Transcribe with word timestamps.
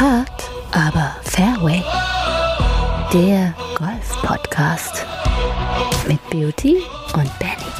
Hart, 0.00 0.50
aber 0.72 1.14
Fairway. 1.24 1.82
Der 3.12 3.52
Golf-Podcast 3.76 5.04
mit 6.08 6.18
Beauty 6.30 6.76
und 7.12 7.38
Benny. 7.38 7.70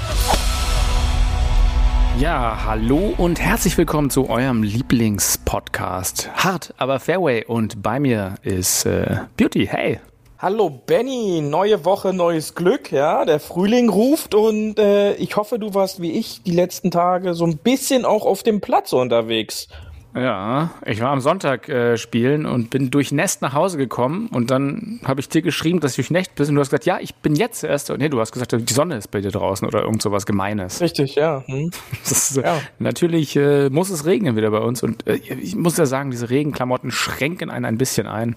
Ja, 2.18 2.58
hallo 2.66 3.14
und 3.16 3.40
herzlich 3.40 3.78
willkommen 3.78 4.10
zu 4.10 4.28
eurem 4.28 4.62
Lieblingspodcast. 4.62 6.28
Hart, 6.34 6.74
aber 6.76 7.00
Fairway. 7.00 7.46
Und 7.46 7.82
bei 7.82 7.98
mir 7.98 8.34
ist 8.42 8.84
äh, 8.84 9.20
Beauty. 9.38 9.66
Hey. 9.66 10.00
Hallo 10.38 10.68
Benny, 10.68 11.40
neue 11.40 11.86
Woche, 11.86 12.12
neues 12.12 12.54
Glück, 12.54 12.92
ja. 12.92 13.24
Der 13.24 13.40
Frühling 13.40 13.88
ruft 13.88 14.34
und 14.34 14.78
äh, 14.78 15.14
ich 15.14 15.36
hoffe, 15.36 15.58
du 15.58 15.72
warst 15.72 16.02
wie 16.02 16.12
ich 16.12 16.42
die 16.42 16.52
letzten 16.52 16.90
Tage 16.90 17.32
so 17.32 17.46
ein 17.46 17.56
bisschen 17.56 18.04
auch 18.04 18.26
auf 18.26 18.42
dem 18.42 18.60
Platz 18.60 18.92
unterwegs. 18.92 19.68
Ja, 20.14 20.70
ich 20.84 21.00
war 21.00 21.10
am 21.10 21.20
Sonntag 21.20 21.68
äh, 21.68 21.96
spielen 21.96 22.44
und 22.44 22.70
bin 22.70 22.90
durchnässt 22.90 23.42
nach 23.42 23.52
Hause 23.52 23.78
gekommen 23.78 24.28
und 24.32 24.50
dann 24.50 25.00
habe 25.04 25.20
ich 25.20 25.28
dir 25.28 25.40
geschrieben, 25.40 25.78
dass 25.78 25.92
ich 25.92 25.96
durchnässt 25.96 26.34
bist 26.34 26.50
und 26.50 26.56
du 26.56 26.60
hast 26.60 26.70
gesagt, 26.70 26.84
ja, 26.84 26.98
ich 27.00 27.14
bin 27.14 27.36
jetzt 27.36 27.62
erst. 27.62 27.90
Nee, 27.96 28.08
du 28.08 28.18
hast 28.18 28.32
gesagt, 28.32 28.52
die 28.52 28.72
Sonne 28.72 28.96
ist 28.96 29.10
bei 29.12 29.20
dir 29.20 29.30
draußen 29.30 29.66
oder 29.66 29.82
irgend 29.82 30.02
sowas 30.02 30.26
Gemeines. 30.26 30.80
Richtig, 30.80 31.14
ja. 31.14 31.44
Hm. 31.46 31.70
Ist, 32.04 32.36
ja. 32.36 32.60
Natürlich 32.78 33.36
äh, 33.36 33.70
muss 33.70 33.90
es 33.90 34.04
regnen 34.04 34.34
wieder 34.34 34.50
bei 34.50 34.58
uns 34.58 34.82
und 34.82 35.06
äh, 35.06 35.14
ich 35.14 35.54
muss 35.54 35.76
ja 35.76 35.86
sagen, 35.86 36.10
diese 36.10 36.28
Regenklamotten 36.28 36.90
schränken 36.90 37.50
einen 37.50 37.64
ein 37.64 37.78
bisschen 37.78 38.06
ein. 38.06 38.34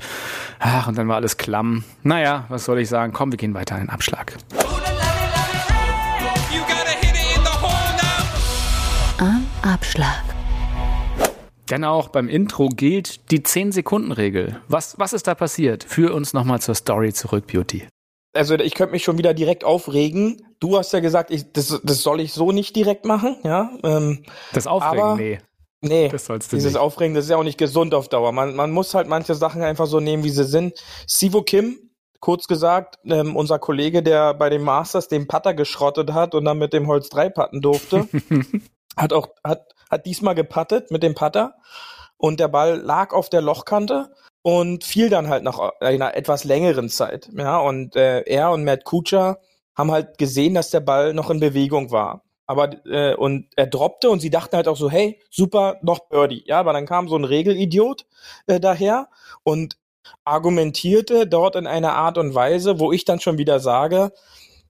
Ach, 0.59 0.88
und 0.88 0.98
dann 0.98 1.08
war 1.08 1.16
alles 1.16 1.38
klamm. 1.38 1.84
Naja, 2.03 2.45
was 2.50 2.66
soll 2.66 2.80
ich 2.80 2.90
sagen? 2.90 3.14
Komm, 3.14 3.31
wir 3.31 3.38
gehen 3.38 3.53
weiter 3.53 3.76
in 3.76 3.84
den 3.84 3.90
Abschlag. 3.90 4.34
Am 9.17 9.45
Abschlag. 9.62 10.33
Denn 11.73 11.86
auch 11.86 12.09
beim 12.09 12.30
Intro 12.30 12.70
gilt 12.70 13.32
die 13.32 13.40
10-Sekunden-Regel. 13.40 14.62
Was, 14.67 15.00
was 15.00 15.11
ist 15.11 15.25
da 15.25 15.34
passiert? 15.34 15.84
Führ 15.84 16.14
uns 16.14 16.31
nochmal 16.31 16.61
zur 16.61 16.75
Story 16.75 17.14
zurück, 17.14 17.47
Beauty. 17.47 17.88
Also 18.36 18.53
ich 18.53 18.75
könnte 18.75 18.92
mich 18.92 19.03
schon 19.03 19.17
wieder 19.17 19.34
direkt 19.34 19.64
aufregen. 19.64 20.39
Du 20.59 20.78
hast 20.78 20.94
ja 20.94 21.00
gesagt, 21.00 21.31
ich, 21.31 21.52
das, 21.52 21.81
das 21.84 22.03
soll 22.03 22.22
ich 22.22 22.31
so 22.31 22.52
nicht 22.52 22.75
direkt 22.75 23.06
machen, 23.06 23.38
ja. 23.44 23.72
Ähm, 23.84 24.23
das 24.53 24.67
Aufregen, 24.67 25.03
aber, 25.03 25.16
nee. 25.16 25.39
Nee, 25.81 26.09
Das 26.09 26.28
sollst 26.28 26.52
du 26.52 26.58
dieses 26.58 26.73
nicht. 26.73 26.80
Aufregen, 26.80 27.16
das 27.16 27.23
ist 27.23 27.31
ja 27.31 27.38
auch 27.38 27.44
nicht 27.44 27.58
gesund 27.58 27.95
auf 27.95 28.08
Dauer. 28.08 28.34
Man, 28.34 28.56
man 28.56 28.69
muss 28.69 28.94
halt 28.94 29.08
manche 29.08 29.34
Sachen 29.34 29.64
einfach 29.64 29.88
so 29.88 30.00
nehmen, 30.00 30.23
wie 30.23 30.30
sie 30.30 30.45
sind. 30.45 30.80
Sivo 31.08 31.42
Kim, 31.42 31.90
kurz 32.19 32.45
gesagt, 32.45 33.00
ähm, 33.06 33.36
unser 33.36 33.58
Kollege, 33.58 34.03
der 34.03 34.36
bei 34.36 34.52
den 34.52 34.62
Masters 34.62 35.08
den 35.08 35.28
Putter 35.28 35.56
geschrottet 35.56 36.14
hat 36.14 36.36
und 36.36 36.45
dann 36.45 36.59
mit 36.59 36.72
dem 36.72 36.86
Holz 36.86 37.09
3 37.09 37.30
putten 37.30 37.62
durfte, 37.62 38.08
hat 38.95 39.12
auch, 39.12 39.30
hat, 39.44 39.73
hat 39.89 40.06
diesmal 40.06 40.36
geputtet 40.36 40.92
mit 40.92 41.03
dem 41.03 41.16
Putter 41.16 41.56
und 42.17 42.39
der 42.39 42.48
Ball 42.48 42.78
lag 42.78 43.14
auf 43.14 43.30
der 43.30 43.42
Lochkante 43.42 44.14
und 44.42 44.84
fiel 44.84 45.09
dann 45.09 45.30
halt 45.30 45.44
nach 45.44 45.59
einer 45.80 46.16
etwas 46.16 46.44
längeren 46.44 46.90
Zeit. 46.90 47.30
Ja, 47.36 47.58
und 47.59 47.95
äh, 47.95 48.22
er 48.22 48.52
und 48.52 48.64
Matt 48.64 48.84
Kuchar 48.84 49.40
haben 49.75 49.92
halt 49.92 50.17
gesehen, 50.17 50.53
dass 50.53 50.70
der 50.70 50.81
Ball 50.81 51.14
noch 51.14 51.30
in 51.30 51.40
Bewegung 51.40 51.92
war. 51.92 52.23
Aber 52.45 52.86
äh, 52.86 53.16
und 53.16 53.48
er 53.56 53.67
droppte 53.67 54.09
und 54.09 54.20
sie 54.20 54.30
dachten 54.30 54.56
halt 54.56 54.67
auch 54.67 54.78
so, 54.78 54.92
hey, 54.92 55.22
super, 55.30 55.78
noch 55.81 56.09
Birdie. 56.09 56.44
Ja, 56.45 56.59
aber 56.59 56.73
dann 56.73 56.86
kam 56.86 57.08
so 57.08 57.16
ein 57.16 57.23
Regelidiot 57.23 58.06
äh, 58.47 58.59
daher 58.59 59.09
und 59.44 59.78
argumentierte 60.25 61.25
dort 61.25 61.56
in 61.56 61.68
einer 61.68 61.94
Art 61.94 62.18
und 62.18 62.36
Weise, 62.36 62.80
wo 62.80 62.92
ich 62.92 63.06
dann 63.06 63.22
schon 63.22 63.38
wieder 63.38 63.59
sage, 63.59 64.12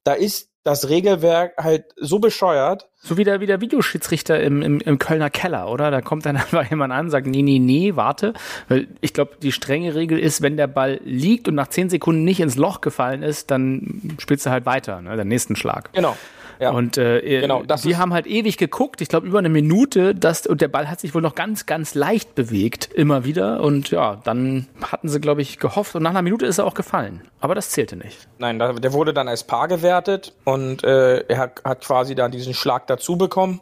da 0.03 0.13
ist 0.13 0.49
das 0.63 0.87
Regelwerk 0.89 1.53
halt 1.57 1.85
so 1.97 2.19
bescheuert, 2.19 2.87
So 3.01 3.17
wie 3.17 3.25
der, 3.25 3.41
wie 3.41 3.45
der 3.45 3.59
Videoschiedsrichter 3.59 4.39
im, 4.41 4.61
im, 4.61 4.79
im 4.79 4.97
Kölner 4.97 5.29
Keller, 5.29 5.69
oder? 5.69 5.91
Da 5.91 6.01
kommt 6.01 6.25
dann 6.25 6.37
einfach 6.37 6.69
jemand 6.69 6.93
an, 6.93 7.09
sagt, 7.09 7.27
nee, 7.27 7.41
nee, 7.41 7.59
nee, 7.59 7.95
warte. 7.95 8.33
Weil 8.69 8.87
ich 9.01 9.13
glaube, 9.13 9.33
die 9.41 9.51
strenge 9.51 9.93
Regel 9.95 10.17
ist, 10.17 10.41
wenn 10.41 10.55
der 10.55 10.67
Ball 10.67 11.01
liegt 11.03 11.47
und 11.47 11.55
nach 11.55 11.67
10 11.67 11.89
Sekunden 11.89 12.23
nicht 12.23 12.39
ins 12.39 12.55
Loch 12.55 12.81
gefallen 12.81 13.23
ist, 13.23 13.51
dann 13.51 14.15
spielst 14.19 14.45
du 14.45 14.51
halt 14.51 14.65
weiter, 14.65 15.01
ne, 15.01 15.17
den 15.17 15.27
nächsten 15.27 15.55
Schlag. 15.55 15.91
genau. 15.93 16.15
Ja. 16.63 16.71
Und 16.71 16.97
äh, 16.97 17.41
Genau, 17.41 17.63
das 17.63 17.81
die 17.81 17.97
haben 17.97 18.13
halt 18.13 18.25
ewig 18.25 18.57
geguckt, 18.57 19.01
ich 19.01 19.09
glaube 19.09 19.27
über 19.27 19.39
eine 19.39 19.49
Minute, 19.49 20.15
das, 20.15 20.47
und 20.47 20.61
der 20.61 20.69
Ball 20.69 20.89
hat 20.89 21.01
sich 21.01 21.13
wohl 21.13 21.21
noch 21.21 21.35
ganz, 21.35 21.65
ganz 21.65 21.93
leicht 21.93 22.35
bewegt, 22.35 22.89
immer 22.93 23.25
wieder. 23.25 23.61
Und 23.61 23.91
ja, 23.91 24.21
dann 24.23 24.67
hatten 24.81 25.09
sie, 25.09 25.19
glaube 25.19 25.41
ich, 25.41 25.59
gehofft 25.59 25.93
und 25.95 26.03
nach 26.03 26.11
einer 26.11 26.21
Minute 26.21 26.45
ist 26.45 26.59
er 26.59 26.65
auch 26.65 26.73
gefallen. 26.73 27.21
Aber 27.41 27.53
das 27.53 27.69
zählte 27.71 27.97
nicht. 27.97 28.29
Nein, 28.37 28.59
der 28.59 28.93
wurde 28.93 29.13
dann 29.13 29.27
als 29.27 29.43
Paar 29.43 29.67
gewertet 29.67 30.33
und 30.45 30.85
äh, 30.85 31.17
er 31.27 31.37
hat, 31.37 31.61
hat 31.65 31.81
quasi 31.81 32.15
dann 32.15 32.31
diesen 32.31 32.53
Schlag 32.53 32.87
dazu 32.87 33.17
bekommen. 33.17 33.59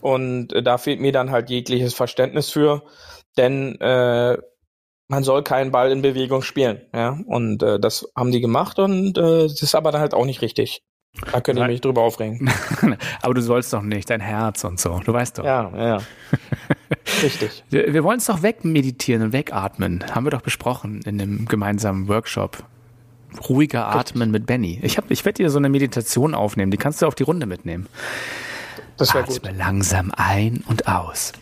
Und 0.00 0.52
äh, 0.52 0.62
da 0.62 0.78
fehlt 0.78 1.00
mir 1.00 1.10
dann 1.10 1.32
halt 1.32 1.50
jegliches 1.50 1.92
Verständnis 1.92 2.50
für, 2.50 2.84
denn 3.36 3.80
äh, 3.80 4.38
man 5.08 5.24
soll 5.24 5.42
keinen 5.42 5.72
Ball 5.72 5.90
in 5.90 6.02
Bewegung 6.02 6.42
spielen. 6.42 6.82
Ja? 6.94 7.18
Und 7.26 7.62
äh, 7.64 7.80
das 7.80 8.06
haben 8.14 8.30
die 8.30 8.40
gemacht 8.40 8.78
und 8.78 9.18
äh, 9.18 9.42
das 9.48 9.60
ist 9.60 9.74
aber 9.74 9.90
dann 9.90 10.00
halt 10.00 10.14
auch 10.14 10.26
nicht 10.26 10.42
richtig. 10.42 10.82
Da 11.32 11.40
könnte 11.40 11.62
ich 11.62 11.68
mich 11.68 11.80
drüber 11.80 12.02
aufregen. 12.02 12.50
Aber 13.22 13.34
du 13.34 13.40
sollst 13.42 13.72
doch 13.72 13.82
nicht, 13.82 14.08
dein 14.10 14.20
Herz 14.20 14.64
und 14.64 14.80
so. 14.80 15.00
Du 15.04 15.12
weißt 15.12 15.38
doch. 15.38 15.44
Ja, 15.44 15.70
ja. 15.76 15.98
Richtig. 17.22 17.64
Wir, 17.70 18.04
wollen 18.04 18.18
es 18.18 18.26
doch 18.26 18.42
wegmeditieren 18.42 19.22
und 19.22 19.32
wegatmen. 19.32 20.04
Haben 20.14 20.26
wir 20.26 20.30
doch 20.30 20.42
besprochen 20.42 21.00
in 21.04 21.18
dem 21.18 21.46
gemeinsamen 21.46 22.08
Workshop. 22.08 22.62
Ruhiger 23.48 23.88
Atmen 23.88 24.30
mit 24.30 24.46
Benny. 24.46 24.78
Ich, 24.82 24.96
hab- 24.96 25.10
ich 25.10 25.24
werde 25.24 25.42
dir 25.42 25.50
so 25.50 25.58
eine 25.58 25.68
Meditation 25.68 26.34
aufnehmen. 26.34 26.70
Die 26.70 26.78
kannst 26.78 27.02
du 27.02 27.06
auf 27.06 27.14
die 27.14 27.24
Runde 27.24 27.46
mitnehmen. 27.46 27.86
Das 28.96 29.14
wäre 29.14 29.24
gut. 29.24 29.36
Atme 29.36 29.56
langsam 29.56 30.12
ein 30.16 30.64
und 30.66 30.88
aus. 30.88 31.32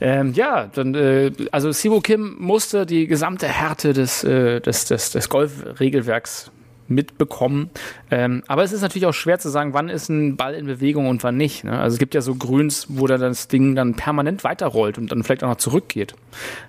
Ähm, 0.00 0.32
ja, 0.34 0.66
dann, 0.66 0.94
äh, 0.94 1.32
also 1.52 1.72
Sivo 1.72 2.00
Kim 2.00 2.36
musste 2.38 2.84
die 2.86 3.06
gesamte 3.06 3.48
Härte 3.48 3.92
des, 3.92 4.24
äh, 4.24 4.60
des, 4.60 4.86
des, 4.86 5.10
des 5.10 5.28
Golfregelwerks 5.28 6.50
mitbekommen. 6.88 7.70
Ähm, 8.10 8.42
aber 8.46 8.62
es 8.62 8.72
ist 8.72 8.82
natürlich 8.82 9.06
auch 9.06 9.14
schwer 9.14 9.38
zu 9.38 9.48
sagen, 9.48 9.74
wann 9.74 9.88
ist 9.88 10.08
ein 10.08 10.36
Ball 10.36 10.54
in 10.54 10.66
Bewegung 10.66 11.08
und 11.08 11.22
wann 11.24 11.36
nicht. 11.36 11.64
Ne? 11.64 11.78
Also 11.78 11.94
es 11.94 11.98
gibt 11.98 12.14
ja 12.14 12.20
so 12.20 12.34
Grüns, 12.34 12.86
wo 12.88 13.06
dann 13.06 13.20
das 13.20 13.48
Ding 13.48 13.74
dann 13.74 13.94
permanent 13.94 14.44
weiterrollt 14.44 14.98
und 14.98 15.10
dann 15.10 15.22
vielleicht 15.22 15.44
auch 15.44 15.48
noch 15.48 15.56
zurückgeht. 15.56 16.14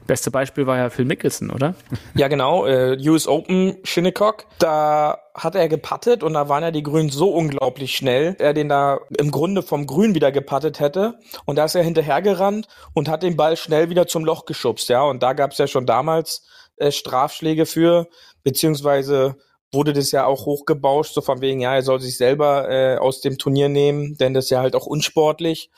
Beste 0.06 0.32
Beispiel 0.32 0.68
war 0.68 0.78
ja 0.78 0.90
Phil 0.90 1.06
Mickelson, 1.06 1.50
oder? 1.50 1.76
Ja, 2.16 2.28
genau. 2.28 2.66
Äh, 2.66 2.98
US 3.10 3.28
Open 3.28 3.78
Shinnecock, 3.84 4.46
da 4.60 5.18
hat 5.38 5.56
er 5.56 5.70
gepattet 5.70 6.24
und 6.24 6.34
da 6.34 6.50
waren 6.50 6.64
ja 6.64 6.72
die 6.72 6.84
Grünen 6.84 7.10
so 7.10 7.30
unglaublich 7.30 7.96
schnell, 7.96 8.36
er 8.40 8.54
den 8.54 8.70
da 8.70 9.00
im 9.18 9.30
Grunde 9.30 9.62
vom 9.62 9.86
Grün 9.86 10.16
wieder 10.16 10.32
gepattet 10.32 10.80
hätte. 10.80 11.20
Und 11.46 11.58
da 11.58 11.66
ist 11.66 11.76
er 11.76 11.84
hinterhergerannt 11.84 12.68
und 12.94 13.08
hat 13.08 13.24
den 13.24 13.38
Ball 13.38 13.56
schnell 13.56 13.90
wieder 13.90 14.08
zum 14.08 14.26
Loch 14.26 14.46
geschubst, 14.46 14.90
ja. 14.90 15.04
Und 15.04 15.22
da 15.22 15.34
gab 15.34 15.52
es 15.52 15.60
ja 15.60 15.68
schon 15.68 15.86
damals 15.86 16.44
äh, 16.78 16.92
Strafschläge 16.92 17.66
für, 17.66 18.08
beziehungsweise 18.44 19.36
wurde 19.72 19.94
das 19.94 20.12
ja 20.12 20.26
auch 20.26 20.46
hochgebauscht, 20.46 21.14
so 21.14 21.22
von 21.22 21.42
wegen, 21.42 21.60
ja, 21.60 21.76
er 21.76 21.82
soll 21.82 22.00
sich 22.00 22.18
selber 22.18 22.70
äh, 22.70 22.98
aus 22.98 23.22
dem 23.22 23.38
Turnier 23.38 23.70
nehmen, 23.70 24.18
denn 24.18 24.34
das 24.34 24.46
ist 24.46 24.52
ja 24.52 24.62
halt 24.62 24.76
auch 24.76 24.86
unsportlich. 24.86 25.70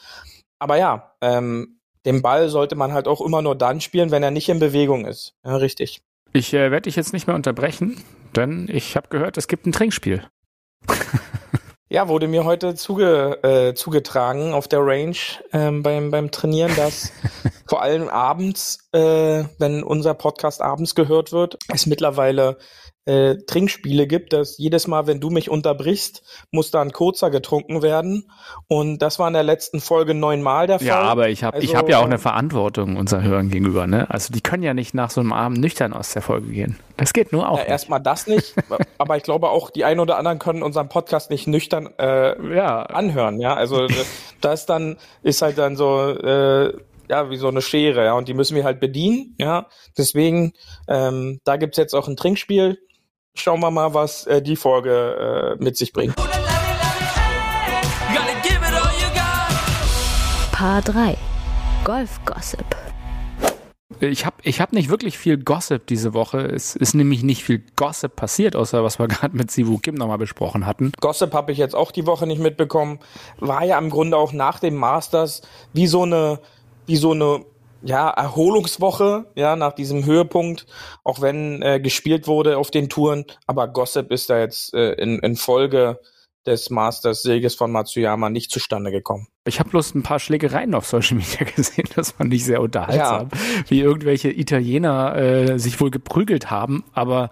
Aber 0.59 0.77
ja, 0.77 1.15
ähm, 1.21 1.79
den 2.05 2.21
Ball 2.21 2.49
sollte 2.49 2.75
man 2.75 2.93
halt 2.93 3.07
auch 3.07 3.21
immer 3.21 3.41
nur 3.41 3.55
dann 3.55 3.81
spielen, 3.81 4.11
wenn 4.11 4.23
er 4.23 4.31
nicht 4.31 4.49
in 4.49 4.59
Bewegung 4.59 5.05
ist. 5.05 5.35
Ja, 5.43 5.55
richtig. 5.55 6.01
Ich 6.33 6.53
äh, 6.53 6.71
werde 6.71 6.83
dich 6.83 6.95
jetzt 6.95 7.13
nicht 7.13 7.27
mehr 7.27 7.35
unterbrechen, 7.35 8.03
denn 8.35 8.67
ich 8.71 8.95
habe 8.95 9.07
gehört, 9.09 9.37
es 9.37 9.47
gibt 9.47 9.65
ein 9.65 9.71
Trinkspiel. 9.71 10.23
Ja, 11.91 12.07
wurde 12.07 12.27
mir 12.27 12.45
heute 12.45 12.75
zuge, 12.75 13.39
äh, 13.41 13.73
zugetragen 13.73 14.53
auf 14.53 14.67
der 14.67 14.85
Range 14.85 15.17
ähm, 15.51 15.81
beim, 15.81 16.11
beim 16.11 16.29
Trainieren, 16.29 16.71
dass 16.75 17.11
vor 17.67 17.81
allem 17.81 18.07
abends, 18.09 18.87
äh, 18.91 19.45
wenn 19.57 19.81
unser 19.81 20.13
Podcast 20.13 20.61
abends 20.61 20.93
gehört 20.93 21.31
wird, 21.31 21.57
es 21.73 21.87
mittlerweile 21.87 22.59
äh, 23.09 23.37
Trinkspiele 23.47 24.05
gibt, 24.05 24.33
dass 24.33 24.59
jedes 24.59 24.87
Mal, 24.87 25.07
wenn 25.07 25.19
du 25.19 25.31
mich 25.31 25.49
unterbrichst, 25.49 26.21
muss 26.51 26.69
da 26.69 26.81
ein 26.81 26.91
kurzer 26.91 27.31
getrunken 27.31 27.81
werden. 27.81 28.29
Und 28.67 28.99
das 28.99 29.17
war 29.17 29.27
in 29.27 29.33
der 29.33 29.43
letzten 29.43 29.79
Folge 29.81 30.13
neunmal 30.13 30.67
der 30.67 30.77
Fall. 30.77 30.87
Ja, 30.87 31.01
aber 31.01 31.29
ich 31.29 31.43
habe 31.43 31.57
ich 31.57 31.69
Also, 31.69 31.77
hab 31.77 31.89
ja 31.89 31.97
auch 31.97 32.03
äh, 32.03 32.05
eine 32.05 32.19
Verantwortung 32.19 32.97
unseren 32.97 33.23
Hörern 33.23 33.49
gegenüber. 33.49 33.87
Ne? 33.87 34.07
Also 34.11 34.31
die 34.31 34.41
können 34.41 34.61
ja 34.61 34.75
nicht 34.75 34.93
nach 34.93 35.09
so 35.09 35.21
einem 35.21 35.33
Abend 35.33 35.59
nüchtern 35.59 35.93
aus 35.93 36.13
der 36.13 36.21
Folge 36.21 36.51
gehen. 36.51 36.77
Das 36.97 37.13
geht 37.13 37.31
nur 37.31 37.49
auch. 37.49 37.57
Ja, 37.57 37.63
erstmal 37.63 37.99
das 37.99 38.27
nicht, 38.27 38.53
aber 38.99 39.17
ich 39.17 39.23
glaube 39.23 39.49
auch, 39.49 39.71
die 39.71 39.85
ein 39.85 39.99
oder 39.99 40.17
anderen 40.17 40.37
können 40.37 40.61
unseren 40.61 40.89
Podcast 40.89 41.31
nicht 41.31 41.47
nüchtern 41.47 41.89
äh, 41.97 42.55
ja, 42.55 42.83
anhören, 42.83 43.39
ja. 43.39 43.55
Also 43.55 43.87
das 44.41 44.67
dann 44.67 44.97
ist 45.23 45.41
halt 45.41 45.57
dann 45.57 45.75
so 45.75 46.09
äh, 46.09 46.73
ja 47.09 47.29
wie 47.31 47.37
so 47.37 47.47
eine 47.47 47.61
Schere, 47.63 48.05
ja, 48.05 48.13
und 48.13 48.27
die 48.27 48.35
müssen 48.35 48.55
wir 48.55 48.65
halt 48.65 48.79
bedienen, 48.79 49.33
ja. 49.39 49.65
Deswegen 49.97 50.53
ähm, 50.87 51.39
da 51.43 51.57
gibt's 51.57 51.77
jetzt 51.77 51.95
auch 51.95 52.07
ein 52.07 52.17
Trinkspiel. 52.17 52.77
Schauen 53.35 53.59
wir 53.61 53.71
mal, 53.71 53.93
was 53.93 54.25
äh, 54.27 54.41
die 54.41 54.55
Folge 54.55 55.55
äh, 55.59 55.63
mit 55.63 55.77
sich 55.77 55.93
bringt. 55.93 56.15
Paar 60.51 60.81
3. 60.81 61.17
Golf-Gossip. 61.85 62.65
ich 64.01 64.25
habe 64.25 64.35
ich 64.43 64.59
hab 64.59 64.73
nicht 64.73 64.89
wirklich 64.89 65.17
viel 65.17 65.37
Gossip 65.37 65.87
diese 65.87 66.13
Woche. 66.13 66.39
Es 66.39 66.75
ist 66.75 66.95
nämlich 66.95 67.23
nicht 67.23 67.43
viel 67.43 67.63
Gossip 67.77 68.15
passiert, 68.17 68.57
außer 68.57 68.83
was 68.83 68.99
wir 68.99 69.07
gerade 69.07 69.37
mit 69.37 69.51
Sivu 69.51 69.77
Kim 69.77 69.95
nochmal 69.95 70.17
besprochen 70.17 70.65
hatten. 70.65 70.91
Gossip 70.99 71.33
habe 71.33 71.53
ich 71.53 71.57
jetzt 71.57 71.75
auch 71.75 71.91
die 71.91 72.05
Woche 72.05 72.27
nicht 72.27 72.41
mitbekommen. 72.41 72.99
War 73.39 73.63
ja 73.63 73.77
im 73.77 73.89
Grunde 73.89 74.17
auch 74.17 74.33
nach 74.33 74.59
dem 74.59 74.75
Masters 74.75 75.41
wie 75.71 75.87
so 75.87 76.03
eine, 76.03 76.39
wie 76.87 76.97
so 76.97 77.11
eine 77.11 77.45
ja, 77.81 78.09
Erholungswoche, 78.09 79.25
ja, 79.35 79.55
nach 79.55 79.73
diesem 79.73 80.05
Höhepunkt, 80.05 80.65
auch 81.03 81.21
wenn 81.21 81.61
äh, 81.61 81.79
gespielt 81.79 82.27
wurde 82.27 82.57
auf 82.57 82.71
den 82.71 82.89
Touren, 82.89 83.25
aber 83.47 83.67
Gossip 83.67 84.11
ist 84.11 84.29
da 84.29 84.39
jetzt 84.39 84.73
äh, 84.73 84.93
in, 84.93 85.19
in 85.19 85.35
Folge 85.35 85.99
des 86.45 86.69
Masters-Sieges 86.69 87.55
von 87.55 87.71
Matsuyama 87.71 88.29
nicht 88.29 88.51
zustande 88.51 88.91
gekommen. 88.91 89.27
Ich 89.49 89.59
habe 89.59 89.69
bloß 89.69 89.95
ein 89.95 90.03
paar 90.03 90.19
Schlägereien 90.19 90.73
auf 90.73 90.85
Social 90.85 91.17
Media 91.17 91.45
gesehen, 91.55 91.87
das 91.95 92.11
fand 92.11 92.33
ich 92.33 92.45
sehr 92.45 92.61
unterhaltsam, 92.61 93.29
ja. 93.31 93.37
wie 93.67 93.81
irgendwelche 93.81 94.31
Italiener 94.31 95.15
äh, 95.15 95.59
sich 95.59 95.81
wohl 95.81 95.91
geprügelt 95.91 96.49
haben, 96.49 96.83
aber 96.93 97.29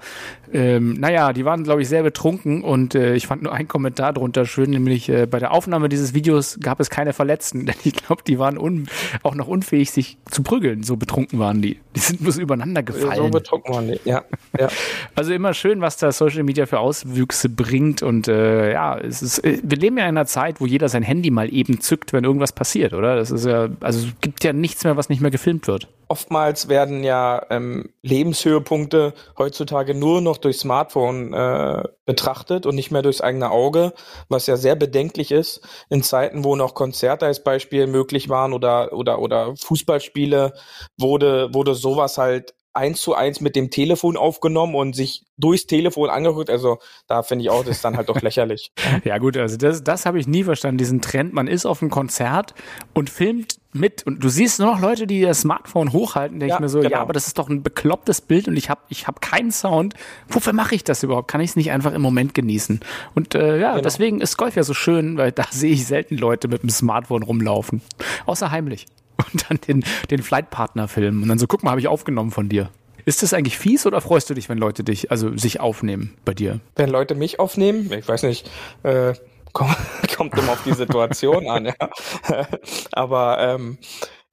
ähm, 0.53 0.93
naja, 0.93 1.33
die 1.33 1.45
waren, 1.45 1.63
glaube 1.63 1.81
ich, 1.81 1.89
sehr 1.89 2.03
betrunken 2.03 2.63
und 2.63 2.95
äh, 2.95 3.15
ich 3.15 3.27
fand 3.27 3.43
nur 3.43 3.53
einen 3.53 3.67
Kommentar 3.67 4.13
drunter 4.13 4.45
schön, 4.45 4.69
nämlich 4.69 5.09
äh, 5.09 5.25
bei 5.25 5.39
der 5.39 5.51
Aufnahme 5.51 5.89
dieses 5.89 6.13
Videos 6.13 6.57
gab 6.61 6.79
es 6.79 6.89
keine 6.89 7.13
Verletzten, 7.13 7.65
denn 7.65 7.75
ich 7.83 7.93
glaube, 7.93 8.23
die 8.25 8.39
waren 8.39 8.57
un 8.57 8.87
auch 9.23 9.35
noch 9.35 9.47
unfähig, 9.47 9.91
sich 9.91 10.17
zu 10.29 10.43
prügeln, 10.43 10.83
so 10.83 10.95
betrunken 10.95 11.39
waren 11.39 11.61
die. 11.61 11.79
Die 11.95 11.99
sind 11.99 12.21
bloß 12.21 12.37
übereinander 12.37 12.83
gefallen. 12.83 13.17
So 13.17 13.29
betrunken 13.29 13.73
waren 13.73 13.87
die, 13.87 13.99
ja. 14.05 14.23
ja. 14.57 14.69
Also 15.15 15.33
immer 15.33 15.53
schön, 15.53 15.81
was 15.81 15.97
da 15.97 16.11
Social 16.11 16.43
Media 16.43 16.65
für 16.65 16.79
Auswüchse 16.79 17.49
bringt 17.49 18.03
und 18.03 18.27
äh, 18.27 18.73
ja, 18.73 18.97
es 18.97 19.21
ist, 19.21 19.39
äh, 19.39 19.59
wir 19.63 19.77
leben 19.77 19.97
ja 19.97 20.03
in 20.03 20.09
einer 20.09 20.25
Zeit, 20.25 20.61
wo 20.61 20.65
jeder 20.65 20.89
sein 20.89 21.03
Handy 21.03 21.31
mal 21.31 21.51
eben 21.53 21.81
zückt, 21.81 22.06
wenn 22.13 22.23
irgendwas 22.23 22.51
passiert, 22.51 22.93
oder? 22.93 23.15
Das 23.15 23.31
ist 23.31 23.45
ja, 23.45 23.69
also 23.81 24.07
es 24.07 24.21
gibt 24.21 24.43
ja 24.43 24.53
nichts 24.53 24.83
mehr, 24.83 24.97
was 24.97 25.09
nicht 25.09 25.21
mehr 25.21 25.31
gefilmt 25.31 25.67
wird. 25.67 25.87
Oftmals 26.09 26.69
werden 26.69 27.03
ja 27.03 27.45
ähm, 27.49 27.89
Lebenshöhepunkte 28.01 29.13
heutzutage 29.37 29.93
nur 29.93 30.21
noch 30.21 30.37
durch 30.37 30.57
Smartphone 30.57 31.33
äh, 31.33 31.83
betrachtet 32.05 32.65
und 32.65 32.75
nicht 32.75 32.91
mehr 32.91 33.01
durchs 33.01 33.21
eigene 33.21 33.51
Auge, 33.51 33.93
was 34.29 34.47
ja 34.47 34.55
sehr 34.55 34.75
bedenklich 34.75 35.31
ist 35.31 35.61
in 35.89 36.03
Zeiten, 36.03 36.43
wo 36.43 36.55
noch 36.55 36.75
Konzerte 36.75 37.25
als 37.25 37.43
Beispiel 37.43 37.87
möglich 37.87 38.29
waren 38.29 38.53
oder 38.53 38.93
oder 38.93 39.19
oder 39.19 39.55
Fußballspiele 39.57 40.53
wurde 40.97 41.53
wurde 41.53 41.75
sowas 41.75 42.17
halt 42.17 42.53
eins 42.77 43.01
zu 43.01 43.15
eins 43.15 43.41
mit 43.41 43.55
dem 43.55 43.69
Telefon 43.69 44.15
aufgenommen 44.15 44.75
und 44.75 44.95
sich 44.95 45.23
durchs 45.37 45.67
Telefon 45.67 46.09
angeguckt. 46.09 46.49
Also 46.49 46.79
da 47.07 47.23
finde 47.23 47.43
ich 47.43 47.49
auch, 47.49 47.63
das 47.63 47.77
ist 47.77 47.85
dann 47.85 47.97
halt 47.97 48.09
doch 48.09 48.21
lächerlich. 48.21 48.71
ja 49.03 49.17
gut, 49.17 49.35
also 49.37 49.57
das, 49.57 49.83
das 49.83 50.05
habe 50.05 50.19
ich 50.19 50.27
nie 50.27 50.43
verstanden, 50.43 50.77
diesen 50.77 51.01
Trend. 51.01 51.33
Man 51.33 51.47
ist 51.47 51.65
auf 51.65 51.81
einem 51.81 51.91
Konzert 51.91 52.53
und 52.93 53.09
filmt 53.09 53.57
mit 53.73 54.05
und 54.05 54.23
du 54.23 54.29
siehst 54.29 54.59
nur 54.59 54.71
noch 54.71 54.79
Leute, 54.79 55.07
die 55.07 55.21
das 55.21 55.41
Smartphone 55.41 55.93
hochhalten, 55.93 56.39
denke 56.39 56.51
ja, 56.51 56.55
ich 56.55 56.61
mir 56.61 56.69
so, 56.69 56.79
genau. 56.79 56.91
ja, 56.91 57.01
aber 57.01 57.13
das 57.13 57.27
ist 57.27 57.37
doch 57.37 57.49
ein 57.49 57.63
beklopptes 57.63 58.21
Bild 58.21 58.47
und 58.47 58.57
ich 58.57 58.69
habe 58.69 58.81
ich 58.89 59.07
hab 59.07 59.21
keinen 59.21 59.51
Sound. 59.51 59.93
Wofür 60.29 60.53
mache 60.53 60.75
ich 60.75 60.83
das 60.83 61.03
überhaupt? 61.03 61.27
Kann 61.27 61.41
ich 61.41 61.51
es 61.51 61.55
nicht 61.55 61.71
einfach 61.71 61.93
im 61.93 62.01
Moment 62.01 62.33
genießen? 62.33 62.79
Und 63.13 63.35
äh, 63.35 63.59
ja, 63.59 63.71
genau. 63.71 63.83
deswegen 63.83 64.21
ist 64.21 64.37
Golf 64.37 64.55
ja 64.55 64.63
so 64.63 64.73
schön, 64.73 65.17
weil 65.17 65.31
da 65.31 65.45
sehe 65.51 65.73
ich 65.73 65.85
selten 65.85 66.17
Leute 66.17 66.47
mit 66.47 66.63
dem 66.63 66.69
Smartphone 66.69 67.23
rumlaufen. 67.23 67.81
Außer 68.25 68.51
heimlich 68.51 68.85
und 69.17 69.49
dann 69.49 69.59
den, 69.67 69.83
den 70.09 70.21
Flightpartner 70.21 70.87
filmen. 70.87 71.23
Und 71.23 71.29
dann 71.29 71.39
so, 71.39 71.47
guck 71.47 71.63
mal, 71.63 71.71
habe 71.71 71.81
ich 71.81 71.87
aufgenommen 71.87 72.31
von 72.31 72.49
dir. 72.49 72.69
Ist 73.05 73.23
das 73.23 73.33
eigentlich 73.33 73.57
fies 73.57 73.85
oder 73.85 74.01
freust 74.01 74.29
du 74.29 74.33
dich, 74.33 74.49
wenn 74.49 74.57
Leute 74.57 74.83
dich, 74.83 75.11
also 75.11 75.35
sich 75.37 75.61
aufnehmen 75.61 76.13
bei 76.25 76.33
dir? 76.33 76.59
Wenn 76.75 76.89
Leute 76.89 77.15
mich 77.15 77.39
aufnehmen, 77.39 77.91
ich 77.93 78.07
weiß 78.07 78.23
nicht, 78.23 78.49
äh, 78.83 79.13
kommt, 79.53 79.77
kommt 80.17 80.37
immer 80.37 80.51
auf 80.51 80.63
die 80.63 80.73
Situation 80.73 81.49
an, 81.49 81.65
ja. 81.65 82.47
Aber 82.91 83.39
ähm, 83.39 83.77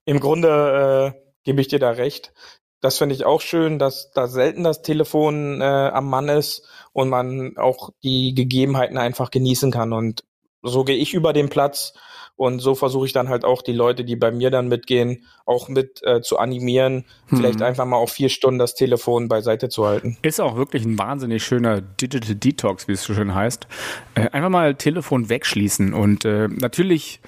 im 0.04 0.18
Grunde 0.18 1.14
äh, 1.14 1.20
gebe 1.44 1.60
ich 1.60 1.68
dir 1.68 1.78
da 1.78 1.90
recht. 1.90 2.32
Das 2.80 2.98
finde 2.98 3.14
ich 3.14 3.24
auch 3.24 3.40
schön, 3.40 3.78
dass 3.78 4.10
da 4.10 4.26
selten 4.26 4.64
das 4.64 4.82
Telefon 4.82 5.60
äh, 5.60 5.64
am 5.64 6.10
Mann 6.10 6.28
ist 6.28 6.68
und 6.92 7.08
man 7.08 7.56
auch 7.56 7.90
die 8.02 8.34
Gegebenheiten 8.34 8.98
einfach 8.98 9.30
genießen 9.30 9.70
kann. 9.70 9.92
Und 9.92 10.24
so 10.62 10.84
gehe 10.84 10.96
ich 10.96 11.14
über 11.14 11.32
den 11.32 11.48
Platz 11.48 11.94
und 12.36 12.58
so 12.60 12.74
versuche 12.74 13.06
ich 13.06 13.12
dann 13.12 13.28
halt 13.28 13.44
auch 13.44 13.62
die 13.62 13.72
Leute, 13.72 14.04
die 14.04 14.16
bei 14.16 14.30
mir 14.30 14.50
dann 14.50 14.68
mitgehen, 14.68 15.24
auch 15.46 15.68
mit 15.68 16.00
äh, 16.04 16.20
zu 16.20 16.38
animieren, 16.38 17.04
hm. 17.28 17.38
vielleicht 17.38 17.62
einfach 17.62 17.84
mal 17.84 17.96
auf 17.96 18.12
vier 18.12 18.28
Stunden 18.28 18.58
das 18.58 18.74
Telefon 18.74 19.28
beiseite 19.28 19.68
zu 19.68 19.86
halten. 19.86 20.18
Ist 20.22 20.40
auch 20.40 20.56
wirklich 20.56 20.84
ein 20.84 20.98
wahnsinnig 20.98 21.44
schöner 21.44 21.80
Digital 21.80 22.34
Detox, 22.34 22.88
wie 22.88 22.92
es 22.92 23.04
so 23.04 23.14
schön 23.14 23.34
heißt. 23.34 23.66
Äh, 24.14 24.30
einfach 24.30 24.50
mal 24.50 24.74
Telefon 24.74 25.28
wegschließen 25.28 25.94
und 25.94 26.24
äh, 26.24 26.48
natürlich 26.48 27.20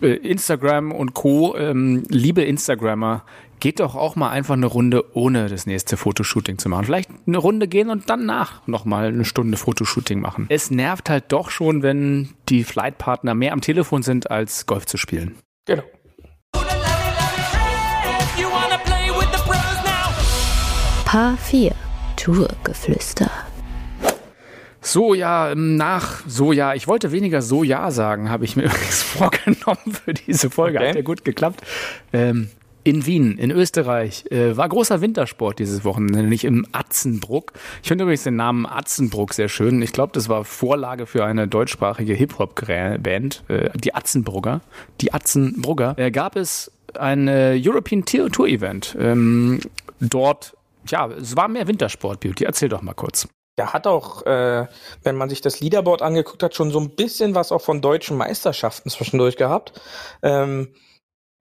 äh, 0.00 0.14
Instagram 0.16 0.92
und 0.92 1.14
Co. 1.14 1.56
Ähm, 1.56 2.04
liebe 2.08 2.42
Instagrammer, 2.42 3.24
geht 3.62 3.78
doch 3.78 3.94
auch 3.94 4.16
mal 4.16 4.28
einfach 4.28 4.54
eine 4.54 4.66
Runde 4.66 5.04
ohne 5.14 5.48
das 5.48 5.66
nächste 5.66 5.96
Fotoshooting 5.96 6.58
zu 6.58 6.68
machen. 6.68 6.84
Vielleicht 6.84 7.10
eine 7.28 7.38
Runde 7.38 7.68
gehen 7.68 7.90
und 7.90 8.10
dann 8.10 8.26
nach 8.26 8.66
nochmal 8.66 9.06
eine 9.06 9.24
Stunde 9.24 9.56
Fotoshooting 9.56 10.18
machen. 10.18 10.46
Es 10.48 10.72
nervt 10.72 11.08
halt 11.08 11.26
doch 11.28 11.48
schon, 11.48 11.84
wenn 11.84 12.30
die 12.48 12.64
Flightpartner 12.64 13.36
mehr 13.36 13.52
am 13.52 13.60
Telefon 13.60 14.02
sind, 14.02 14.32
als 14.32 14.66
Golf 14.66 14.86
zu 14.86 14.96
spielen. 14.96 15.36
Genau. 15.64 15.84
Paar 21.04 21.36
4 21.36 21.72
Tourgeflüster. 22.16 23.30
So 24.80 25.14
ja, 25.14 25.54
nach 25.54 26.24
so 26.26 26.50
ja, 26.50 26.74
ich 26.74 26.88
wollte 26.88 27.12
weniger 27.12 27.42
so 27.42 27.62
ja 27.62 27.92
sagen, 27.92 28.28
habe 28.28 28.44
ich 28.44 28.56
mir 28.56 28.64
übrigens 28.64 29.02
vorgenommen 29.04 29.94
für 30.04 30.14
diese 30.14 30.50
Folge. 30.50 30.78
Okay. 30.78 30.88
Hat 30.88 30.96
ja 30.96 31.02
gut 31.02 31.24
geklappt. 31.24 31.62
Ähm, 32.12 32.50
in 32.84 33.06
Wien, 33.06 33.38
in 33.38 33.50
Österreich, 33.50 34.24
äh, 34.30 34.56
war 34.56 34.68
großer 34.68 35.00
Wintersport 35.00 35.58
dieses 35.58 35.84
Wochenende, 35.84 36.20
nämlich 36.20 36.44
im 36.44 36.66
Atzenbruck. 36.72 37.52
Ich 37.82 37.88
finde 37.88 38.04
übrigens 38.04 38.24
den 38.24 38.36
Namen 38.36 38.66
Atzenbruck 38.66 39.34
sehr 39.34 39.48
schön. 39.48 39.80
Ich 39.82 39.92
glaube, 39.92 40.12
das 40.14 40.28
war 40.28 40.44
Vorlage 40.44 41.06
für 41.06 41.24
eine 41.24 41.48
deutschsprachige 41.48 42.14
Hip-Hop-Band, 42.14 43.44
äh, 43.48 43.70
die 43.74 43.94
Atzenbrugger. 43.94 44.60
Die 45.00 45.12
Atzenbrugger. 45.12 45.94
Äh, 45.98 46.10
gab 46.10 46.36
es 46.36 46.72
ein 46.94 47.28
äh, 47.28 47.60
European 47.62 48.04
Tour 48.04 48.46
Event. 48.46 48.96
Ähm, 48.98 49.60
dort, 50.00 50.56
ja, 50.88 51.08
es 51.08 51.36
war 51.36 51.48
mehr 51.48 51.66
Wintersport, 51.66 52.20
Beauty. 52.20 52.44
Erzähl 52.44 52.68
doch 52.68 52.82
mal 52.82 52.94
kurz. 52.94 53.28
Der 53.58 53.72
hat 53.72 53.86
auch, 53.86 54.24
äh, 54.24 54.66
wenn 55.02 55.16
man 55.16 55.28
sich 55.28 55.42
das 55.42 55.60
Leaderboard 55.60 56.02
angeguckt 56.02 56.42
hat, 56.42 56.54
schon 56.54 56.70
so 56.70 56.80
ein 56.80 56.90
bisschen 56.96 57.34
was 57.34 57.52
auch 57.52 57.60
von 57.60 57.82
deutschen 57.82 58.16
Meisterschaften 58.16 58.88
zwischendurch 58.88 59.36
gehabt. 59.36 59.80
Ähm, 60.22 60.68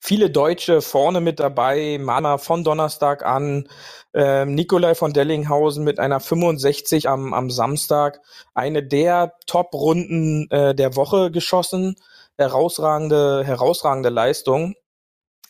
viele 0.00 0.30
Deutsche 0.30 0.80
vorne 0.80 1.20
mit 1.20 1.40
dabei, 1.40 1.98
Mana 2.00 2.38
von 2.38 2.64
Donnerstag 2.64 3.24
an, 3.24 3.68
äh, 4.14 4.44
Nikolai 4.44 4.94
von 4.94 5.12
Dellinghausen 5.12 5.84
mit 5.84 5.98
einer 5.98 6.20
65 6.20 7.08
am, 7.08 7.34
am 7.34 7.50
Samstag, 7.50 8.20
eine 8.54 8.82
der 8.82 9.34
Top-Runden 9.46 10.50
äh, 10.50 10.74
der 10.74 10.96
Woche 10.96 11.30
geschossen, 11.30 11.96
herausragende, 12.36 13.44
herausragende 13.44 14.08
Leistung. 14.08 14.74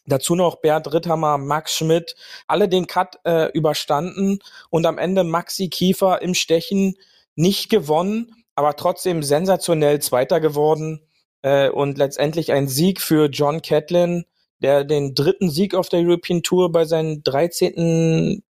Dazu 0.07 0.35
noch 0.35 0.57
Bert 0.57 0.93
Ritthammer, 0.93 1.37
Max 1.37 1.77
Schmidt, 1.77 2.17
alle 2.47 2.69
den 2.69 2.87
Cut 2.87 3.19
äh, 3.25 3.51
überstanden 3.53 4.39
und 4.71 4.87
am 4.87 4.97
Ende 4.97 5.23
Maxi 5.23 5.69
Kiefer 5.69 6.23
im 6.23 6.33
Stechen 6.33 6.95
nicht 7.35 7.69
gewonnen, 7.69 8.35
aber 8.55 8.75
trotzdem 8.75 9.23
sensationell 9.23 10.01
Zweiter 10.01 10.41
geworden 10.41 11.07
äh, 11.43 11.69
und 11.69 11.99
letztendlich 11.99 12.53
ein 12.53 12.69
Sieg 12.69 13.03
für 13.03 13.27
John 13.27 13.61
Catlin, 13.61 14.25
der 14.63 14.85
den 14.85 15.15
dritten 15.15 15.51
Sieg 15.51 15.75
auf 15.75 15.89
der 15.89 16.01
European 16.01 16.43
Tour 16.43 16.73
bei 16.73 16.85
seinen 16.85 17.23
13. 17.23 18.43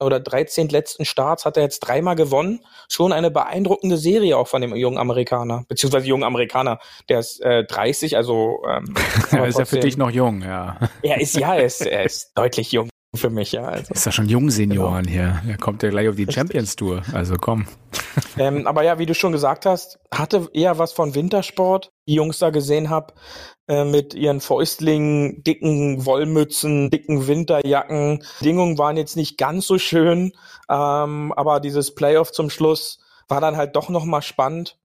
oder 0.00 0.20
13 0.20 0.68
letzten 0.68 1.04
Starts 1.04 1.44
hat 1.44 1.56
er 1.56 1.62
jetzt 1.62 1.80
dreimal 1.80 2.16
gewonnen. 2.16 2.60
Schon 2.88 3.12
eine 3.12 3.30
beeindruckende 3.30 3.96
Serie 3.96 4.36
auch 4.36 4.48
von 4.48 4.60
dem 4.60 4.74
jungen 4.74 4.98
Amerikaner, 4.98 5.64
beziehungsweise 5.68 6.06
jungen 6.06 6.24
Amerikaner. 6.24 6.78
Der 7.08 7.20
ist 7.20 7.40
äh, 7.42 7.64
30, 7.64 8.16
also 8.16 8.62
ähm, 8.68 8.94
er 9.30 9.46
ist 9.46 9.58
ja 9.58 9.64
für 9.64 9.80
dich 9.80 9.96
noch 9.96 10.10
jung, 10.10 10.42
ja. 10.42 10.78
Er 11.02 11.20
ist 11.20 11.36
ja, 11.36 11.54
er 11.54 11.64
ist, 11.64 11.80
er 11.80 12.04
ist 12.04 12.32
deutlich 12.34 12.72
jung 12.72 12.88
für 13.16 13.30
mich, 13.30 13.52
ja. 13.52 13.64
Also. 13.64 13.92
Ist 13.92 14.06
ja 14.06 14.12
schon 14.12 14.28
Jungsenioren 14.28 15.06
genau. 15.06 15.12
hier. 15.12 15.42
Er 15.48 15.58
kommt 15.58 15.82
ja 15.82 15.90
gleich 15.90 16.08
auf 16.08 16.16
die 16.16 16.30
Champions 16.30 16.76
Tour, 16.76 17.02
also 17.12 17.36
komm. 17.36 17.66
Ähm, 18.38 18.66
aber 18.66 18.82
ja, 18.82 18.98
wie 18.98 19.06
du 19.06 19.14
schon 19.14 19.32
gesagt 19.32 19.66
hast, 19.66 19.98
hatte 20.12 20.48
eher 20.52 20.78
was 20.78 20.92
von 20.92 21.14
Wintersport, 21.14 21.90
die 22.08 22.14
Jungs 22.14 22.38
da 22.38 22.48
gesehen 22.48 22.88
habe, 22.88 23.12
äh, 23.68 23.84
mit 23.84 24.14
ihren 24.14 24.40
Fäustlingen, 24.40 25.42
dicken 25.42 26.06
Wollmützen, 26.06 26.90
dicken 26.90 27.26
Winterjacken. 27.26 28.22
Bedingungen 28.38 28.78
waren 28.78 28.96
jetzt 28.96 29.16
nicht 29.16 29.36
ganz 29.38 29.66
so 29.66 29.78
schön, 29.78 30.32
ähm, 30.70 31.32
aber 31.36 31.60
dieses 31.60 31.94
Playoff 31.94 32.32
zum 32.32 32.48
Schluss 32.48 33.00
war 33.28 33.40
dann 33.40 33.56
halt 33.56 33.76
doch 33.76 33.88
nochmal 33.88 34.22
spannend. 34.22 34.78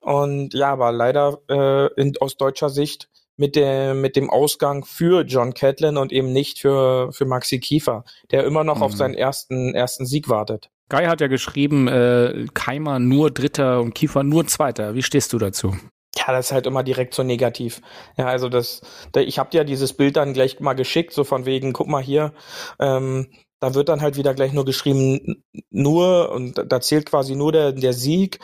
Und 0.00 0.54
ja, 0.54 0.72
aber 0.72 0.92
leider 0.92 1.40
äh, 1.48 1.92
in, 2.00 2.14
aus 2.20 2.36
deutscher 2.36 2.70
Sicht 2.70 3.08
mit 3.40 3.56
dem, 3.56 4.02
mit 4.02 4.16
dem 4.16 4.30
Ausgang 4.30 4.84
für 4.84 5.22
John 5.22 5.54
Catlin 5.54 5.96
und 5.96 6.12
eben 6.12 6.30
nicht 6.32 6.60
für, 6.60 7.10
für 7.12 7.24
Maxi 7.24 7.58
Kiefer, 7.58 8.04
der 8.30 8.44
immer 8.44 8.62
noch 8.64 8.76
mhm. 8.76 8.82
auf 8.82 8.92
seinen 8.92 9.14
ersten, 9.14 9.74
ersten 9.74 10.04
Sieg 10.06 10.28
wartet. 10.28 10.70
Guy 10.90 11.06
hat 11.06 11.20
ja 11.20 11.26
geschrieben, 11.26 11.88
äh, 11.88 12.46
Keimer 12.52 12.98
nur 12.98 13.30
Dritter 13.30 13.80
und 13.80 13.94
Kiefer 13.94 14.22
nur 14.22 14.46
Zweiter. 14.46 14.94
Wie 14.94 15.02
stehst 15.02 15.32
du 15.32 15.38
dazu? 15.38 15.74
Ja, 16.16 16.32
das 16.32 16.46
ist 16.46 16.52
halt 16.52 16.66
immer 16.66 16.82
direkt 16.82 17.14
so 17.14 17.22
negativ. 17.22 17.80
Ja, 18.18 18.26
also 18.26 18.48
das, 18.48 18.82
da, 19.12 19.20
ich 19.20 19.38
habe 19.38 19.50
dir 19.50 19.64
dieses 19.64 19.94
Bild 19.94 20.16
dann 20.16 20.34
gleich 20.34 20.60
mal 20.60 20.74
geschickt, 20.74 21.12
so 21.14 21.24
von 21.24 21.46
wegen, 21.46 21.72
guck 21.72 21.88
mal 21.88 22.02
hier, 22.02 22.34
ähm, 22.78 23.32
da 23.60 23.74
wird 23.74 23.88
dann 23.88 24.02
halt 24.02 24.16
wieder 24.16 24.34
gleich 24.34 24.52
nur 24.52 24.64
geschrieben, 24.64 25.44
nur, 25.70 26.30
und 26.32 26.62
da 26.66 26.80
zählt 26.80 27.06
quasi 27.06 27.36
nur 27.36 27.52
der, 27.52 27.72
der 27.72 27.92
Sieg. 27.92 28.38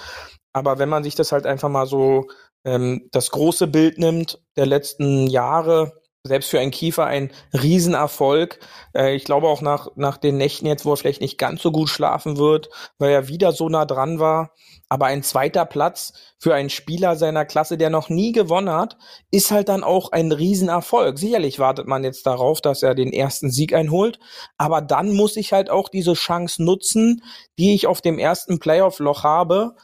Aber 0.53 0.79
wenn 0.79 0.89
man 0.89 1.05
sich 1.05 1.17
das 1.17 1.33
halt 1.33 1.45
einfach 1.45 1.69
mal 1.69 1.87
so 1.87 2.29
ähm, 2.67 3.09
das 3.13 3.31
große 3.31 3.69
Bild 3.69 3.97
nimmt 3.97 4.43
der 4.57 4.67
letzten 4.67 5.29
Jahre, 5.29 6.03
selbst 6.25 6.51
für 6.51 6.59
einen 6.59 6.73
Kiefer 6.73 7.07
ein 7.07 7.31
Riesenerfolg. 7.53 8.59
Äh, 8.93 9.15
ich 9.15 9.25
glaube 9.25 9.47
auch 9.47 9.63
nach, 9.63 9.89
nach 9.95 10.17
den 10.17 10.37
Nächten 10.37 10.67
jetzt, 10.67 10.85
wo 10.85 10.93
er 10.93 10.97
vielleicht 10.97 11.21
nicht 11.21 11.39
ganz 11.39 11.63
so 11.63 11.71
gut 11.71 11.89
schlafen 11.89 12.37
wird, 12.39 12.69
weil 12.99 13.13
er 13.13 13.29
wieder 13.29 13.53
so 13.53 13.69
nah 13.69 13.85
dran 13.85 14.19
war. 14.19 14.51
Aber 14.89 15.07
ein 15.07 15.23
zweiter 15.23 15.65
Platz 15.65 16.13
für 16.39 16.55
einen 16.55 16.71
Spieler 16.71 17.15
seiner 17.15 17.45
Klasse, 17.45 17.79
der 17.79 17.91
noch 17.91 18.09
nie 18.09 18.33
gewonnen 18.33 18.71
hat, 18.71 18.97
ist 19.31 19.53
halt 19.53 19.69
dann 19.69 19.85
auch 19.85 20.11
ein 20.11 20.33
Riesenerfolg. 20.33 21.19
Sicherlich 21.19 21.61
wartet 21.61 21.87
man 21.87 22.03
jetzt 22.03 22.27
darauf, 22.27 22.61
dass 22.61 22.83
er 22.83 22.97
den 22.97 23.13
ersten 23.13 23.51
Sieg 23.51 23.73
einholt. 23.73 24.19
Aber 24.59 24.81
dann 24.81 25.13
muss 25.13 25.37
ich 25.37 25.53
halt 25.53 25.71
auch 25.71 25.89
diese 25.89 26.15
Chance 26.15 26.65
nutzen, 26.65 27.23
die 27.59 27.75
ich 27.75 27.87
auf 27.87 28.01
dem 28.01 28.19
ersten 28.19 28.59
Playoff-Loch 28.59 29.23
habe 29.23 29.77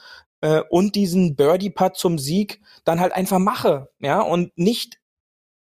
äh, 0.42 0.62
und 0.68 0.94
diesen 0.94 1.34
Birdie-Putt 1.36 1.96
zum 1.96 2.18
Sieg 2.18 2.60
dann 2.84 3.00
halt 3.00 3.14
einfach 3.14 3.38
mache. 3.38 3.88
Ja, 4.00 4.20
und 4.20 4.56
nicht 4.58 4.98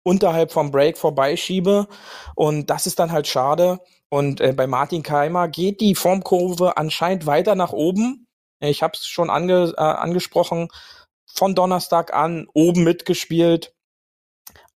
unterhalb 0.02 0.52
vom 0.52 0.70
Break 0.70 0.98
vorbeischiebe. 0.98 1.88
Und 2.34 2.68
das 2.68 2.86
ist 2.86 2.98
dann 2.98 3.10
halt 3.10 3.26
schade. 3.26 3.80
Und 4.10 4.40
äh, 4.40 4.52
bei 4.52 4.66
Martin 4.66 5.02
Keimer 5.02 5.48
geht 5.48 5.80
die 5.80 5.94
Formkurve 5.94 6.76
anscheinend 6.76 7.26
weiter 7.26 7.54
nach 7.54 7.72
oben. 7.72 8.28
Ich 8.60 8.82
habe 8.82 8.92
es 8.94 9.06
schon 9.06 9.30
ange, 9.30 9.72
äh, 9.76 9.80
angesprochen, 9.80 10.68
von 11.26 11.54
Donnerstag 11.54 12.12
an 12.12 12.46
oben 12.52 12.84
mitgespielt. 12.84 13.74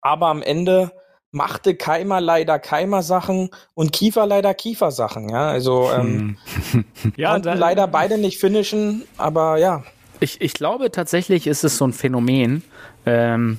Aber 0.00 0.28
am 0.28 0.42
Ende 0.42 0.92
machte 1.30 1.74
Keimer 1.74 2.20
leider 2.20 2.58
Keimer 2.58 3.02
Sachen 3.02 3.50
und 3.74 3.92
Kiefer 3.92 4.26
leider 4.26 4.54
Kiefer 4.54 4.90
Sachen. 4.90 5.28
Ja, 5.28 5.48
also 5.48 5.90
ähm, 5.92 6.38
hm. 6.72 6.84
ja, 7.16 7.32
konnten 7.32 7.46
dann, 7.48 7.58
leider 7.58 7.86
beide 7.86 8.18
nicht 8.18 8.38
finishen, 8.38 9.04
aber 9.16 9.58
ja. 9.58 9.84
Ich, 10.20 10.40
ich 10.40 10.54
glaube 10.54 10.90
tatsächlich 10.90 11.46
ist 11.46 11.64
es 11.64 11.76
so 11.76 11.86
ein 11.86 11.92
Phänomen, 11.92 12.62
ähm, 13.06 13.58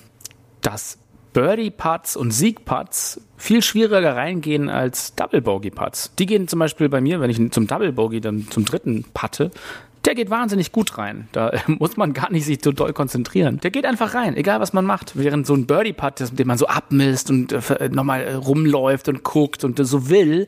dass 0.61 0.97
Birdie-Putts 1.33 2.15
und 2.15 2.31
Sieg-Putts 2.31 3.21
viel 3.38 3.61
schwieriger 3.61 4.15
reingehen 4.15 4.69
als 4.69 5.15
Double-Bogey-Putts. 5.15 6.15
Die 6.17 6.25
gehen 6.25 6.47
zum 6.47 6.59
Beispiel 6.59 6.89
bei 6.89 7.01
mir, 7.01 7.21
wenn 7.21 7.29
ich 7.29 7.51
zum 7.51 7.67
Double-Bogey 7.67 8.19
dann 8.19 8.47
zum 8.49 8.65
dritten 8.65 9.05
putte, 9.13 9.51
der 10.05 10.15
geht 10.15 10.29
wahnsinnig 10.29 10.71
gut 10.71 10.97
rein. 10.97 11.27
Da 11.31 11.51
muss 11.67 11.97
man 11.97 12.13
gar 12.13 12.31
nicht 12.31 12.45
sich 12.45 12.59
so 12.63 12.71
doll 12.71 12.93
konzentrieren. 12.93 13.59
Der 13.59 13.71
geht 13.71 13.85
einfach 13.85 14.13
rein, 14.13 14.35
egal 14.35 14.59
was 14.59 14.73
man 14.73 14.85
macht. 14.85 15.17
Während 15.17 15.45
so 15.45 15.53
ein 15.53 15.65
Birdie-Putt, 15.65 16.37
den 16.37 16.47
man 16.47 16.57
so 16.57 16.67
abmisst 16.67 17.29
und 17.29 17.51
äh, 17.51 17.89
nochmal 17.89 18.21
äh, 18.21 18.33
rumläuft 18.33 19.09
und 19.09 19.23
guckt 19.23 19.63
und 19.63 19.77
so 19.85 20.09
will, 20.09 20.47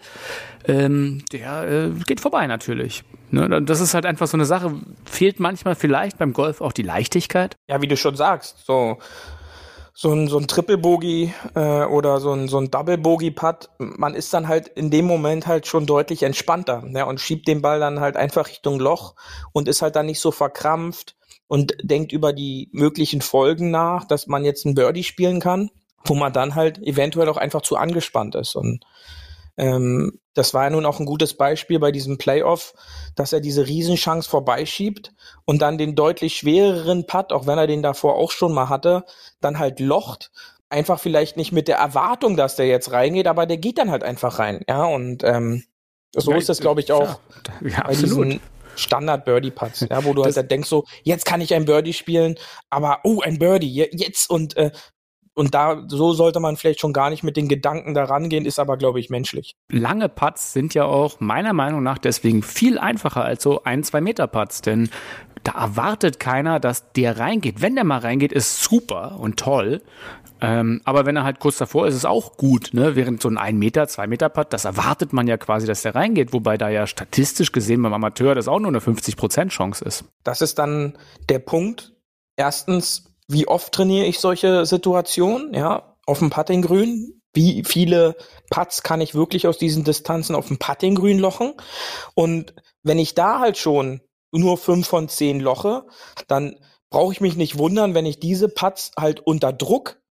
ähm, 0.67 1.23
der 1.31 1.67
äh, 1.69 1.89
geht 2.05 2.19
vorbei 2.19 2.47
natürlich. 2.47 3.03
Ne? 3.31 3.61
Das 3.61 3.81
ist 3.81 3.93
halt 3.93 4.05
einfach 4.05 4.27
so 4.27 4.37
eine 4.37 4.45
Sache. 4.45 4.73
Fehlt 5.05 5.39
manchmal 5.39 5.75
vielleicht 5.75 6.17
beim 6.17 6.33
Golf 6.33 6.61
auch 6.61 6.73
die 6.73 6.83
Leichtigkeit? 6.83 7.55
Ja, 7.67 7.81
wie 7.81 7.87
du 7.87 7.97
schon 7.97 8.15
sagst, 8.15 8.65
so 8.65 8.97
so 9.93 10.11
ein, 10.11 10.27
so 10.27 10.37
ein 10.37 10.47
Triple 10.47 10.77
Bogey 10.77 11.33
äh, 11.55 11.83
oder 11.85 12.19
so 12.19 12.31
ein, 12.31 12.47
so 12.47 12.57
ein 12.57 12.71
Double 12.71 12.97
Bogey 12.97 13.31
Putt, 13.31 13.69
man 13.77 14.15
ist 14.15 14.33
dann 14.33 14.47
halt 14.47 14.67
in 14.67 14.89
dem 14.89 15.05
Moment 15.05 15.47
halt 15.47 15.67
schon 15.67 15.85
deutlich 15.85 16.23
entspannter 16.23 16.81
ne, 16.83 17.05
und 17.05 17.19
schiebt 17.19 17.47
den 17.47 17.61
Ball 17.61 17.79
dann 17.79 17.99
halt 17.99 18.15
einfach 18.15 18.47
Richtung 18.47 18.79
Loch 18.79 19.15
und 19.51 19.67
ist 19.67 19.81
halt 19.81 19.95
dann 19.95 20.05
nicht 20.05 20.19
so 20.19 20.31
verkrampft 20.31 21.15
und 21.47 21.75
denkt 21.81 22.13
über 22.13 22.31
die 22.31 22.69
möglichen 22.71 23.21
Folgen 23.21 23.71
nach, 23.71 24.05
dass 24.05 24.27
man 24.27 24.45
jetzt 24.45 24.65
ein 24.65 24.75
Birdie 24.75 25.03
spielen 25.03 25.41
kann, 25.41 25.69
wo 26.05 26.15
man 26.15 26.31
dann 26.31 26.55
halt 26.55 26.79
eventuell 26.79 27.27
auch 27.27 27.37
einfach 27.37 27.61
zu 27.61 27.75
angespannt 27.75 28.35
ist. 28.35 28.55
Und 28.55 28.85
ähm, 29.61 30.19
das 30.33 30.55
war 30.55 30.63
ja 30.63 30.69
nun 30.71 30.87
auch 30.87 30.99
ein 30.99 31.05
gutes 31.05 31.35
Beispiel 31.35 31.77
bei 31.77 31.91
diesem 31.91 32.17
Playoff, 32.17 32.73
dass 33.15 33.31
er 33.31 33.41
diese 33.41 33.67
Riesenchance 33.67 34.27
vorbeischiebt 34.27 35.13
und 35.45 35.61
dann 35.61 35.77
den 35.77 35.95
deutlich 35.95 36.37
schwereren 36.37 37.05
Putt, 37.05 37.31
auch 37.31 37.45
wenn 37.45 37.59
er 37.59 37.67
den 37.67 37.83
davor 37.83 38.15
auch 38.15 38.31
schon 38.31 38.53
mal 38.53 38.69
hatte, 38.69 39.05
dann 39.39 39.59
halt 39.59 39.79
locht. 39.79 40.31
Einfach 40.69 40.99
vielleicht 40.99 41.37
nicht 41.37 41.51
mit 41.51 41.67
der 41.67 41.77
Erwartung, 41.77 42.37
dass 42.37 42.55
der 42.55 42.65
jetzt 42.65 42.91
reingeht, 42.91 43.27
aber 43.27 43.45
der 43.45 43.57
geht 43.57 43.77
dann 43.77 43.91
halt 43.91 44.03
einfach 44.03 44.39
rein. 44.39 44.61
Ja, 44.67 44.85
und 44.85 45.23
ähm, 45.23 45.63
so 46.15 46.31
ja, 46.31 46.37
ist 46.37 46.49
das, 46.49 46.59
glaube 46.59 46.81
ich, 46.81 46.91
auch 46.91 47.19
ja, 47.61 47.69
ja, 47.69 47.83
bei 47.83 47.93
diesen 47.93 48.39
Standard 48.75 49.25
Birdie 49.25 49.51
Putts, 49.51 49.85
ja, 49.87 50.03
wo 50.05 50.15
du 50.15 50.23
halt 50.23 50.49
denkst 50.49 50.69
so, 50.69 50.85
jetzt 51.03 51.25
kann 51.25 51.41
ich 51.41 51.53
ein 51.53 51.65
Birdie 51.65 51.93
spielen, 51.93 52.35
aber 52.71 53.01
oh, 53.03 53.21
ein 53.21 53.37
Birdie 53.37 53.87
jetzt 53.91 54.27
und 54.27 54.57
äh, 54.57 54.71
und 55.33 55.53
da, 55.53 55.83
so 55.87 56.13
sollte 56.13 56.39
man 56.39 56.57
vielleicht 56.57 56.79
schon 56.81 56.93
gar 56.93 57.09
nicht 57.09 57.23
mit 57.23 57.37
den 57.37 57.47
Gedanken 57.47 57.93
da 57.93 58.03
rangehen, 58.03 58.45
ist 58.45 58.59
aber, 58.59 58.77
glaube 58.77 58.99
ich, 58.99 59.09
menschlich. 59.09 59.55
Lange 59.69 60.09
Putts 60.09 60.53
sind 60.53 60.73
ja 60.73 60.85
auch 60.85 61.19
meiner 61.19 61.53
Meinung 61.53 61.83
nach 61.83 61.97
deswegen 61.97 62.43
viel 62.43 62.77
einfacher 62.77 63.23
als 63.23 63.43
so 63.43 63.63
ein, 63.63 63.83
zwei 63.83 64.01
Meter 64.01 64.27
Putts, 64.27 64.61
denn 64.61 64.89
da 65.43 65.53
erwartet 65.53 66.19
keiner, 66.19 66.59
dass 66.59 66.91
der 66.93 67.17
reingeht. 67.17 67.61
Wenn 67.61 67.75
der 67.75 67.83
mal 67.83 67.99
reingeht, 67.99 68.31
ist 68.31 68.61
super 68.61 69.17
und 69.19 69.37
toll. 69.37 69.81
Ähm, 70.39 70.81
aber 70.85 71.05
wenn 71.05 71.15
er 71.15 71.23
halt 71.23 71.39
kurz 71.39 71.57
davor 71.57 71.87
ist, 71.87 71.93
ist 71.93 71.99
es 71.99 72.05
auch 72.05 72.35
gut, 72.35 72.71
ne? 72.73 72.95
Während 72.95 73.21
so 73.21 73.29
ein 73.29 73.37
1 73.37 73.57
Meter, 73.57 73.87
2 73.87 74.07
Meter 74.07 74.27
Putt, 74.27 74.47
das 74.51 74.65
erwartet 74.65 75.13
man 75.13 75.27
ja 75.27 75.37
quasi, 75.37 75.67
dass 75.67 75.83
der 75.83 75.93
reingeht, 75.93 76.33
wobei 76.33 76.57
da 76.57 76.69
ja 76.69 76.87
statistisch 76.87 77.51
gesehen 77.51 77.81
beim 77.83 77.93
Amateur 77.93 78.33
das 78.33 78.47
auch 78.47 78.59
nur 78.59 78.69
eine 78.69 78.79
50% 78.79 79.49
Chance 79.49 79.85
ist. 79.85 80.05
Das 80.23 80.41
ist 80.41 80.57
dann 80.57 80.97
der 81.29 81.39
Punkt. 81.39 81.93
Erstens, 82.37 83.10
wie 83.31 83.47
oft 83.47 83.73
trainiere 83.73 84.05
ich 84.05 84.19
solche 84.19 84.65
Situationen, 84.65 85.53
ja, 85.53 85.95
auf 86.05 86.19
dem 86.19 86.29
Puttinggrün? 86.29 87.21
Wie 87.33 87.63
viele 87.65 88.17
Putts 88.49 88.83
kann 88.83 88.99
ich 88.99 89.15
wirklich 89.15 89.47
aus 89.47 89.57
diesen 89.57 89.83
Distanzen 89.83 90.35
auf 90.35 90.47
dem 90.47 90.59
Puttinggrün 90.59 91.19
lochen? 91.19 91.53
Und 92.13 92.53
wenn 92.83 92.99
ich 92.99 93.15
da 93.15 93.39
halt 93.39 93.57
schon 93.57 94.01
nur 94.31 94.57
fünf 94.57 94.87
von 94.87 95.07
zehn 95.07 95.39
loche, 95.39 95.85
dann 96.27 96.57
brauche 96.89 97.13
ich 97.13 97.21
mich 97.21 97.37
nicht 97.37 97.57
wundern, 97.57 97.93
wenn 97.93 98.05
ich 98.05 98.19
diese 98.19 98.49
Putts 98.49 98.91
halt 98.97 99.21
unter 99.21 99.53
Druck 99.53 100.01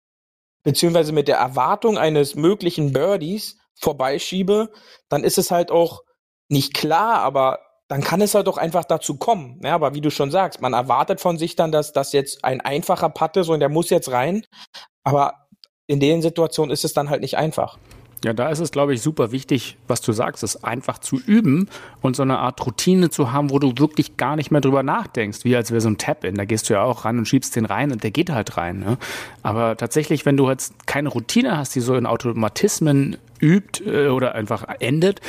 beziehungsweise 0.62 1.12
mit 1.12 1.28
der 1.28 1.38
Erwartung 1.38 1.98
eines 1.98 2.34
möglichen 2.34 2.92
Birdies 2.92 3.58
vorbeischiebe, 3.74 4.70
dann 5.08 5.24
ist 5.24 5.38
es 5.38 5.50
halt 5.50 5.70
auch 5.70 6.02
nicht 6.48 6.74
klar, 6.74 7.20
aber 7.20 7.60
dann 7.90 8.02
kann 8.02 8.20
es 8.20 8.36
halt 8.36 8.46
doch 8.46 8.56
einfach 8.56 8.84
dazu 8.84 9.16
kommen. 9.16 9.60
Ja, 9.64 9.74
aber 9.74 9.94
wie 9.94 10.00
du 10.00 10.12
schon 10.12 10.30
sagst, 10.30 10.62
man 10.62 10.74
erwartet 10.74 11.20
von 11.20 11.38
sich 11.38 11.56
dann, 11.56 11.72
dass 11.72 11.92
das 11.92 12.12
jetzt 12.12 12.44
ein 12.44 12.60
einfacher 12.60 13.08
Putt 13.08 13.36
ist 13.36 13.48
und 13.48 13.58
der 13.58 13.68
muss 13.68 13.90
jetzt 13.90 14.12
rein. 14.12 14.44
Aber 15.02 15.48
in 15.88 15.98
den 15.98 16.22
Situationen 16.22 16.72
ist 16.72 16.84
es 16.84 16.92
dann 16.92 17.10
halt 17.10 17.20
nicht 17.20 17.36
einfach. 17.36 17.78
Ja, 18.24 18.32
da 18.32 18.48
ist 18.48 18.60
es, 18.60 18.70
glaube 18.70 18.94
ich, 18.94 19.02
super 19.02 19.32
wichtig, 19.32 19.76
was 19.88 20.02
du 20.02 20.12
sagst, 20.12 20.44
es 20.44 20.62
einfach 20.62 20.98
zu 20.98 21.16
üben 21.16 21.68
und 22.00 22.14
so 22.14 22.22
eine 22.22 22.38
Art 22.38 22.64
Routine 22.64 23.10
zu 23.10 23.32
haben, 23.32 23.50
wo 23.50 23.58
du 23.58 23.72
wirklich 23.78 24.16
gar 24.16 24.36
nicht 24.36 24.52
mehr 24.52 24.60
drüber 24.60 24.84
nachdenkst, 24.84 25.42
wie 25.42 25.56
als 25.56 25.72
wäre 25.72 25.80
so 25.80 25.88
ein 25.88 25.98
Tap-In. 25.98 26.36
Da 26.36 26.44
gehst 26.44 26.70
du 26.70 26.74
ja 26.74 26.84
auch 26.84 27.04
ran 27.04 27.18
und 27.18 27.26
schiebst 27.26 27.56
den 27.56 27.64
rein 27.64 27.90
und 27.90 28.04
der 28.04 28.12
geht 28.12 28.30
halt 28.30 28.56
rein. 28.56 28.78
Ne? 28.78 28.98
Aber 29.42 29.76
tatsächlich, 29.76 30.24
wenn 30.26 30.36
du 30.36 30.48
jetzt 30.48 30.86
keine 30.86 31.08
Routine 31.08 31.58
hast, 31.58 31.74
die 31.74 31.80
so 31.80 31.96
in 31.96 32.06
Automatismen 32.06 33.16
übt 33.40 33.84
äh, 33.84 34.08
oder 34.08 34.34
einfach 34.34 34.64
endet, 34.80 35.20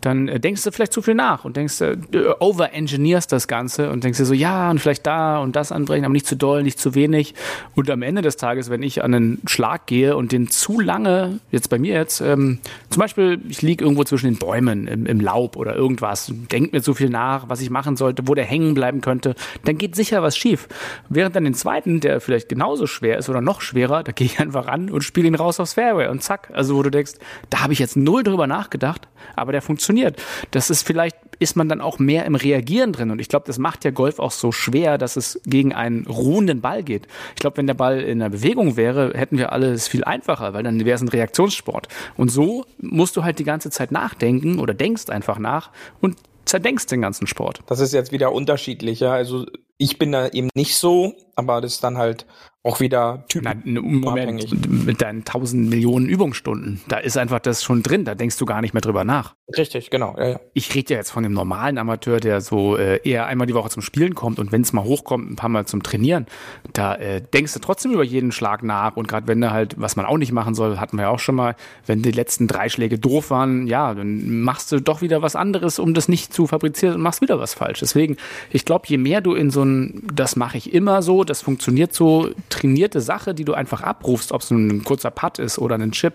dann 0.00 0.28
äh, 0.28 0.38
denkst 0.38 0.62
du 0.62 0.70
vielleicht 0.70 0.92
zu 0.92 1.02
viel 1.02 1.14
nach 1.14 1.44
und 1.44 1.56
denkst, 1.56 1.80
äh, 1.80 1.96
overengineerst 2.38 3.30
das 3.32 3.48
Ganze 3.48 3.90
und 3.90 4.04
denkst 4.04 4.18
dir 4.18 4.24
so, 4.24 4.34
ja, 4.34 4.70
und 4.70 4.78
vielleicht 4.78 5.06
da 5.06 5.38
und 5.38 5.56
das 5.56 5.72
anbrechen, 5.72 6.04
aber 6.04 6.12
nicht 6.12 6.26
zu 6.26 6.36
doll, 6.36 6.62
nicht 6.62 6.78
zu 6.78 6.94
wenig. 6.94 7.34
Und 7.74 7.90
am 7.90 8.02
Ende 8.02 8.22
des 8.22 8.36
Tages, 8.36 8.70
wenn 8.70 8.82
ich 8.82 9.02
an 9.02 9.14
einen 9.14 9.42
Schlag 9.46 9.86
gehe 9.86 10.16
und 10.16 10.32
den 10.32 10.48
zu 10.48 10.80
lange, 10.80 11.40
jetzt 11.50 11.70
bei 11.70 11.78
mir 11.78 11.94
jetzt, 11.94 12.20
ähm, 12.20 12.58
zum 12.90 13.00
Beispiel, 13.00 13.40
ich 13.48 13.62
liege 13.62 13.84
irgendwo 13.84 14.04
zwischen 14.04 14.26
den 14.26 14.38
Bäumen 14.38 14.86
im, 14.86 15.06
im 15.06 15.20
Laub 15.20 15.56
oder 15.56 15.74
irgendwas, 15.74 16.32
denk 16.52 16.72
mir 16.72 16.82
zu 16.82 16.94
viel 16.94 17.10
nach, 17.10 17.48
was 17.48 17.60
ich 17.60 17.70
machen 17.70 17.96
sollte, 17.96 18.28
wo 18.28 18.34
der 18.34 18.44
hängen 18.44 18.74
bleiben 18.74 19.00
könnte, 19.00 19.34
dann 19.64 19.78
geht 19.78 19.96
sicher 19.96 20.22
was 20.22 20.36
schief. 20.36 20.68
Während 21.08 21.34
dann 21.34 21.44
den 21.44 21.54
zweiten, 21.54 22.00
der 22.00 22.20
vielleicht 22.20 22.48
genauso 22.48 22.86
schwer 22.86 23.18
ist 23.18 23.28
oder 23.28 23.40
noch 23.40 23.60
schwerer, 23.60 24.02
da 24.02 24.12
gehe 24.12 24.26
ich 24.26 24.38
einfach 24.38 24.66
ran 24.68 24.90
und 24.90 25.02
spiele 25.02 25.26
ihn 25.26 25.34
raus 25.34 25.58
aufs 25.58 25.74
Fairway 25.74 26.08
und 26.08 26.22
zack. 26.22 26.50
Also 26.52 26.76
wo 26.76 26.82
du 26.82 26.90
denkst, 26.90 27.14
da 27.56 27.62
habe 27.62 27.72
ich 27.72 27.78
jetzt 27.78 27.96
null 27.96 28.22
drüber 28.22 28.46
nachgedacht, 28.46 29.08
aber 29.34 29.50
der 29.50 29.62
funktioniert. 29.62 30.22
Das 30.50 30.68
ist 30.68 30.82
vielleicht, 30.82 31.16
ist 31.38 31.56
man 31.56 31.70
dann 31.70 31.80
auch 31.80 31.98
mehr 31.98 32.26
im 32.26 32.34
Reagieren 32.34 32.92
drin. 32.92 33.10
Und 33.10 33.18
ich 33.18 33.30
glaube, 33.30 33.46
das 33.46 33.58
macht 33.58 33.82
ja 33.86 33.92
Golf 33.92 34.18
auch 34.18 34.30
so 34.30 34.52
schwer, 34.52 34.98
dass 34.98 35.16
es 35.16 35.40
gegen 35.46 35.72
einen 35.72 36.06
ruhenden 36.06 36.60
Ball 36.60 36.82
geht. 36.82 37.06
Ich 37.34 37.40
glaube, 37.40 37.56
wenn 37.56 37.66
der 37.66 37.72
Ball 37.72 38.00
in 38.00 38.18
der 38.18 38.28
Bewegung 38.28 38.76
wäre, 38.76 39.14
hätten 39.14 39.38
wir 39.38 39.52
alles 39.52 39.88
viel 39.88 40.04
einfacher, 40.04 40.52
weil 40.52 40.64
dann 40.64 40.84
wäre 40.84 40.96
es 40.96 41.00
ein 41.00 41.08
Reaktionssport. 41.08 41.88
Und 42.18 42.30
so 42.30 42.66
musst 42.78 43.16
du 43.16 43.24
halt 43.24 43.38
die 43.38 43.44
ganze 43.44 43.70
Zeit 43.70 43.90
nachdenken 43.90 44.58
oder 44.58 44.74
denkst 44.74 45.08
einfach 45.08 45.38
nach 45.38 45.70
und 46.02 46.16
zerdenkst 46.44 46.86
den 46.86 47.00
ganzen 47.00 47.26
Sport. 47.26 47.60
Das 47.68 47.80
ist 47.80 47.94
jetzt 47.94 48.12
wieder 48.12 48.32
unterschiedlicher. 48.32 49.12
Also 49.12 49.46
ich 49.78 49.98
bin 49.98 50.12
da 50.12 50.28
eben 50.28 50.50
nicht 50.54 50.76
so, 50.76 51.14
aber 51.34 51.62
das 51.62 51.76
ist 51.76 51.84
dann 51.84 51.96
halt 51.96 52.26
auch 52.66 52.80
wieder 52.80 53.24
Typen. 53.28 53.62
Na, 53.64 53.80
Moment, 53.80 54.84
mit 54.84 55.00
deinen 55.00 55.24
tausend 55.24 55.70
Millionen 55.70 56.08
Übungsstunden, 56.08 56.80
da 56.88 56.98
ist 56.98 57.16
einfach 57.16 57.38
das 57.38 57.62
schon 57.62 57.82
drin, 57.82 58.04
da 58.04 58.14
denkst 58.14 58.36
du 58.38 58.44
gar 58.44 58.60
nicht 58.60 58.74
mehr 58.74 58.80
drüber 58.80 59.04
nach. 59.04 59.34
Richtig, 59.56 59.90
genau. 59.90 60.16
Ja, 60.18 60.28
ja. 60.30 60.40
Ich 60.54 60.74
rede 60.74 60.94
ja 60.94 60.98
jetzt 60.98 61.10
von 61.10 61.22
dem 61.22 61.32
normalen 61.32 61.78
Amateur, 61.78 62.18
der 62.18 62.40
so 62.40 62.76
äh, 62.76 63.00
eher 63.08 63.26
einmal 63.26 63.46
die 63.46 63.54
Woche 63.54 63.70
zum 63.70 63.82
Spielen 63.82 64.16
kommt 64.16 64.40
und 64.40 64.50
wenn 64.50 64.62
es 64.62 64.72
mal 64.72 64.82
hochkommt, 64.82 65.30
ein 65.30 65.36
paar 65.36 65.48
Mal 65.48 65.66
zum 65.66 65.84
Trainieren, 65.84 66.26
da 66.72 66.96
äh, 66.96 67.22
denkst 67.22 67.54
du 67.54 67.60
trotzdem 67.60 67.92
über 67.92 68.02
jeden 68.02 68.32
Schlag 68.32 68.64
nach 68.64 68.96
und 68.96 69.06
gerade 69.06 69.28
wenn 69.28 69.40
du 69.40 69.52
halt, 69.52 69.80
was 69.80 69.94
man 69.94 70.04
auch 70.04 70.18
nicht 70.18 70.32
machen 70.32 70.54
soll, 70.54 70.78
hatten 70.78 70.96
wir 70.96 71.02
ja 71.02 71.10
auch 71.10 71.20
schon 71.20 71.36
mal, 71.36 71.54
wenn 71.86 72.02
die 72.02 72.10
letzten 72.10 72.48
drei 72.48 72.68
Schläge 72.68 72.98
doof 72.98 73.30
waren, 73.30 73.68
ja, 73.68 73.94
dann 73.94 74.40
machst 74.40 74.72
du 74.72 74.80
doch 74.80 75.02
wieder 75.02 75.22
was 75.22 75.36
anderes, 75.36 75.78
um 75.78 75.94
das 75.94 76.08
nicht 76.08 76.32
zu 76.32 76.48
fabrizieren 76.48 76.96
und 76.96 77.02
machst 77.02 77.20
wieder 77.20 77.38
was 77.38 77.54
falsch. 77.54 77.78
Deswegen, 77.78 78.16
ich 78.50 78.64
glaube, 78.64 78.86
je 78.88 78.98
mehr 78.98 79.20
du 79.20 79.34
in 79.34 79.50
so 79.50 79.62
ein, 79.62 80.02
das 80.12 80.34
mache 80.34 80.58
ich 80.58 80.74
immer 80.74 81.02
so, 81.02 81.22
das 81.22 81.42
funktioniert 81.42 81.94
so, 81.94 82.30
trainierte 82.56 83.00
Sache, 83.00 83.34
die 83.34 83.44
du 83.44 83.54
einfach 83.54 83.82
abrufst, 83.82 84.32
ob 84.32 84.42
es 84.42 84.50
nun 84.50 84.68
ein 84.68 84.84
kurzer 84.84 85.10
Putt 85.10 85.38
ist 85.38 85.58
oder 85.58 85.76
ein 85.76 85.92
Chip. 85.92 86.14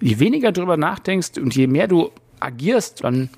Je 0.00 0.18
weniger 0.18 0.52
drüber 0.52 0.76
nachdenkst 0.76 1.38
und 1.38 1.54
je 1.54 1.66
mehr 1.66 1.86
du 1.86 2.10
agierst, 2.40 3.04
dann 3.04 3.30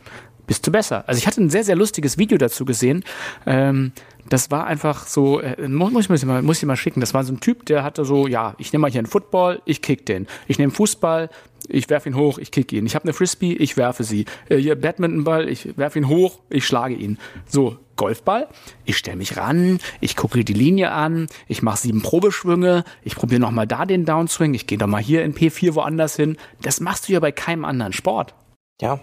bist 0.46 0.66
du 0.66 0.72
besser. 0.72 1.04
Also 1.06 1.18
ich 1.18 1.26
hatte 1.26 1.42
ein 1.42 1.50
sehr, 1.50 1.64
sehr 1.64 1.76
lustiges 1.76 2.18
Video 2.18 2.38
dazu 2.38 2.64
gesehen. 2.64 3.04
Ähm, 3.46 3.92
das 4.28 4.50
war 4.50 4.66
einfach 4.66 5.06
so, 5.06 5.40
äh, 5.40 5.68
muss, 5.68 6.08
ich 6.08 6.24
mal, 6.24 6.42
muss 6.42 6.58
ich 6.58 6.64
mal 6.64 6.76
schicken, 6.76 7.00
das 7.00 7.14
war 7.14 7.24
so 7.24 7.32
ein 7.32 7.40
Typ, 7.40 7.66
der 7.66 7.82
hatte 7.82 8.04
so, 8.04 8.26
ja, 8.26 8.54
ich 8.58 8.72
nehme 8.72 8.82
mal 8.82 8.90
hier 8.90 9.00
einen 9.00 9.06
Football, 9.06 9.60
ich 9.64 9.82
kick 9.82 10.06
den. 10.06 10.26
Ich 10.46 10.58
nehme 10.58 10.72
Fußball, 10.72 11.28
ich 11.68 11.88
werfe 11.90 12.08
ihn 12.08 12.16
hoch, 12.16 12.38
ich 12.38 12.50
kick 12.50 12.72
ihn. 12.72 12.86
Ich 12.86 12.94
habe 12.94 13.04
eine 13.04 13.12
Frisbee, 13.12 13.52
ich 13.52 13.76
werfe 13.76 14.04
sie. 14.04 14.24
Äh, 14.48 14.56
hier 14.56 14.80
Badmintonball, 14.80 15.48
ich 15.48 15.76
werfe 15.76 15.98
ihn 15.98 16.08
hoch, 16.08 16.38
ich 16.48 16.66
schlage 16.66 16.94
ihn. 16.94 17.18
So, 17.46 17.76
Golfball, 17.96 18.48
ich 18.84 18.96
stelle 18.96 19.16
mich 19.16 19.36
ran, 19.36 19.78
ich 20.00 20.16
gucke 20.16 20.42
die 20.42 20.52
Linie 20.52 20.90
an, 20.90 21.28
ich 21.46 21.62
mache 21.62 21.78
sieben 21.78 22.02
Probeschwünge, 22.02 22.84
ich 23.02 23.14
probiere 23.14 23.40
nochmal 23.40 23.66
da 23.66 23.86
den 23.86 24.04
Downswing, 24.04 24.54
ich 24.54 24.66
gehe 24.66 24.78
doch 24.78 24.86
mal 24.86 25.02
hier 25.02 25.22
in 25.22 25.34
P4 25.34 25.74
woanders 25.74 26.16
hin. 26.16 26.36
Das 26.62 26.80
machst 26.80 27.08
du 27.08 27.12
ja 27.12 27.20
bei 27.20 27.30
keinem 27.30 27.64
anderen 27.64 27.92
Sport. 27.92 28.34
Ja, 28.80 29.00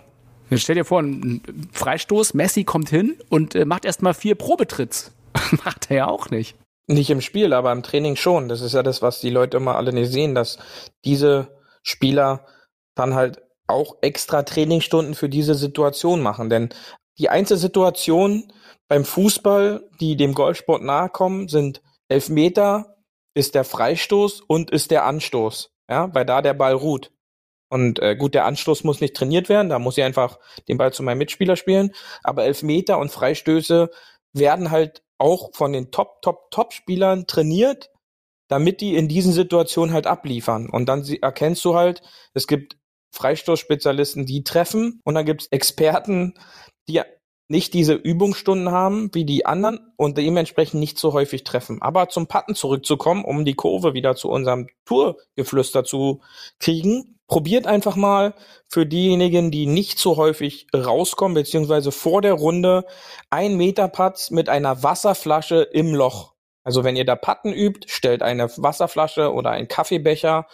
Jetzt 0.51 0.63
stell 0.63 0.75
dir 0.75 0.83
vor, 0.83 1.01
ein 1.01 1.41
Freistoß, 1.71 2.33
Messi 2.33 2.65
kommt 2.65 2.89
hin 2.89 3.17
und 3.29 3.55
äh, 3.55 3.63
macht 3.63 3.85
erstmal 3.85 4.13
vier 4.13 4.35
Probetritts. 4.35 5.13
macht 5.63 5.89
er 5.89 5.97
ja 5.97 6.07
auch 6.07 6.29
nicht. 6.29 6.57
Nicht 6.87 7.09
im 7.09 7.21
Spiel, 7.21 7.53
aber 7.53 7.71
im 7.71 7.83
Training 7.83 8.17
schon. 8.17 8.49
Das 8.49 8.59
ist 8.59 8.73
ja 8.73 8.83
das, 8.83 9.01
was 9.01 9.21
die 9.21 9.29
Leute 9.29 9.55
immer 9.55 9.77
alle 9.77 9.93
nicht 9.93 10.11
sehen, 10.11 10.35
dass 10.35 10.59
diese 11.05 11.47
Spieler 11.83 12.45
dann 12.95 13.13
halt 13.13 13.41
auch 13.67 13.95
extra 14.01 14.43
Trainingsstunden 14.43 15.15
für 15.15 15.29
diese 15.29 15.55
Situation 15.55 16.21
machen. 16.21 16.49
Denn 16.49 16.69
die 17.17 17.29
Einzelsituation 17.29 18.51
beim 18.89 19.05
Fußball, 19.05 19.89
die 20.01 20.17
dem 20.17 20.33
Golfsport 20.33 20.83
nahe 20.83 21.07
kommen, 21.07 21.47
sind 21.47 21.81
Elfmeter, 22.09 22.97
ist 23.33 23.55
der 23.55 23.63
Freistoß 23.63 24.41
und 24.41 24.69
ist 24.69 24.91
der 24.91 25.05
Anstoß. 25.05 25.71
Ja, 25.89 26.13
weil 26.13 26.25
da 26.25 26.41
der 26.41 26.55
Ball 26.55 26.73
ruht. 26.73 27.11
Und 27.71 27.99
äh, 27.99 28.17
gut, 28.17 28.33
der 28.33 28.45
Anstoß 28.45 28.83
muss 28.83 28.99
nicht 28.99 29.15
trainiert 29.15 29.47
werden, 29.47 29.69
da 29.69 29.79
muss 29.79 29.97
ich 29.97 30.03
einfach 30.03 30.39
den 30.67 30.77
Ball 30.77 30.91
zu 30.91 31.03
meinem 31.03 31.19
Mitspieler 31.19 31.55
spielen. 31.55 31.93
Aber 32.21 32.43
Elfmeter 32.43 32.99
und 32.99 33.11
Freistöße 33.11 33.89
werden 34.33 34.71
halt 34.71 35.03
auch 35.17 35.51
von 35.53 35.71
den 35.71 35.89
Top, 35.89 36.21
Top, 36.21 36.51
Top-Spielern 36.51 37.27
trainiert, 37.27 37.89
damit 38.49 38.81
die 38.81 38.95
in 38.95 39.07
diesen 39.07 39.31
Situationen 39.31 39.93
halt 39.93 40.05
abliefern. 40.05 40.69
Und 40.69 40.87
dann 40.87 41.05
erkennst 41.21 41.63
du 41.63 41.75
halt, 41.75 42.01
es 42.33 42.45
gibt 42.45 42.75
Freistoßspezialisten, 43.13 44.25
die 44.25 44.43
treffen 44.43 44.99
und 45.05 45.15
dann 45.15 45.25
gibt 45.25 45.43
es 45.43 45.47
Experten, 45.47 46.33
die 46.89 47.01
nicht 47.47 47.73
diese 47.73 47.93
Übungsstunden 47.93 48.71
haben 48.71 49.13
wie 49.13 49.25
die 49.25 49.45
anderen 49.45 49.93
und 49.97 50.17
dementsprechend 50.17 50.79
nicht 50.79 50.97
so 50.97 51.13
häufig 51.13 51.43
treffen. 51.45 51.81
Aber 51.81 52.09
zum 52.09 52.27
Patten 52.27 52.55
zurückzukommen, 52.55 53.23
um 53.23 53.45
die 53.45 53.55
Kurve 53.55 53.93
wieder 53.93 54.15
zu 54.15 54.29
unserem 54.29 54.67
Tourgeflüster 54.85 55.83
zu 55.83 56.21
kriegen, 56.59 57.19
probiert 57.31 57.65
einfach 57.65 57.95
mal 57.95 58.33
für 58.67 58.85
diejenigen, 58.85 59.51
die 59.51 59.65
nicht 59.65 59.99
so 59.99 60.17
häufig 60.17 60.67
rauskommen, 60.75 61.33
beziehungsweise 61.33 61.93
vor 61.93 62.21
der 62.21 62.33
Runde 62.33 62.83
ein 63.29 63.55
Meter 63.55 63.87
Putts 63.87 64.31
mit 64.31 64.49
einer 64.49 64.83
Wasserflasche 64.83 65.61
im 65.61 65.95
Loch. 65.95 66.33
Also 66.65 66.83
wenn 66.83 66.97
ihr 66.97 67.05
da 67.05 67.15
Patten 67.15 67.53
übt, 67.53 67.87
stellt 67.87 68.21
eine 68.21 68.49
Wasserflasche 68.57 69.31
oder 69.31 69.51
ein 69.51 69.69
Kaffeebecher 69.69 70.45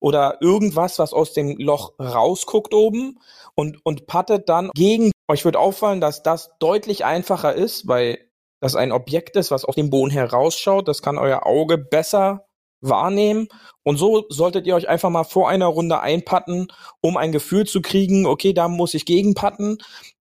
oder 0.00 0.38
irgendwas, 0.40 0.98
was 0.98 1.12
aus 1.12 1.32
dem 1.32 1.56
Loch 1.58 1.92
rausguckt 2.00 2.74
oben 2.74 3.20
und, 3.54 3.78
und 3.86 4.08
pattet 4.08 4.48
dann 4.48 4.70
gegen. 4.74 5.12
Euch 5.28 5.44
wird 5.44 5.56
auffallen, 5.56 6.00
dass 6.00 6.24
das 6.24 6.50
deutlich 6.58 7.04
einfacher 7.04 7.54
ist, 7.54 7.86
weil 7.86 8.18
das 8.60 8.74
ein 8.74 8.90
Objekt 8.90 9.36
ist, 9.36 9.52
was 9.52 9.64
aus 9.64 9.76
dem 9.76 9.90
Boden 9.90 10.10
herausschaut. 10.10 10.88
Das 10.88 11.02
kann 11.02 11.18
euer 11.18 11.46
Auge 11.46 11.78
besser 11.78 12.45
wahrnehmen. 12.80 13.48
Und 13.82 13.96
so 13.96 14.24
solltet 14.28 14.66
ihr 14.66 14.74
euch 14.74 14.88
einfach 14.88 15.10
mal 15.10 15.24
vor 15.24 15.48
einer 15.48 15.66
Runde 15.66 16.00
einpatten, 16.00 16.68
um 17.00 17.16
ein 17.16 17.32
Gefühl 17.32 17.66
zu 17.66 17.82
kriegen, 17.82 18.26
okay, 18.26 18.52
da 18.52 18.68
muss 18.68 18.94
ich 18.94 19.06
gegenpatten 19.06 19.78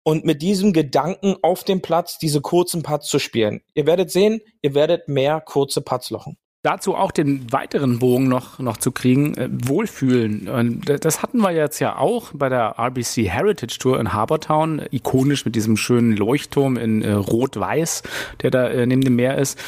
und 0.04 0.24
mit 0.24 0.42
diesem 0.42 0.72
Gedanken 0.72 1.36
auf 1.42 1.64
dem 1.64 1.82
Platz 1.82 2.20
diese 2.20 2.42
kurzen 2.42 2.84
Putts 2.84 3.08
zu 3.08 3.20
spielen. 3.20 3.62
Ihr 3.74 3.88
werdet 3.88 4.12
sehen, 4.12 4.42
ihr 4.62 4.76
werdet 4.76 5.08
mehr 5.08 5.42
kurze 5.42 5.82
Putts 5.82 6.12
lochen 6.12 6.38
dazu 6.66 6.96
auch 6.96 7.12
den 7.12 7.52
weiteren 7.52 8.00
Bogen 8.00 8.28
noch, 8.28 8.58
noch 8.58 8.78
zu 8.78 8.92
kriegen, 8.92 9.36
äh, 9.38 9.50
Wohlfühlen. 9.52 10.50
Und 10.50 11.06
das 11.06 11.22
hatten 11.22 11.40
wir 11.40 11.52
jetzt 11.52 11.80
ja 11.80 11.98
auch 11.98 12.32
bei 12.34 12.50
der 12.50 12.80
RBC 12.80 13.30
Heritage 13.30 13.78
Tour 13.78 14.00
in 14.00 14.14
Harbortown, 14.14 14.82
ikonisch 14.90 15.46
mit 15.46 15.56
diesem 15.56 15.78
schönen 15.78 16.18
Leuchtturm 16.18 16.78
in 16.78 17.04
äh, 17.04 17.12
Rot-Weiß, 17.12 18.02
der 18.42 18.50
da 18.50 18.68
äh, 18.68 18.88
neben 18.88 19.04
dem 19.04 19.16
Meer 19.16 19.38
ist. 19.38 19.60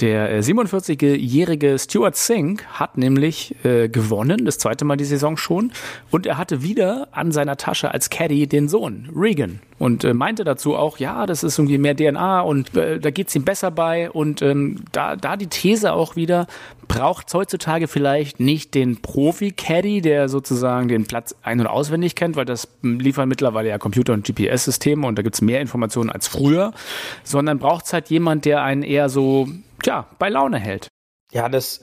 Der 0.00 0.42
47-jährige 0.42 1.72
äh, 1.72 1.78
Stuart 1.78 2.16
Singh 2.16 2.62
hat 2.72 2.98
nämlich 2.98 3.54
äh, 3.64 3.88
gewonnen, 3.88 4.44
das 4.44 4.58
zweite 4.58 4.84
Mal 4.84 4.96
die 4.96 5.04
Saison 5.04 5.36
schon. 5.36 5.72
Und 6.10 6.26
er 6.26 6.36
hatte 6.36 6.62
wieder 6.62 7.08
an 7.12 7.32
seiner 7.32 7.56
Tasche 7.56 7.92
als 7.92 8.10
Caddy 8.10 8.46
den 8.46 8.68
Sohn, 8.68 9.08
Regan. 9.16 9.60
Und 9.78 10.04
äh, 10.04 10.14
meinte 10.14 10.44
dazu 10.44 10.74
auch, 10.74 10.98
ja, 10.98 11.26
das 11.26 11.42
ist 11.42 11.58
irgendwie 11.58 11.78
mehr 11.78 11.94
DNA 11.94 12.40
und 12.40 12.76
äh, 12.76 12.98
da 12.98 13.10
geht's 13.10 13.34
ihm 13.34 13.44
besser 13.44 13.70
bei. 13.70 14.10
Und 14.10 14.42
ähm, 14.42 14.84
da, 14.92 15.16
da 15.16 15.36
die 15.36 15.48
These 15.48 15.92
auch 15.92 16.16
wieder, 16.16 16.46
braucht 16.88 17.32
heutzutage 17.34 17.88
vielleicht 17.88 18.38
nicht 18.38 18.74
den 18.74 19.00
Profi-Caddy, 19.00 20.00
der 20.02 20.28
sozusagen 20.28 20.88
den 20.88 21.06
Platz 21.06 21.34
ein- 21.42 21.60
und 21.60 21.66
auswendig 21.66 22.14
kennt, 22.14 22.36
weil 22.36 22.44
das 22.44 22.68
liefern 22.82 23.28
mittlerweile 23.28 23.68
ja 23.68 23.78
Computer- 23.78 24.12
und 24.12 24.26
GPS-Systeme 24.26 25.06
und 25.06 25.18
da 25.18 25.22
gibt's 25.22 25.40
mehr 25.40 25.60
Informationen 25.60 26.10
als 26.10 26.28
früher, 26.28 26.72
sondern 27.24 27.58
braucht's 27.58 27.92
halt 27.92 28.08
jemand, 28.08 28.44
der 28.44 28.62
einen 28.62 28.82
eher 28.82 29.08
so 29.08 29.48
tja, 29.82 30.08
bei 30.18 30.28
Laune 30.28 30.58
hält. 30.58 30.88
Ja, 31.32 31.48
das, 31.48 31.80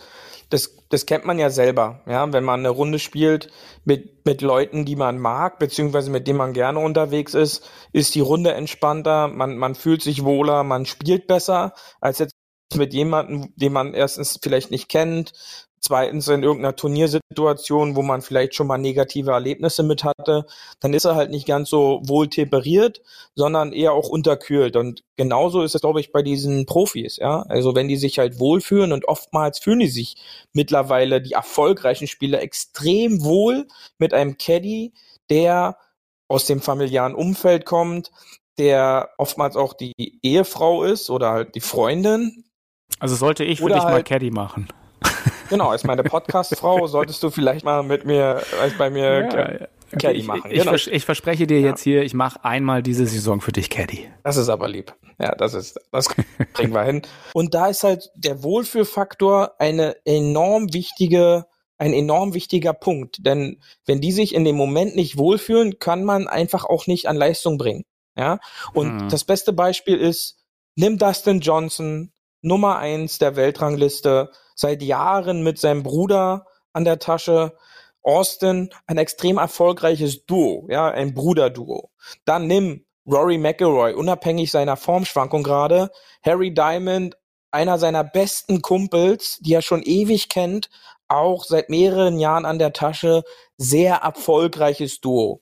das, 0.49 0.77
das 0.89 1.05
kennt 1.05 1.25
man 1.25 1.39
ja 1.39 1.49
selber, 1.49 2.01
ja, 2.05 2.31
wenn 2.31 2.43
man 2.43 2.59
eine 2.59 2.69
Runde 2.69 2.99
spielt 2.99 3.51
mit, 3.83 4.25
mit 4.25 4.41
Leuten, 4.41 4.85
die 4.85 4.95
man 4.95 5.17
mag, 5.17 5.59
beziehungsweise 5.59 6.11
mit 6.11 6.27
denen 6.27 6.37
man 6.37 6.53
gerne 6.53 6.79
unterwegs 6.79 7.33
ist, 7.33 7.69
ist 7.91 8.15
die 8.15 8.21
Runde 8.21 8.53
entspannter, 8.53 9.27
man, 9.27 9.57
man 9.57 9.75
fühlt 9.75 10.01
sich 10.01 10.23
wohler, 10.23 10.63
man 10.63 10.85
spielt 10.85 11.27
besser, 11.27 11.73
als 11.99 12.19
jetzt 12.19 12.35
mit 12.75 12.93
jemandem, 12.93 13.53
den 13.55 13.73
man 13.73 13.93
erstens 13.93 14.39
vielleicht 14.41 14.71
nicht 14.71 14.89
kennt, 14.89 15.33
zweitens 15.83 16.27
in 16.29 16.43
irgendeiner 16.43 16.75
Turniersituation, 16.75 17.95
wo 17.95 18.01
man 18.01 18.21
vielleicht 18.21 18.55
schon 18.55 18.67
mal 18.67 18.77
negative 18.77 19.31
Erlebnisse 19.31 19.83
mit 19.83 20.03
hatte, 20.03 20.45
dann 20.79 20.93
ist 20.93 21.05
er 21.05 21.15
halt 21.15 21.29
nicht 21.29 21.45
ganz 21.45 21.69
so 21.69 22.01
wohl 22.05 22.29
temperiert, 22.29 23.01
sondern 23.35 23.73
eher 23.73 23.91
auch 23.91 24.07
unterkühlt. 24.07 24.77
Und 24.77 25.03
genauso 25.17 25.61
ist 25.61 25.75
es, 25.75 25.81
glaube 25.81 25.99
ich, 25.99 26.11
bei 26.11 26.21
diesen 26.21 26.65
Profis, 26.65 27.17
ja. 27.17 27.43
Also 27.49 27.75
wenn 27.75 27.89
die 27.89 27.97
sich 27.97 28.17
halt 28.17 28.39
wohlfühlen 28.39 28.93
und 28.93 29.07
oftmals 29.07 29.59
fühlen 29.59 29.79
die 29.79 29.87
sich 29.87 30.15
mittlerweile 30.53 31.21
die 31.21 31.33
erfolgreichen 31.33 32.07
Spieler 32.07 32.41
extrem 32.41 33.23
wohl 33.23 33.67
mit 33.97 34.13
einem 34.13 34.37
Caddy, 34.37 34.93
der 35.29 35.77
aus 36.29 36.45
dem 36.45 36.61
familiären 36.61 37.13
Umfeld 37.13 37.65
kommt, 37.65 38.11
der 38.57 39.09
oftmals 39.17 39.57
auch 39.57 39.73
die 39.73 40.19
Ehefrau 40.23 40.83
ist 40.83 41.09
oder 41.09 41.31
halt 41.31 41.55
die 41.55 41.61
Freundin. 41.61 42.45
Also 42.99 43.15
sollte 43.15 43.43
ich 43.43 43.59
für 43.59 43.67
dich 43.67 43.83
halt, 43.83 43.93
mal 43.93 44.03
Caddy 44.03 44.31
machen. 44.31 44.69
Genau, 45.53 45.69
als 45.69 45.83
meine 45.83 46.03
Podcast-Frau 46.03 46.87
solltest 46.87 47.21
du 47.21 47.29
vielleicht 47.29 47.63
mal 47.63 47.83
mit 47.83 48.05
mir, 48.05 48.41
als 48.59 48.75
bei 48.75 48.89
mir 48.89 49.21
ja, 49.21 49.67
Caddy 49.99 50.23
machen. 50.23 50.49
Ich, 50.49 50.59
genau. 50.59 50.73
ich, 50.73 50.91
ich, 50.91 51.05
verspreche 51.05 51.45
dir 51.45 51.61
jetzt 51.61 51.83
hier, 51.83 52.01
ich 52.01 52.15
mache 52.15 52.43
einmal 52.43 52.81
diese 52.81 53.05
Saison 53.05 53.39
für 53.39 53.51
dich 53.51 53.69
Caddy. 53.69 54.09
Das 54.23 54.37
ist 54.37 54.49
aber 54.49 54.67
lieb. 54.67 54.95
Ja, 55.19 55.35
das 55.35 55.53
ist, 55.53 55.79
das 55.91 56.07
kriegen 56.53 56.73
wir 56.73 56.81
hin. 56.83 57.03
Und 57.33 57.53
da 57.53 57.67
ist 57.67 57.83
halt 57.83 58.09
der 58.15 58.41
Wohlfühlfaktor 58.41 59.53
eine 59.59 59.95
enorm 60.05 60.73
wichtige, 60.73 61.45
ein 61.77 61.93
enorm 61.93 62.33
wichtiger 62.33 62.73
Punkt. 62.73 63.17
Denn 63.19 63.61
wenn 63.85 64.01
die 64.01 64.11
sich 64.11 64.33
in 64.33 64.45
dem 64.45 64.55
Moment 64.55 64.95
nicht 64.95 65.19
wohlfühlen, 65.19 65.77
kann 65.77 66.03
man 66.03 66.27
einfach 66.27 66.65
auch 66.65 66.87
nicht 66.87 67.07
an 67.07 67.15
Leistung 67.15 67.59
bringen. 67.59 67.85
Ja. 68.17 68.39
Und 68.73 69.01
hm. 69.01 69.09
das 69.09 69.23
beste 69.23 69.53
Beispiel 69.53 69.97
ist, 69.97 70.39
nimm 70.75 70.97
Dustin 70.97 71.41
Johnson, 71.41 72.11
Nummer 72.41 72.79
eins 72.79 73.19
der 73.19 73.35
Weltrangliste, 73.35 74.31
seit 74.55 74.81
Jahren 74.81 75.43
mit 75.43 75.59
seinem 75.59 75.83
Bruder 75.83 76.45
an 76.73 76.85
der 76.85 76.99
Tasche. 76.99 77.55
Austin, 78.05 78.69
ein 78.85 78.97
extrem 78.97 79.37
erfolgreiches 79.37 80.25
Duo, 80.25 80.67
ja, 80.69 80.89
ein 80.89 81.13
Bruderduo. 81.13 81.89
Dann 82.25 82.47
nimm 82.47 82.85
Rory 83.09 83.37
McIlroy, 83.37 83.93
unabhängig 83.93 84.51
seiner 84.51 84.75
Formschwankung 84.75 85.43
gerade, 85.43 85.89
Harry 86.21 86.53
Diamond, 86.53 87.17
einer 87.51 87.77
seiner 87.77 88.03
besten 88.03 88.61
Kumpels, 88.61 89.37
die 89.39 89.53
er 89.53 89.61
schon 89.61 89.83
ewig 89.83 90.27
kennt, 90.29 90.69
auch 91.07 91.43
seit 91.43 91.69
mehreren 91.69 92.19
Jahren 92.19 92.45
an 92.45 92.59
der 92.59 92.73
Tasche, 92.73 93.23
sehr 93.57 93.97
erfolgreiches 93.97 94.99
Duo. 94.99 95.41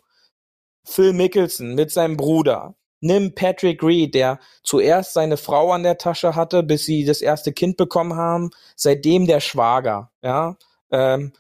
Phil 0.83 1.13
Mickelson 1.13 1.75
mit 1.75 1.91
seinem 1.91 2.17
Bruder, 2.17 2.75
Nimm 3.01 3.35
Patrick 3.35 3.83
Reed, 3.83 4.15
der 4.15 4.39
zuerst 4.63 5.13
seine 5.13 5.37
Frau 5.37 5.71
an 5.71 5.83
der 5.83 5.97
Tasche 5.97 6.35
hatte, 6.35 6.63
bis 6.63 6.85
sie 6.85 7.03
das 7.03 7.21
erste 7.21 7.51
Kind 7.51 7.75
bekommen 7.75 8.15
haben, 8.15 8.51
seitdem 8.75 9.27
der 9.27 9.39
Schwager, 9.39 10.11
ja. 10.21 10.55
Ähm, 10.91 11.33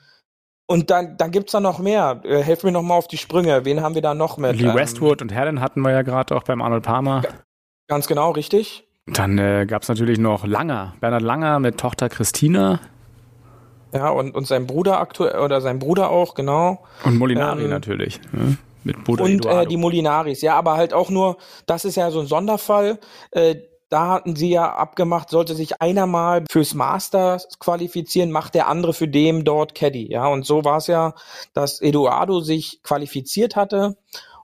und 0.65 0.89
dann, 0.89 1.17
dann 1.17 1.31
gibt's 1.31 1.51
da 1.51 1.59
noch 1.59 1.79
mehr. 1.79 2.21
Äh, 2.23 2.41
helf 2.41 2.63
mir 2.63 2.71
noch 2.71 2.81
mal 2.81 2.95
auf 2.95 3.09
die 3.09 3.17
Sprünge. 3.17 3.65
Wen 3.65 3.81
haben 3.81 3.93
wir 3.93 4.01
da 4.01 4.13
noch 4.13 4.37
mit? 4.37 4.55
Lee 4.55 4.69
ähm, 4.69 4.75
Westwood 4.75 5.21
und 5.21 5.33
Helen 5.33 5.59
hatten 5.59 5.81
wir 5.81 5.91
ja 5.91 6.01
gerade 6.01 6.33
auch 6.33 6.43
beim 6.43 6.61
Arnold 6.61 6.83
Palmer. 6.83 7.23
Ganz 7.87 8.07
genau, 8.07 8.31
richtig. 8.31 8.87
Dann 9.05 9.37
äh, 9.37 9.65
gab 9.65 9.81
es 9.81 9.89
natürlich 9.89 10.17
noch 10.17 10.45
Langer, 10.45 10.93
Bernhard 11.01 11.23
Langer 11.23 11.59
mit 11.59 11.77
Tochter 11.77 12.07
Christina. 12.07 12.79
Ja, 13.93 14.09
und, 14.09 14.33
und 14.33 14.47
sein 14.47 14.67
Bruder 14.67 15.01
aktuell, 15.01 15.39
oder 15.39 15.59
sein 15.59 15.79
Bruder 15.79 16.09
auch, 16.09 16.35
genau. 16.35 16.85
Und 17.03 17.17
Molinari 17.17 17.65
Ähm, 17.65 17.69
natürlich. 17.69 18.21
Ne? 18.31 18.57
Mit 18.83 19.03
Bruder 19.03 19.23
Und 19.23 19.45
äh, 19.45 19.65
die 19.65 19.77
Molinaris, 19.77 20.41
ja, 20.41 20.55
aber 20.55 20.75
halt 20.75 20.93
auch 20.93 21.09
nur, 21.09 21.37
das 21.65 21.85
ist 21.85 21.95
ja 21.95 22.11
so 22.11 22.19
ein 22.19 22.27
Sonderfall. 22.27 22.99
Äh, 23.31 23.55
da 23.91 24.07
hatten 24.07 24.37
sie 24.37 24.49
ja 24.49 24.73
abgemacht, 24.73 25.29
sollte 25.29 25.53
sich 25.53 25.81
einer 25.81 26.07
mal 26.07 26.45
fürs 26.49 26.73
Masters 26.73 27.59
qualifizieren, 27.59 28.31
macht 28.31 28.55
der 28.55 28.67
andere 28.67 28.93
für 28.93 29.09
dem 29.09 29.43
dort 29.43 29.75
Caddy. 29.75 30.09
Ja, 30.09 30.27
und 30.27 30.45
so 30.45 30.63
war 30.63 30.77
es 30.77 30.87
ja, 30.87 31.13
dass 31.53 31.81
Eduardo 31.81 32.39
sich 32.39 32.81
qualifiziert 32.83 33.57
hatte 33.57 33.97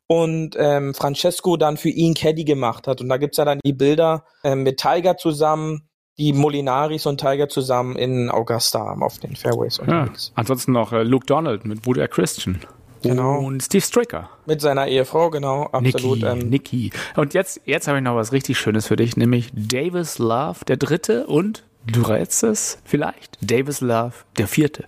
und 0.05 0.55
ähm, 0.59 0.93
Francesco 0.93 1.55
dann 1.55 1.77
für 1.77 1.89
ihn 1.89 2.13
Caddy 2.13 2.43
gemacht 2.43 2.87
hat. 2.87 2.99
Und 2.99 3.07
da 3.07 3.15
gibt's 3.15 3.37
ja 3.37 3.45
dann 3.45 3.59
die 3.63 3.73
Bilder 3.73 4.25
ähm, 4.43 4.63
mit 4.63 4.79
Tiger 4.79 5.15
zusammen, 5.15 5.87
die 6.17 6.33
Molinaris 6.33 7.05
und 7.05 7.21
Tiger 7.21 7.47
zusammen 7.47 7.95
in 7.95 8.29
Augusta 8.29 8.97
auf 8.99 9.19
den 9.19 9.37
Fairways 9.37 9.77
ja. 9.77 9.83
unterwegs. 9.83 10.33
Ansonsten 10.35 10.73
noch 10.73 10.91
äh, 10.91 11.03
Luke 11.03 11.25
Donald 11.25 11.63
mit 11.63 11.83
Bruder 11.83 12.09
Christian. 12.09 12.59
Genau. 13.07 13.39
Und 13.39 13.63
Steve 13.63 13.83
Stricker. 13.83 14.29
Mit 14.45 14.61
seiner 14.61 14.87
Ehefrau, 14.87 15.29
genau, 15.29 15.63
absolut. 15.71 16.23
Ähm, 16.23 16.49
Niki. 16.49 16.91
Und 17.15 17.33
jetzt, 17.33 17.61
jetzt 17.65 17.87
habe 17.87 17.97
ich 17.97 18.03
noch 18.03 18.15
was 18.15 18.31
richtig 18.31 18.57
Schönes 18.57 18.87
für 18.87 18.95
dich, 18.95 19.17
nämlich 19.17 19.49
Davis 19.53 20.19
Love, 20.19 20.65
der 20.67 20.77
dritte 20.77 21.27
und 21.27 21.63
du 21.85 22.01
rätst 22.01 22.43
es 22.43 22.79
vielleicht, 22.83 23.37
Davis 23.41 23.81
Love, 23.81 24.13
der 24.37 24.47
vierte. 24.47 24.85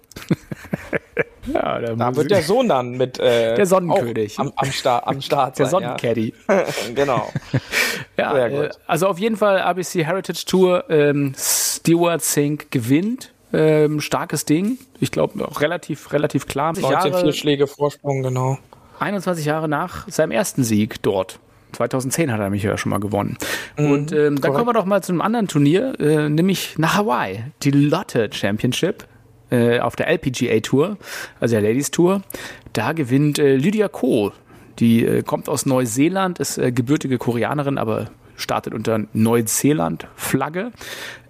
ja, 1.53 1.79
da 1.79 1.95
Da 1.95 2.15
wird 2.15 2.31
der 2.31 2.43
Sohn 2.43 2.67
dann 2.69 2.91
mit 2.91 3.19
äh, 3.19 3.55
Der 3.55 3.65
Sonnenkönig. 3.65 4.39
am, 4.39 4.51
am, 4.55 4.71
Start, 4.71 5.07
am 5.07 5.21
Start 5.21 5.59
der 5.59 5.65
sein, 5.67 5.81
ja. 5.81 5.87
Sonnencaddy. 5.89 6.33
genau. 6.95 7.31
Ja, 8.17 8.33
Sehr 8.33 8.63
äh, 8.65 8.69
also 8.87 9.07
auf 9.07 9.19
jeden 9.19 9.37
Fall 9.37 9.61
ABC 9.61 10.05
Heritage 10.05 10.45
Tour, 10.45 10.85
ähm, 10.89 11.33
Stewart 11.37 12.21
Sink 12.21 12.71
gewinnt. 12.71 13.31
Ähm, 13.51 13.99
starkes 13.99 14.45
Ding. 14.45 14.77
Ich 14.99 15.11
glaube 15.11 15.47
auch 15.47 15.61
relativ, 15.61 16.13
relativ 16.13 16.47
klar. 16.47 16.73
19 16.73 16.91
Jahre, 16.91 17.19
Vierschläge 17.21 17.67
Vorsprung, 17.67 18.21
genau. 18.21 18.57
21 18.99 19.45
Jahre 19.45 19.67
nach 19.67 20.07
seinem 20.07 20.31
ersten 20.31 20.63
Sieg 20.63 21.01
dort. 21.01 21.39
2010 21.73 22.31
hat 22.31 22.39
er 22.39 22.49
mich 22.49 22.63
ja 22.63 22.77
schon 22.77 22.89
mal 22.89 22.99
gewonnen. 22.99 23.37
Mhm, 23.77 23.91
Und 23.91 24.11
ähm, 24.11 24.41
dann 24.41 24.53
kommen 24.53 24.67
wir 24.67 24.73
doch 24.73 24.85
mal 24.85 25.01
zu 25.01 25.11
einem 25.11 25.21
anderen 25.21 25.47
Turnier, 25.47 25.99
äh, 25.99 26.29
nämlich 26.29 26.77
nach 26.77 26.95
Hawaii. 26.97 27.43
Die 27.63 27.71
Lotte 27.71 28.29
Championship 28.31 29.05
äh, 29.51 29.79
auf 29.79 29.95
der 29.95 30.07
LPGA 30.07 30.59
Tour, 30.61 30.97
also 31.39 31.53
der 31.55 31.61
Ladies 31.61 31.91
Tour. 31.91 32.21
Da 32.73 32.93
gewinnt 32.93 33.39
äh, 33.39 33.55
Lydia 33.55 33.87
Ko. 33.87 34.31
Die 34.79 35.05
äh, 35.05 35.23
kommt 35.23 35.49
aus 35.49 35.65
Neuseeland, 35.65 36.39
ist 36.39 36.57
äh, 36.57 36.71
gebürtige 36.71 37.17
Koreanerin, 37.17 37.77
aber 37.77 38.09
startet 38.39 38.73
unter 38.73 39.05
Neuseeland-Flagge 39.13 40.71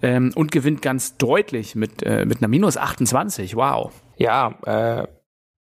ähm, 0.02 0.32
und 0.36 0.52
gewinnt 0.52 0.82
ganz 0.82 1.18
deutlich 1.18 1.76
mit, 1.76 2.04
äh, 2.04 2.26
mit 2.26 2.40
einer 2.40 2.48
minus 2.48 2.78
28. 2.78 3.56
Wow. 3.56 3.92
Ja, 4.18 4.56
äh, 4.66 5.08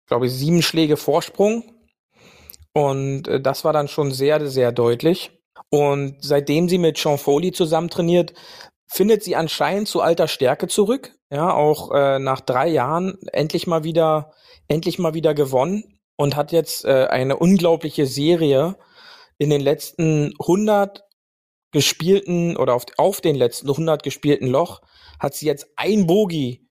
glaube 0.07 0.27
ich, 0.27 0.33
sieben 0.33 0.63
Schläge 0.63 0.97
Vorsprung. 0.97 1.65
Und 2.73 3.29
äh, 3.29 3.41
das 3.41 3.65
war 3.65 3.73
dann 3.73 3.89
schon 3.89 4.11
sehr, 4.11 4.47
sehr 4.49 4.73
deutlich. 4.73 5.31
Und 5.71 6.17
seitdem 6.21 6.69
sie 6.69 6.79
mit 6.79 6.99
Sean 6.99 7.19
Foley 7.19 7.53
zusammen 7.53 7.91
trainiert, 7.91 8.35
findet 8.87 9.23
sie 9.23 9.37
anscheinend 9.37 9.89
zu 9.89 10.01
alter 10.01 10.29
Stärke 10.29 10.69
zurück. 10.69 11.13
Ja, 11.31 11.53
auch 11.53 11.91
äh, 11.93 12.19
nach 12.19 12.41
drei 12.41 12.69
Jahren 12.69 13.19
endlich 13.33 13.67
mal 13.67 13.83
wieder, 13.83 14.33
endlich 14.69 14.99
mal 14.99 15.15
wieder 15.15 15.35
gewonnen 15.35 15.99
und 16.17 16.37
hat 16.37 16.53
jetzt 16.53 16.85
äh, 16.85 17.07
eine 17.11 17.37
unglaubliche 17.37 18.07
Serie 18.07 18.77
in 19.39 19.51
den 19.51 19.61
letzten 19.61 20.33
100 20.41 21.06
gespielten 21.77 22.57
oder 22.57 22.73
auf, 22.73 22.87
auf 22.97 23.21
den 23.21 23.37
letzten 23.37 23.69
100 23.69 24.03
gespielten 24.03 24.47
Loch 24.47 24.81
hat 25.21 25.35
sie 25.35 25.45
jetzt 25.45 25.71
ein 25.77 26.07
Bogie 26.07 26.67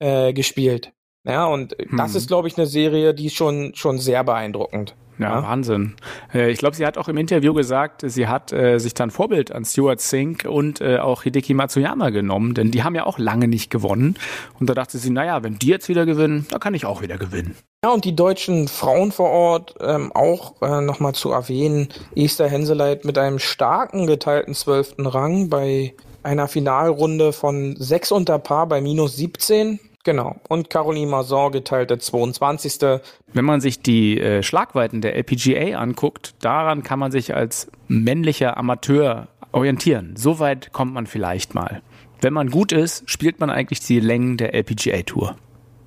äh, 0.00 0.34
gespielt. 0.34 0.92
Ja, 1.26 1.46
und 1.46 1.74
das 1.96 2.12
Hm. 2.12 2.16
ist, 2.18 2.28
glaube 2.28 2.48
ich, 2.48 2.56
eine 2.58 2.66
Serie, 2.66 3.14
die 3.14 3.26
ist 3.26 3.34
schon, 3.34 3.72
schon 3.74 3.98
sehr 3.98 4.22
beeindruckend. 4.24 4.94
Ja, 5.18 5.36
Ja. 5.36 5.42
Wahnsinn. 5.44 5.94
Äh, 6.34 6.50
ich 6.50 6.58
glaube, 6.58 6.74
sie 6.74 6.84
hat 6.84 6.98
auch 6.98 7.06
im 7.08 7.16
Interview 7.16 7.54
gesagt, 7.54 8.02
sie 8.04 8.26
hat 8.26 8.52
äh, 8.52 8.78
sich 8.78 8.94
dann 8.94 9.10
Vorbild 9.12 9.52
an 9.52 9.64
Stuart 9.64 10.00
Sink 10.00 10.44
und 10.44 10.80
äh, 10.80 10.98
auch 10.98 11.22
Hideki 11.22 11.54
Matsuyama 11.54 12.10
genommen, 12.10 12.54
denn 12.54 12.72
die 12.72 12.82
haben 12.82 12.96
ja 12.96 13.06
auch 13.06 13.18
lange 13.18 13.46
nicht 13.46 13.70
gewonnen. 13.70 14.16
Und 14.58 14.68
da 14.68 14.74
dachte 14.74 14.98
sie, 14.98 15.10
naja, 15.10 15.42
wenn 15.44 15.58
die 15.58 15.68
jetzt 15.68 15.88
wieder 15.88 16.04
gewinnen, 16.04 16.46
da 16.50 16.58
kann 16.58 16.74
ich 16.74 16.84
auch 16.84 17.00
wieder 17.00 17.16
gewinnen. 17.16 17.56
Ja, 17.84 17.92
und 17.92 18.04
die 18.04 18.16
deutschen 18.16 18.66
Frauen 18.66 19.12
vor 19.12 19.30
Ort 19.30 19.76
ähm, 19.80 20.10
auch 20.12 20.60
äh, 20.62 20.80
nochmal 20.80 21.14
zu 21.14 21.30
erwähnen. 21.30 21.88
Esther 22.16 22.48
Henseleit 22.48 23.04
mit 23.04 23.16
einem 23.16 23.38
starken 23.38 24.06
geteilten 24.08 24.54
zwölften 24.54 25.06
Rang 25.06 25.48
bei 25.48 25.94
einer 26.24 26.48
Finalrunde 26.48 27.32
von 27.32 27.76
sechs 27.76 28.10
unter 28.10 28.38
Paar 28.40 28.66
bei 28.66 28.80
minus 28.80 29.16
17. 29.16 29.78
Genau. 30.04 30.36
Und 30.48 30.68
Caroline 30.68 31.10
Mazon 31.10 31.50
geteilte 31.50 31.98
22. 31.98 33.00
Wenn 33.32 33.44
man 33.44 33.60
sich 33.60 33.80
die 33.80 34.20
äh, 34.20 34.42
Schlagweiten 34.42 35.00
der 35.00 35.16
LPGA 35.16 35.78
anguckt, 35.78 36.34
daran 36.40 36.82
kann 36.82 36.98
man 36.98 37.10
sich 37.10 37.34
als 37.34 37.70
männlicher 37.88 38.56
Amateur 38.58 39.28
orientieren. 39.52 40.14
So 40.16 40.38
weit 40.38 40.72
kommt 40.72 40.92
man 40.92 41.06
vielleicht 41.06 41.54
mal. 41.54 41.82
Wenn 42.20 42.34
man 42.34 42.50
gut 42.50 42.72
ist, 42.72 43.08
spielt 43.10 43.40
man 43.40 43.50
eigentlich 43.50 43.80
die 43.80 44.00
Längen 44.00 44.36
der 44.36 44.54
LPGA 44.54 45.02
Tour. 45.02 45.36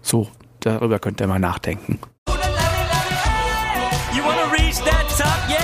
So, 0.02 0.28
darüber 0.60 1.00
könnt 1.00 1.22
ihr 1.22 1.28
mal 1.28 1.40
nachdenken. 1.40 2.00
Top, 5.18 5.50
yeah? 5.50 5.60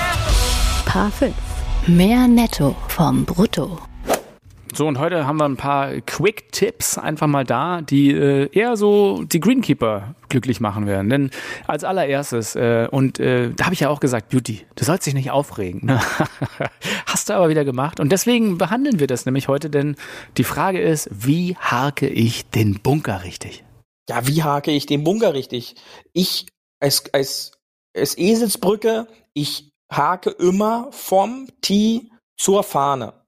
Paar 0.85 1.11
5. 1.11 1.33
Mehr 1.87 2.27
Netto 2.27 2.75
vom 2.87 3.23
Brutto. 3.23 3.77
So, 4.75 4.87
und 4.87 4.97
heute 4.97 5.27
haben 5.27 5.37
wir 5.37 5.45
ein 5.45 5.55
paar 5.55 6.01
Quick-Tipps 6.01 6.97
einfach 6.97 7.27
mal 7.27 7.43
da, 7.43 7.81
die 7.81 8.11
äh, 8.11 8.49
eher 8.51 8.75
so 8.75 9.23
die 9.23 9.39
Greenkeeper 9.39 10.15
glücklich 10.29 10.59
machen 10.59 10.87
werden. 10.87 11.09
Denn 11.09 11.29
als 11.67 11.83
allererstes, 11.83 12.55
äh, 12.55 12.87
und 12.89 13.19
äh, 13.19 13.51
da 13.51 13.65
habe 13.65 13.75
ich 13.75 13.81
ja 13.81 13.89
auch 13.89 13.99
gesagt, 13.99 14.29
Beauty, 14.29 14.65
du 14.75 14.83
sollst 14.83 15.05
dich 15.05 15.13
nicht 15.13 15.29
aufregen. 15.29 15.85
Ne? 15.85 16.01
Hast 17.05 17.29
du 17.29 17.33
aber 17.33 17.49
wieder 17.49 17.65
gemacht. 17.65 17.99
Und 17.99 18.11
deswegen 18.11 18.57
behandeln 18.57 18.99
wir 18.99 19.05
das 19.05 19.27
nämlich 19.27 19.47
heute, 19.47 19.69
denn 19.69 19.95
die 20.37 20.43
Frage 20.43 20.81
ist, 20.81 21.07
wie 21.11 21.55
harke 21.57 22.07
ich 22.07 22.49
den 22.49 22.79
Bunker 22.79 23.23
richtig? 23.23 23.63
Ja, 24.09 24.27
wie 24.27 24.43
hake 24.43 24.71
ich 24.71 24.87
den 24.87 25.03
Bunker 25.03 25.35
richtig? 25.35 25.75
Ich, 26.13 26.47
als, 26.79 27.13
als, 27.13 27.51
als 27.95 28.17
Eselsbrücke, 28.17 29.07
ich 29.33 29.71
hake 29.91 30.31
immer 30.31 30.87
vom 30.91 31.47
Tee 31.61 32.09
zur 32.37 32.63
Fahne. 32.63 33.22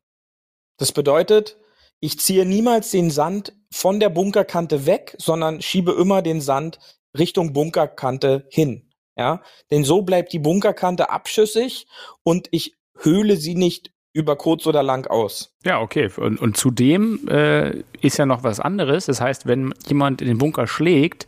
Das 0.77 0.91
bedeutet, 0.91 1.57
ich 1.99 2.19
ziehe 2.19 2.45
niemals 2.45 2.91
den 2.91 3.09
Sand 3.09 3.53
von 3.71 3.99
der 3.99 4.09
Bunkerkante 4.09 4.85
weg, 4.85 5.15
sondern 5.17 5.61
schiebe 5.61 5.91
immer 5.93 6.21
den 6.21 6.41
Sand 6.41 6.79
Richtung 7.17 7.53
Bunkerkante 7.53 8.47
hin. 8.49 8.91
Ja, 9.17 9.41
denn 9.71 9.85
so 9.85 10.01
bleibt 10.01 10.33
die 10.33 10.39
Bunkerkante 10.39 11.09
abschüssig 11.09 11.87
und 12.23 12.49
ich 12.51 12.75
höhle 12.97 13.37
sie 13.37 13.55
nicht 13.55 13.91
über 14.11 14.35
kurz 14.37 14.65
oder 14.65 14.83
lang 14.83 15.07
aus. 15.07 15.53
Ja, 15.63 15.81
okay. 15.81 16.09
Und, 16.17 16.39
und 16.41 16.57
zudem 16.57 17.27
äh, 17.27 17.83
ist 18.01 18.17
ja 18.17 18.25
noch 18.25 18.43
was 18.43 18.59
anderes. 18.59 19.05
Das 19.05 19.19
heißt, 19.19 19.45
wenn 19.45 19.73
jemand 19.87 20.21
in 20.21 20.27
den 20.27 20.37
Bunker 20.37 20.67
schlägt, 20.67 21.27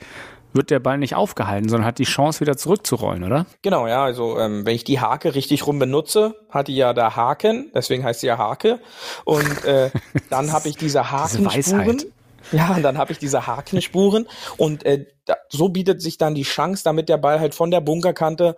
wird 0.58 0.70
der 0.70 0.80
Ball 0.80 0.98
nicht 0.98 1.15
aufgehalten, 1.15 1.70
sondern 1.70 1.88
hat 1.88 2.00
die 2.00 2.04
Chance, 2.04 2.41
wieder 2.41 2.58
zurückzurollen, 2.58 3.24
oder? 3.24 3.46
Genau, 3.62 3.88
ja, 3.88 4.04
also 4.04 4.38
ähm, 4.38 4.65
wenn 4.65 4.76
ich 4.76 4.84
die 4.84 5.00
Hake 5.00 5.36
richtig 5.36 5.65
rum 5.65 5.80
benutze, 5.80 6.36
hat 6.50 6.67
die 6.67 6.76
ja 6.76 6.93
da 6.93 7.15
Haken, 7.15 7.72
deswegen 7.74 8.04
heißt 8.04 8.20
sie 8.20 8.28
ja 8.28 8.38
Hake. 8.38 8.80
Und 9.24 9.63
äh, 9.63 9.91
dann 10.30 10.52
habe 10.52 10.67
ich 10.67 10.76
diese 10.76 11.12
Hakenspuren. 11.12 11.56
Weisheit. 11.56 12.08
Ja, 12.52 12.76
und 12.76 12.84
dann 12.84 12.98
habe 12.98 13.12
ich 13.12 13.20
diese 13.20 13.46
Hakenspuren 13.46 14.26
und 14.58 14.86
äh, 14.86 15.06
da, 15.26 15.36
so 15.50 15.70
bietet 15.70 16.02
sich 16.02 16.17
dann 16.17 16.34
die 16.34 16.43
Chance, 16.43 16.84
damit 16.84 17.10
der 17.10 17.17
Ball 17.17 17.39
halt 17.39 17.54
von 17.54 17.72
der 17.72 17.82
Bunkerkante 17.82 18.58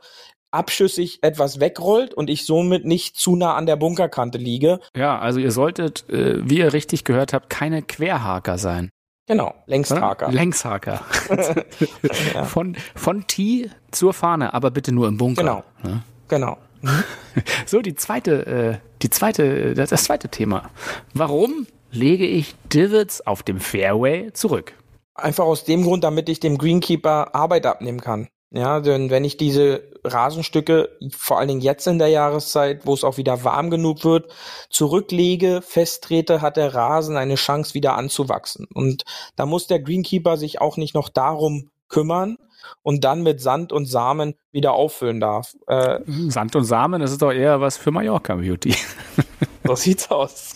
abschüssig 0.51 1.19
etwas 1.21 1.59
wegrollt 1.59 2.13
und 2.13 2.29
ich 2.29 2.45
somit 2.45 2.85
nicht 2.85 3.17
zu 3.17 3.35
nah 3.35 3.55
an 3.55 3.65
der 3.65 3.75
Bunkerkante 3.75 4.37
liege. 4.37 4.79
Ja, 4.95 5.19
also 5.19 5.39
ihr 5.39 5.51
solltet, 5.51 6.09
äh, 6.09 6.47
wie 6.47 6.59
ihr 6.59 6.73
richtig 6.73 7.03
gehört 7.03 7.33
habt, 7.33 7.49
keine 7.49 7.81
Querhaker 7.81 8.57
sein. 8.57 8.89
Genau? 9.29 9.53
Längshaker. 9.67 10.31
Längshaker. 10.31 11.01
von, 12.45 12.75
von 12.95 13.27
Tee 13.27 13.69
zur 13.91 14.11
Fahne, 14.11 14.55
aber 14.55 14.71
bitte 14.71 14.91
nur 14.91 15.07
im 15.07 15.17
Bunker. 15.17 15.43
Genau. 15.43 15.63
Ne? 15.83 16.03
Genau. 16.27 16.57
So, 17.65 17.81
die 17.81 17.93
zweite, 17.93 18.45
äh, 18.47 18.77
die 19.03 19.09
zweite, 19.11 19.75
das, 19.75 19.91
das 19.91 20.05
zweite 20.05 20.29
Thema. 20.29 20.71
Warum 21.13 21.67
lege 21.91 22.25
ich 22.25 22.55
Divots 22.73 23.21
auf 23.21 23.43
dem 23.43 23.59
Fairway 23.59 24.33
zurück? 24.33 24.73
Einfach 25.13 25.45
aus 25.45 25.63
dem 25.63 25.83
Grund, 25.83 26.03
damit 26.03 26.27
ich 26.27 26.39
dem 26.39 26.57
Greenkeeper 26.57 27.35
Arbeit 27.35 27.67
abnehmen 27.67 28.01
kann. 28.01 28.27
Ja, 28.51 28.79
denn 28.79 29.11
wenn 29.11 29.25
ich 29.25 29.37
diese 29.37 29.83
Rasenstücke, 30.03 30.89
vor 31.15 31.37
allen 31.37 31.49
Dingen 31.49 31.61
jetzt 31.61 31.85
in 31.85 31.99
der 31.99 32.07
Jahreszeit, 32.07 32.85
wo 32.85 32.95
es 32.95 33.03
auch 33.03 33.17
wieder 33.17 33.43
warm 33.43 33.69
genug 33.69 34.03
wird, 34.03 34.31
zurücklege, 34.71 35.61
festtrete, 35.61 36.41
hat 36.41 36.57
der 36.57 36.73
Rasen 36.73 37.15
eine 37.15 37.35
Chance 37.35 37.75
wieder 37.75 37.95
anzuwachsen. 37.95 38.67
Und 38.73 39.03
da 39.35 39.45
muss 39.45 39.67
der 39.67 39.79
Greenkeeper 39.79 40.35
sich 40.35 40.61
auch 40.61 40.77
nicht 40.77 40.95
noch 40.95 41.09
darum 41.09 41.69
kümmern. 41.89 42.37
und 42.83 43.03
dann 43.03 43.23
mit 43.23 43.41
Sand 43.41 43.71
und 43.71 43.85
Samen 43.85 44.35
wieder 44.51 44.73
auffüllen 44.73 45.19
darf. 45.19 45.55
Äh, 45.67 45.99
Sand 46.27 46.55
und 46.55 46.65
Samen, 46.65 47.01
das 47.01 47.11
ist 47.11 47.21
doch 47.21 47.31
eher 47.31 47.61
was 47.61 47.77
für 47.77 47.89
Mallorca 47.89 48.35
Beauty. 48.35 48.75
so 49.63 49.75
sieht's 49.75 50.11
aus. 50.11 50.55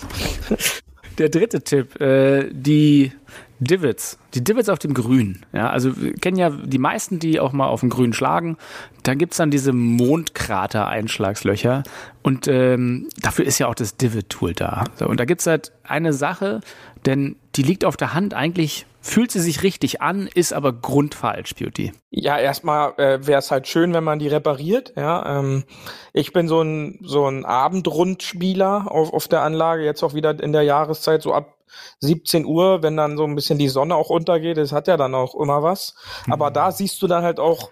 Der 1.18 1.30
dritte 1.30 1.62
Tipp, 1.62 2.00
äh, 2.02 2.50
die 2.52 3.14
Divots, 3.60 4.18
die 4.34 4.44
Divots 4.44 4.70
auf 4.70 4.80
dem 4.80 4.94
Grün. 4.94 5.46
Ja, 5.54 5.70
also 5.70 6.02
wir 6.02 6.14
kennen 6.14 6.38
ja 6.38 6.50
die 6.50 6.80
meisten, 6.80 7.20
die 7.20 7.40
auch 7.40 7.54
mal 7.54 7.68
auf 7.68 7.80
dem 7.80 7.90
Grün 7.90 8.14
schlagen. 8.14 8.58
Da 9.04 9.14
gibt's 9.14 9.38
dann 9.38 9.52
diese 9.52 9.74
Mondkrater-Einschlagslöcher 9.74 11.84
und 12.24 12.48
ähm, 12.48 13.10
dafür 13.22 13.46
ist 13.46 13.60
ja 13.60 13.68
auch 13.68 13.76
das 13.76 13.98
Divot-Tool 13.98 14.54
da. 14.54 14.86
So, 14.96 15.08
und 15.08 15.20
da 15.20 15.26
gibt's 15.26 15.48
halt 15.48 15.72
eine 15.84 16.14
Sache, 16.14 16.62
denn 17.06 17.36
die 17.56 17.64
liegt 17.64 17.86
auf 17.86 17.98
der 17.98 18.14
Hand 18.14 18.34
eigentlich 18.34 18.86
fühlt 19.04 19.32
sie 19.32 19.42
sich 19.42 19.64
richtig 19.64 20.02
an, 20.02 20.28
ist 20.34 20.54
aber 20.54 20.72
grundfalsch, 20.72 21.56
Beauty. 21.56 21.92
Ja, 22.10 22.40
erstmal 22.40 22.94
äh, 22.98 23.28
wäre 23.28 23.40
es 23.40 23.52
halt 23.52 23.68
schön, 23.68 23.94
wenn 23.94 24.04
man 24.04 24.18
die 24.18 24.30
repariert. 24.30 24.94
Ja, 24.96 25.40
ähm, 25.40 25.66
ich 26.14 26.32
bin 26.32 26.48
so 26.48 26.62
ein 26.62 27.00
so 27.04 27.28
ein 27.28 27.44
Abendrundspieler 27.44 28.90
auf, 28.90 29.14
auf 29.14 29.28
der 29.28 29.42
Anlage, 29.42 29.84
jetzt 29.84 30.04
auch 30.04 30.14
wieder 30.14 30.42
in 30.42 30.54
der 30.54 30.64
Jahreszeit 30.64 31.22
so 31.22 31.34
ab 31.34 31.58
17 32.00 32.46
Uhr, 32.46 32.82
wenn 32.82 32.96
dann 32.96 33.18
so 33.18 33.26
ein 33.26 33.36
bisschen 33.36 33.60
die 33.60 33.68
Sonne 33.68 33.96
auch 33.96 34.10
untergeht. 34.10 34.58
Das 34.58 34.72
hat 34.72 34.88
ja 34.88 34.96
dann 34.96 35.14
auch 35.16 35.36
immer 35.36 35.62
was. 35.64 35.96
Aber 36.30 36.50
da 36.50 36.72
siehst 36.72 37.02
du 37.02 37.08
dann 37.08 37.24
halt 37.24 37.40
auch 37.40 37.72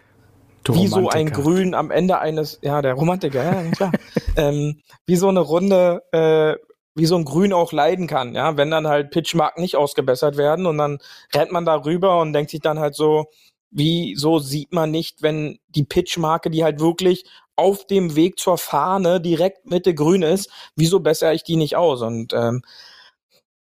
wie 0.67 0.88
so 0.88 1.08
ein. 1.10 1.32
Grün 1.32 1.74
am 1.74 1.91
Ende 1.91 2.20
eines, 2.20 2.60
ja, 2.62 2.82
der 2.82 2.94
Romantiker, 2.96 3.44
ja, 3.44 3.72
klar. 3.72 3.91
ähm, 4.36 4.82
wie 5.06 5.15
so 5.15 5.30
eine 5.30 5.39
Runde, 5.39 6.04
äh, 6.12 6.56
wie 6.95 7.06
so 7.06 7.15
ein 7.15 7.25
Grün 7.25 7.54
auch 7.54 7.71
leiden 7.71 8.08
kann, 8.08 8.36
ja, 8.36 8.58
wenn 8.58 8.71
dann 8.71 8.88
halt 8.88 9.12
Pitchmarken 9.12 9.62
nicht 9.62 9.75
ausgebessert 9.77 10.38
werden 10.38 10.65
und 10.65 10.77
dann 10.77 10.99
rennt 11.34 11.51
man 11.51 11.65
da 11.65 11.75
rüber 11.75 12.19
und 12.21 12.34
denkt 12.34 12.51
sich 12.51 12.60
dann 12.60 12.80
halt 12.80 12.95
so, 12.95 13.27
wieso 13.71 14.39
sieht 14.39 14.73
man 14.73 14.91
nicht, 14.91 15.21
wenn 15.21 15.60
die 15.69 15.84
Pitchmarke, 15.84 16.49
die 16.49 16.63
halt 16.63 16.80
wirklich 16.82 17.23
auf 17.56 17.86
dem 17.88 18.15
Weg 18.15 18.39
zur 18.39 18.58
Fahne 18.58 19.21
direkt 19.21 19.65
Mitte 19.69 19.93
grün 19.95 20.23
ist, 20.23 20.49
wieso 20.75 20.99
bessere 20.99 21.34
ich 21.34 21.43
die 21.43 21.56
nicht 21.56 21.77
aus? 21.77 22.01
Und 22.01 22.34
ähm, 22.34 22.63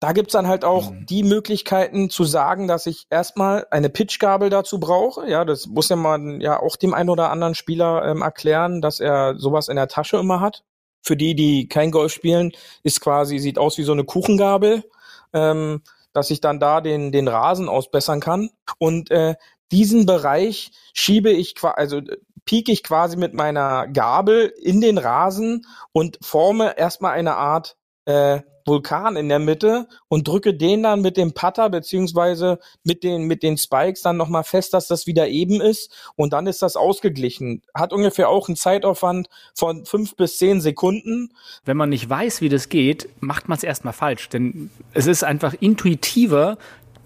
da 0.00 0.12
gibt's 0.12 0.32
dann 0.34 0.48
halt 0.48 0.64
auch 0.66 0.90
Mhm. 0.90 1.06
die 1.06 1.22
Möglichkeiten 1.22 2.10
zu 2.10 2.24
sagen, 2.24 2.68
dass 2.68 2.84
ich 2.84 3.06
erstmal 3.08 3.66
eine 3.70 3.88
Pitchgabel 3.88 4.50
dazu 4.50 4.78
brauche. 4.78 5.26
Ja, 5.30 5.46
das 5.46 5.66
muss 5.66 5.88
ja 5.88 5.96
man 5.96 6.42
ja 6.42 6.60
auch 6.60 6.76
dem 6.76 6.92
einen 6.92 7.08
oder 7.08 7.30
anderen 7.30 7.54
Spieler 7.54 8.04
ähm, 8.04 8.20
erklären, 8.20 8.82
dass 8.82 9.00
er 9.00 9.36
sowas 9.38 9.68
in 9.68 9.76
der 9.76 9.88
Tasche 9.88 10.18
immer 10.18 10.40
hat. 10.40 10.62
Für 11.04 11.16
die, 11.16 11.34
die 11.34 11.68
kein 11.68 11.90
Golf 11.90 12.12
spielen, 12.12 12.52
ist 12.82 13.00
quasi, 13.00 13.38
sieht 13.38 13.58
aus 13.58 13.78
wie 13.78 13.84
so 13.84 13.92
eine 13.92 14.04
Kuchengabel, 14.04 14.84
ähm, 15.32 15.82
dass 16.12 16.30
ich 16.30 16.40
dann 16.40 16.58
da 16.58 16.80
den, 16.80 17.12
den 17.12 17.28
Rasen 17.28 17.68
ausbessern 17.68 18.20
kann. 18.20 18.50
Und 18.78 19.10
äh, 19.10 19.34
diesen 19.70 20.06
Bereich 20.06 20.70
schiebe 20.94 21.30
ich 21.30 21.54
quasi, 21.54 21.74
also 21.76 22.00
pieke 22.44 22.72
ich 22.72 22.82
quasi 22.82 23.16
mit 23.16 23.34
meiner 23.34 23.86
Gabel 23.88 24.52
in 24.62 24.80
den 24.80 24.98
Rasen 24.98 25.66
und 25.92 26.18
forme 26.22 26.76
erstmal 26.78 27.12
eine 27.12 27.36
Art 27.36 27.76
äh, 28.06 28.40
Vulkan 28.66 29.16
in 29.16 29.28
der 29.28 29.38
Mitte 29.38 29.88
und 30.08 30.26
drücke 30.26 30.54
den 30.54 30.82
dann 30.82 31.00
mit 31.02 31.16
dem 31.16 31.32
Putter 31.34 31.70
beziehungsweise 31.70 32.58
mit 32.82 33.04
den 33.04 33.24
mit 33.24 33.42
den 33.42 33.58
Spikes 33.58 34.02
dann 34.02 34.16
noch 34.16 34.28
mal 34.28 34.42
fest, 34.42 34.74
dass 34.74 34.86
das 34.86 35.06
wieder 35.06 35.28
eben 35.28 35.60
ist 35.60 35.92
und 36.16 36.32
dann 36.32 36.46
ist 36.46 36.62
das 36.62 36.76
ausgeglichen. 36.76 37.62
Hat 37.74 37.92
ungefähr 37.92 38.28
auch 38.28 38.48
einen 38.48 38.56
Zeitaufwand 38.56 39.28
von 39.54 39.84
fünf 39.84 40.16
bis 40.16 40.38
zehn 40.38 40.60
Sekunden. 40.60 41.32
Wenn 41.64 41.76
man 41.76 41.90
nicht 41.90 42.08
weiß, 42.08 42.40
wie 42.40 42.48
das 42.48 42.68
geht, 42.68 43.08
macht 43.20 43.48
man 43.48 43.58
es 43.58 43.64
erstmal 43.64 43.92
falsch. 43.92 44.28
Denn 44.28 44.70
es 44.92 45.06
ist 45.06 45.24
einfach 45.24 45.54
intuitiver, 45.60 46.58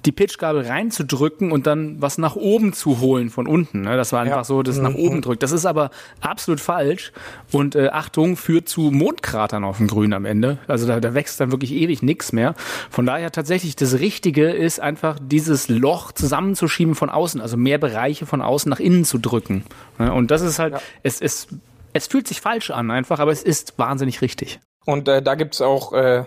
die 0.04 0.12
Pitchgabel 0.12 0.66
reinzudrücken 0.66 1.50
und 1.52 1.66
dann 1.66 2.00
was 2.00 2.18
nach 2.18 2.36
oben 2.36 2.72
zu 2.72 3.00
holen 3.00 3.30
von 3.30 3.46
unten. 3.46 3.82
Ne? 3.82 3.96
Das 3.96 4.12
war 4.12 4.20
einfach 4.20 4.38
Ja. 4.38 4.44
so, 4.44 4.62
das 4.62 4.78
nach 4.78 4.94
oben 4.94 5.22
drückt. 5.22 5.42
Das 5.42 5.52
ist 5.52 5.66
aber 5.66 5.90
absolut 6.20 6.60
falsch. 6.60 7.12
Und 7.52 7.74
äh, 7.74 7.88
Achtung, 7.88 8.36
führt 8.36 8.68
zu 8.68 8.90
Mondkratern 8.92 9.64
auf 9.64 9.78
dem 9.78 9.86
Grün 9.88 10.12
am 10.12 10.24
Ende. 10.24 10.58
Also 10.68 10.86
da, 10.86 11.00
da 11.00 11.14
wächst 11.14 11.40
dann 11.40 11.50
wirklich 11.50 11.72
ewig 11.72 12.02
nichts 12.02 12.32
mehr. 12.32 12.54
Von 12.90 13.06
daher 13.06 13.32
tatsächlich 13.32 13.76
das 13.76 13.98
Richtige 13.98 14.50
ist 14.50 14.80
einfach 14.80 15.18
dieses 15.20 15.68
Loch 15.68 16.12
zusammenzuschieben 16.12 16.94
von 16.94 17.10
außen, 17.10 17.40
also 17.40 17.56
mehr 17.56 17.78
Bereiche 17.78 18.26
von 18.26 18.40
außen 18.40 18.70
nach 18.70 18.80
innen 18.80 19.04
zu 19.04 19.18
drücken. 19.18 19.64
Ne? 19.98 20.12
Und 20.12 20.30
das 20.30 20.42
ist 20.42 20.58
halt, 20.58 20.74
Ja. 20.74 20.80
es, 21.02 21.20
es, 21.20 21.48
es 21.92 22.06
fühlt 22.06 22.28
sich 22.28 22.40
falsch 22.40 22.70
an 22.70 22.90
einfach, 22.90 23.18
aber 23.18 23.32
es 23.32 23.42
ist 23.42 23.74
wahnsinnig 23.78 24.22
richtig. 24.22 24.60
Und 24.84 25.08
äh, 25.08 25.22
da 25.22 25.34
gibt's 25.34 25.60
auch 25.60 25.92
äh, 25.92 26.24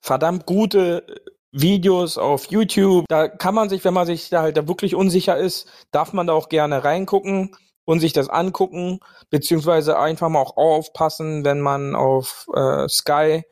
verdammt 0.00 0.44
gute 0.46 1.04
Videos 1.54 2.18
auf 2.18 2.46
YouTube. 2.50 3.04
Da 3.08 3.28
kann 3.28 3.54
man 3.54 3.68
sich, 3.68 3.84
wenn 3.84 3.94
man 3.94 4.06
sich 4.06 4.28
da 4.28 4.42
halt 4.42 4.56
da 4.56 4.66
wirklich 4.68 4.94
unsicher 4.94 5.36
ist, 5.38 5.68
darf 5.92 6.12
man 6.12 6.26
da 6.26 6.32
auch 6.32 6.48
gerne 6.48 6.84
reingucken 6.84 7.56
und 7.84 8.00
sich 8.00 8.12
das 8.12 8.28
angucken, 8.28 8.98
beziehungsweise 9.30 9.98
einfach 9.98 10.28
mal 10.28 10.40
auch 10.40 10.56
aufpassen, 10.56 11.44
wenn 11.44 11.60
man 11.60 11.94
auf 11.94 12.46
äh, 12.54 12.88
Sky 12.88 13.44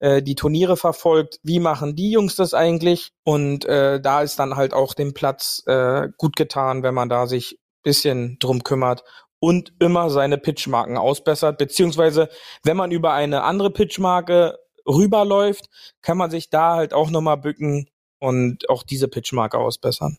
äh, 0.00 0.22
die 0.22 0.34
Turniere 0.34 0.76
verfolgt, 0.76 1.38
wie 1.42 1.60
machen 1.60 1.96
die 1.96 2.10
Jungs 2.10 2.36
das 2.36 2.52
eigentlich? 2.52 3.12
Und 3.24 3.64
äh, 3.64 4.00
da 4.00 4.20
ist 4.20 4.38
dann 4.38 4.56
halt 4.56 4.74
auch 4.74 4.92
dem 4.92 5.14
Platz 5.14 5.62
äh, 5.66 6.08
gut 6.18 6.36
getan, 6.36 6.82
wenn 6.82 6.94
man 6.94 7.08
da 7.08 7.26
sich 7.26 7.58
bisschen 7.82 8.36
drum 8.40 8.64
kümmert 8.64 9.04
und 9.38 9.72
immer 9.78 10.10
seine 10.10 10.38
Pitchmarken 10.38 10.96
ausbessert, 10.98 11.56
beziehungsweise 11.56 12.28
wenn 12.64 12.76
man 12.76 12.90
über 12.90 13.12
eine 13.12 13.44
andere 13.44 13.70
Pitchmarke 13.70 14.58
rüberläuft, 14.86 15.68
kann 16.02 16.16
man 16.16 16.30
sich 16.30 16.50
da 16.50 16.74
halt 16.76 16.94
auch 16.94 17.10
nochmal 17.10 17.36
bücken 17.36 17.88
und 18.18 18.68
auch 18.70 18.82
diese 18.82 19.08
Pitchmarke 19.08 19.58
ausbessern. 19.58 20.18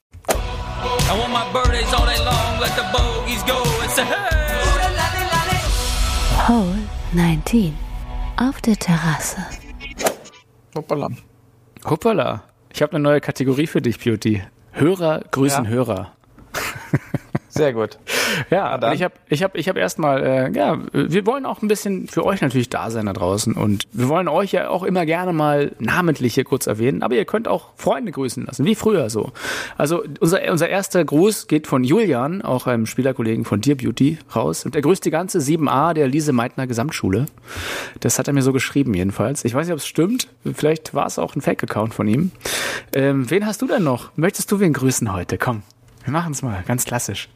Hole 6.48 6.78
19. 7.14 7.74
Auf 8.38 8.62
der 8.62 8.76
Terrasse. 8.76 9.38
Hoppala. 10.76 11.10
Hoppala. 11.86 12.44
Ich 12.74 12.82
habe 12.82 12.94
eine 12.94 13.00
neue 13.02 13.22
Kategorie 13.22 13.68
für 13.68 13.82
dich, 13.82 14.00
Beauty. 14.00 14.44
Hörer 14.72 15.22
grüßen 15.32 15.66
Ja. 15.66 15.70
Hörer. 15.72 16.14
Sehr 17.58 17.74
gut. 17.74 17.98
Ja, 18.50 18.94
ich 18.94 19.04
habe 19.04 19.14
ich 19.30 19.44
hab, 19.44 19.56
ich 19.56 19.70
hab 19.70 19.78
erstmal, 19.78 20.24
äh, 20.24 20.52
ja, 20.52 20.78
wir 20.92 21.26
wollen 21.26 21.46
auch 21.46 21.62
ein 21.62 21.68
bisschen 21.68 22.08
für 22.08 22.26
euch 22.26 22.42
natürlich 22.42 22.70
da 22.70 22.90
sein 22.90 23.06
da 23.06 23.14
draußen 23.14 23.54
und 23.54 23.84
wir 23.92 24.10
wollen 24.10 24.28
euch 24.28 24.52
ja 24.52 24.70
auch 24.70 24.84
immer 24.84 25.06
gerne 25.06 25.34
mal 25.34 25.72
namentlich 25.80 26.36
hier 26.36 26.44
kurz 26.44 26.68
erwähnen, 26.68 27.04
aber 27.04 27.16
ihr 27.16 27.26
könnt 27.26 27.48
auch 27.48 27.70
Freunde 27.76 28.12
grüßen 28.12 28.46
lassen, 28.46 28.66
wie 28.66 28.76
früher 28.76 29.10
so. 29.10 29.32
Also 29.78 30.04
unser, 30.20 30.52
unser 30.52 30.70
erster 30.70 31.04
Gruß 31.04 31.48
geht 31.48 31.68
von 31.68 31.84
Julian, 31.84 32.42
auch 32.42 32.68
einem 32.68 32.86
Spielerkollegen 32.86 33.46
von 33.46 33.62
Dear 33.62 33.78
Beauty, 33.78 34.20
raus 34.36 34.66
und 34.66 34.76
er 34.76 34.82
grüßt 34.82 35.04
die 35.06 35.12
ganze 35.12 35.40
7a 35.40 35.94
der 35.94 36.08
Lise 36.08 36.34
Meitner 36.34 36.68
Gesamtschule. 36.68 37.26
Das 38.00 38.20
hat 38.20 38.28
er 38.28 38.34
mir 38.34 38.44
so 38.44 38.54
geschrieben 38.54 38.94
jedenfalls. 38.94 39.46
Ich 39.46 39.54
weiß 39.54 39.68
nicht, 39.68 39.74
ob 39.74 39.80
es 39.80 39.88
stimmt, 39.88 40.28
vielleicht 40.54 40.94
war 40.94 41.08
es 41.08 41.20
auch 41.20 41.36
ein 41.36 41.42
Fake-Account 41.42 41.94
von 41.94 42.08
ihm. 42.08 42.32
Ähm, 42.94 43.30
wen 43.30 43.46
hast 43.46 43.62
du 43.62 43.68
denn 43.68 43.84
noch? 43.84 44.12
Möchtest 44.16 44.52
du 44.52 44.60
wen 44.60 44.74
grüßen 44.74 45.12
heute? 45.12 45.38
Komm, 45.38 45.64
wir 46.04 46.14
machen 46.14 46.34
es 46.34 46.42
mal, 46.42 46.64
ganz 46.68 46.86
klassisch. 46.86 47.30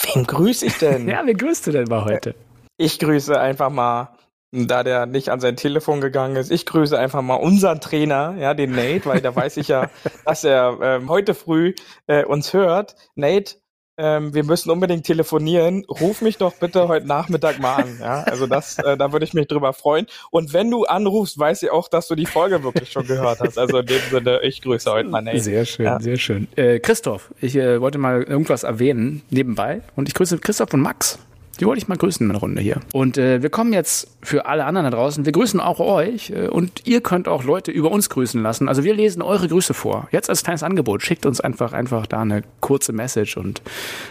Wen 0.00 0.24
grüße 0.24 0.66
ich 0.66 0.78
denn? 0.78 1.08
Ja, 1.08 1.22
wen 1.24 1.36
grüßt 1.36 1.66
du 1.66 1.72
denn 1.72 1.88
mal 1.88 2.04
heute? 2.04 2.34
Ich 2.76 2.98
grüße 2.98 3.38
einfach 3.38 3.70
mal, 3.70 4.16
da 4.50 4.82
der 4.82 5.06
nicht 5.06 5.30
an 5.30 5.40
sein 5.40 5.56
Telefon 5.56 6.00
gegangen 6.00 6.36
ist, 6.36 6.50
ich 6.50 6.66
grüße 6.66 6.98
einfach 6.98 7.22
mal 7.22 7.36
unseren 7.36 7.80
Trainer, 7.80 8.34
ja, 8.38 8.54
den 8.54 8.72
Nate, 8.72 9.06
weil 9.06 9.20
da 9.20 9.34
weiß 9.34 9.56
ich 9.58 9.68
ja, 9.68 9.90
dass 10.24 10.44
er 10.44 10.78
ähm, 10.82 11.08
heute 11.08 11.34
früh 11.34 11.74
äh, 12.06 12.24
uns 12.24 12.52
hört. 12.52 12.96
Nate, 13.14 13.56
ähm, 13.98 14.32
wir 14.34 14.44
müssen 14.44 14.70
unbedingt 14.70 15.04
telefonieren. 15.04 15.84
Ruf 15.88 16.22
mich 16.22 16.38
doch 16.38 16.54
bitte 16.54 16.88
heute 16.88 17.06
Nachmittag 17.06 17.58
mal 17.60 17.82
an. 17.82 17.98
Ja, 18.00 18.22
also 18.22 18.46
das, 18.46 18.78
äh, 18.78 18.96
da 18.96 19.12
würde 19.12 19.24
ich 19.24 19.34
mich 19.34 19.46
drüber 19.48 19.72
freuen. 19.72 20.06
Und 20.30 20.52
wenn 20.52 20.70
du 20.70 20.84
anrufst, 20.84 21.38
weiß 21.38 21.62
ich 21.62 21.70
auch, 21.70 21.88
dass 21.88 22.08
du 22.08 22.14
die 22.14 22.26
Folge 22.26 22.62
wirklich 22.64 22.90
schon 22.90 23.06
gehört 23.06 23.40
hast. 23.40 23.58
Also 23.58 23.78
in 23.78 23.86
dem 23.86 24.00
Sinne, 24.10 24.40
ich 24.42 24.62
grüße 24.62 24.90
heute 24.90 25.08
mal 25.08 25.20
Nate. 25.22 25.40
Sehr 25.40 25.64
schön, 25.64 25.84
Ja. 25.86 26.00
sehr 26.00 26.16
schön. 26.16 26.48
Äh, 26.56 26.78
Christoph, 26.80 27.32
ich 27.40 27.54
äh, 27.56 27.80
wollte 27.80 27.98
mal 27.98 28.22
irgendwas 28.22 28.62
erwähnen 28.62 29.22
nebenbei 29.30 29.82
und 29.96 30.08
ich 30.08 30.14
grüße 30.14 30.38
Christoph 30.38 30.72
und 30.74 30.80
Max. 30.80 31.18
Die 31.60 31.66
wollte 31.66 31.78
ich 31.78 31.88
mal 31.88 31.98
grüßen 31.98 32.24
in 32.24 32.30
einer 32.30 32.40
Runde 32.40 32.62
hier. 32.62 32.80
Und 32.92 33.18
äh, 33.18 33.42
wir 33.42 33.50
kommen 33.50 33.72
jetzt 33.72 34.08
für 34.22 34.46
alle 34.46 34.64
anderen 34.64 34.90
da 34.90 34.96
draußen. 34.96 35.24
Wir 35.24 35.32
grüßen 35.32 35.60
auch 35.60 35.80
euch 35.80 36.30
äh, 36.30 36.48
und 36.48 36.86
ihr 36.86 37.00
könnt 37.00 37.28
auch 37.28 37.44
Leute 37.44 37.70
über 37.70 37.90
uns 37.90 38.08
grüßen 38.08 38.42
lassen. 38.42 38.68
Also 38.68 38.84
wir 38.84 38.94
lesen 38.94 39.22
eure 39.22 39.48
Grüße 39.48 39.74
vor. 39.74 40.08
Jetzt 40.10 40.30
als 40.30 40.42
kleines 40.42 40.62
Angebot. 40.62 41.02
Schickt 41.02 41.26
uns 41.26 41.40
einfach 41.40 41.72
einfach 41.72 42.06
da 42.06 42.22
eine 42.22 42.42
kurze 42.60 42.92
Message 42.92 43.36
und 43.36 43.62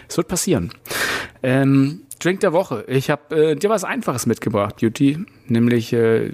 es 0.08 0.18
wird 0.18 0.28
passieren. 0.28 0.72
Ähm, 1.44 2.02
Drink 2.20 2.42
der 2.42 2.54
Woche. 2.54 2.86
Ich 2.88 3.10
habe 3.10 3.36
äh, 3.36 3.56
dir 3.56 3.70
was 3.70 3.84
Einfaches 3.84 4.28
mitgebracht, 4.28 4.76
Beauty, 4.80 5.26
nämlich 5.48 5.92
äh, 5.94 6.34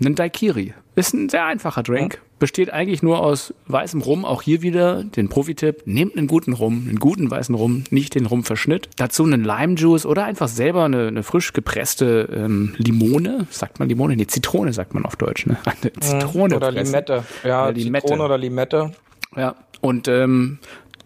einen 0.00 0.14
Daikiri. 0.14 0.72
Ist 0.96 1.12
ein 1.12 1.28
sehr 1.28 1.44
einfacher 1.44 1.82
Drink. 1.82 2.22
Besteht 2.38 2.72
eigentlich 2.72 3.02
nur 3.02 3.20
aus 3.20 3.52
weißem 3.66 4.00
Rum. 4.00 4.24
Auch 4.24 4.40
hier 4.40 4.62
wieder 4.62 5.04
den 5.04 5.28
Profi-Tipp. 5.28 5.82
Nehmt 5.84 6.16
einen 6.16 6.26
guten 6.26 6.54
Rum, 6.54 6.86
einen 6.88 6.98
guten 6.98 7.30
weißen 7.30 7.54
Rum, 7.54 7.84
nicht 7.90 8.14
den 8.14 8.24
Rumverschnitt. 8.24 8.88
Dazu 8.96 9.24
einen 9.24 9.44
Lime-Juice 9.44 10.06
oder 10.06 10.24
einfach 10.24 10.48
selber 10.48 10.84
eine, 10.84 11.08
eine 11.08 11.22
frisch 11.22 11.52
gepresste 11.52 12.28
ähm, 12.34 12.74
Limone. 12.78 13.46
Sagt 13.50 13.78
man 13.78 13.90
Limone? 13.90 14.16
Nee, 14.16 14.26
Zitrone 14.26 14.72
sagt 14.72 14.94
man 14.94 15.04
auf 15.04 15.16
Deutsch. 15.16 15.44
Ne? 15.46 15.58
Eine 15.64 15.92
Zitrone 16.00 16.56
Oder 16.56 16.72
pressen. 16.72 16.86
Limette. 16.92 17.24
Ja, 17.42 17.48
Ja, 17.48 17.68
Limette. 17.68 18.06
Zitrone 18.06 18.24
oder 18.24 18.38
Limette. 18.38 18.92
Ja, 19.36 19.54
und 19.82 20.08
ähm, 20.08 20.58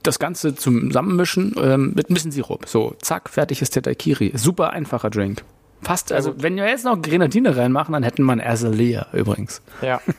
das 0.05 0.20
Ganze 0.20 0.55
zusammenmischen 0.55 1.55
ähm, 1.61 1.92
mit 1.96 2.11
ein 2.11 2.14
bisschen 2.14 2.31
Sirup. 2.31 2.66
So, 2.68 2.94
zack, 3.03 3.29
fertig 3.29 3.61
ist 3.61 3.74
der 3.74 3.83
Daiquiri. 3.83 4.33
Super 4.35 4.70
einfacher 4.70 5.11
Drink. 5.11 5.42
Fast, 5.82 6.12
also 6.12 6.34
wenn 6.42 6.56
wir 6.56 6.68
jetzt 6.68 6.84
noch 6.84 7.00
Grenadine 7.00 7.56
reinmachen, 7.56 7.92
dann 7.92 8.02
hätten 8.02 8.24
wir 8.24 8.32
ein 8.32 8.38
Erse 8.40 8.68
leer 8.68 9.06
übrigens. 9.12 9.62
Ja. 9.82 10.00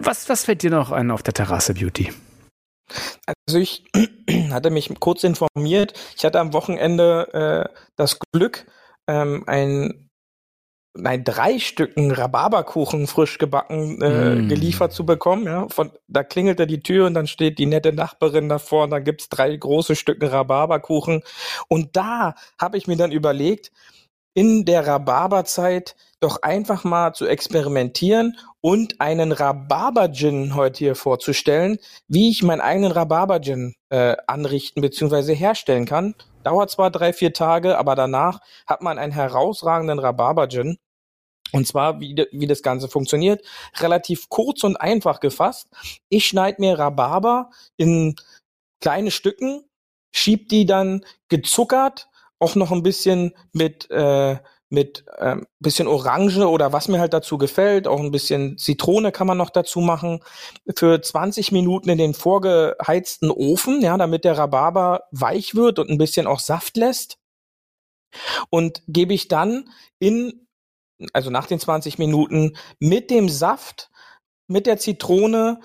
Was, 0.00 0.28
was 0.28 0.44
fällt 0.44 0.62
dir 0.62 0.70
noch 0.70 0.92
ein 0.92 1.10
auf 1.10 1.24
der 1.24 1.34
Terrasse, 1.34 1.74
Beauty? 1.74 2.12
Also 3.46 3.58
ich 3.58 3.84
hatte 4.50 4.70
mich 4.70 4.88
kurz 5.00 5.24
informiert. 5.24 5.92
Ich 6.16 6.24
hatte 6.24 6.38
am 6.38 6.52
Wochenende 6.52 7.68
äh, 7.68 7.78
das 7.96 8.18
Glück, 8.32 8.64
ähm, 9.08 9.42
ein, 9.48 10.08
nein, 10.94 11.24
drei 11.24 11.58
Stücken 11.58 12.12
Rhabarberkuchen 12.12 13.08
frisch 13.08 13.38
gebacken 13.38 14.00
äh, 14.00 14.36
Mm. 14.36 14.48
geliefert 14.48 14.92
zu 14.92 15.04
bekommen. 15.04 15.44
Ja, 15.44 15.68
von 15.68 15.90
da 16.06 16.22
klingelte 16.22 16.66
die 16.68 16.80
Tür 16.80 17.06
und 17.06 17.14
dann 17.14 17.26
steht 17.26 17.58
die 17.58 17.66
nette 17.66 17.92
Nachbarin 17.92 18.48
davor 18.48 18.84
und 18.84 18.90
dann 18.90 19.04
gibt's 19.04 19.28
drei 19.28 19.54
große 19.54 19.96
Stücken 19.96 20.28
Rhabarberkuchen. 20.28 21.22
Und 21.68 21.96
da 21.96 22.34
habe 22.58 22.78
ich 22.78 22.86
mir 22.86 22.96
dann 22.96 23.10
überlegt, 23.12 23.72
in 24.38 24.64
der 24.64 24.86
Rhabarberzeit 24.86 25.96
doch 26.20 26.42
einfach 26.42 26.84
mal 26.84 27.12
zu 27.12 27.26
experimentieren 27.26 28.38
und 28.60 29.00
einen 29.00 29.32
Rhabarber-Gin 29.32 30.54
heute 30.54 30.78
hier 30.78 30.94
vorzustellen, 30.94 31.78
wie 32.06 32.30
ich 32.30 32.44
meinen 32.44 32.60
eigenen 32.60 32.92
Rhabarber-Gin 32.92 33.74
äh, 33.88 34.14
anrichten 34.28 34.80
bzw. 34.80 35.34
herstellen 35.34 35.86
kann. 35.86 36.14
Dauert 36.44 36.70
zwar 36.70 36.92
drei, 36.92 37.12
vier 37.12 37.32
Tage, 37.32 37.76
aber 37.78 37.96
danach 37.96 38.38
hat 38.64 38.80
man 38.80 38.96
einen 38.96 39.10
herausragenden 39.10 39.98
Rhabarber-Gin. 39.98 40.78
Und 41.50 41.66
zwar, 41.66 41.98
wie, 41.98 42.14
wie 42.30 42.46
das 42.46 42.62
Ganze 42.62 42.86
funktioniert, 42.86 43.44
relativ 43.80 44.28
kurz 44.28 44.62
und 44.62 44.76
einfach 44.76 45.18
gefasst. 45.18 45.66
Ich 46.10 46.26
schneide 46.26 46.60
mir 46.60 46.78
Rhabarber 46.78 47.50
in 47.76 48.14
kleine 48.80 49.10
Stücken, 49.10 49.64
schieb 50.12 50.48
die 50.48 50.64
dann 50.64 51.04
gezuckert, 51.28 52.08
auch 52.38 52.54
noch 52.54 52.72
ein 52.72 52.82
bisschen 52.82 53.34
mit, 53.52 53.90
äh, 53.90 54.38
mit 54.70 55.04
ähm, 55.18 55.46
bisschen 55.60 55.88
Orange 55.88 56.46
oder 56.46 56.72
was 56.72 56.88
mir 56.88 57.00
halt 57.00 57.14
dazu 57.14 57.38
gefällt, 57.38 57.88
auch 57.88 58.00
ein 58.00 58.10
bisschen 58.10 58.58
Zitrone 58.58 59.12
kann 59.12 59.26
man 59.26 59.38
noch 59.38 59.50
dazu 59.50 59.80
machen, 59.80 60.20
für 60.76 61.00
20 61.00 61.52
Minuten 61.52 61.88
in 61.88 61.98
den 61.98 62.14
vorgeheizten 62.14 63.30
Ofen, 63.30 63.80
ja, 63.80 63.96
damit 63.96 64.24
der 64.24 64.36
Rhabarber 64.36 65.04
weich 65.10 65.54
wird 65.54 65.78
und 65.78 65.90
ein 65.90 65.98
bisschen 65.98 66.26
auch 66.26 66.40
Saft 66.40 66.76
lässt. 66.76 67.18
Und 68.50 68.82
gebe 68.86 69.14
ich 69.14 69.28
dann 69.28 69.70
in, 69.98 70.46
also 71.12 71.30
nach 71.30 71.46
den 71.46 71.60
20 71.60 71.98
Minuten, 71.98 72.56
mit 72.78 73.10
dem 73.10 73.28
Saft, 73.28 73.90
mit 74.48 74.66
der 74.66 74.78
Zitrone, 74.78 75.60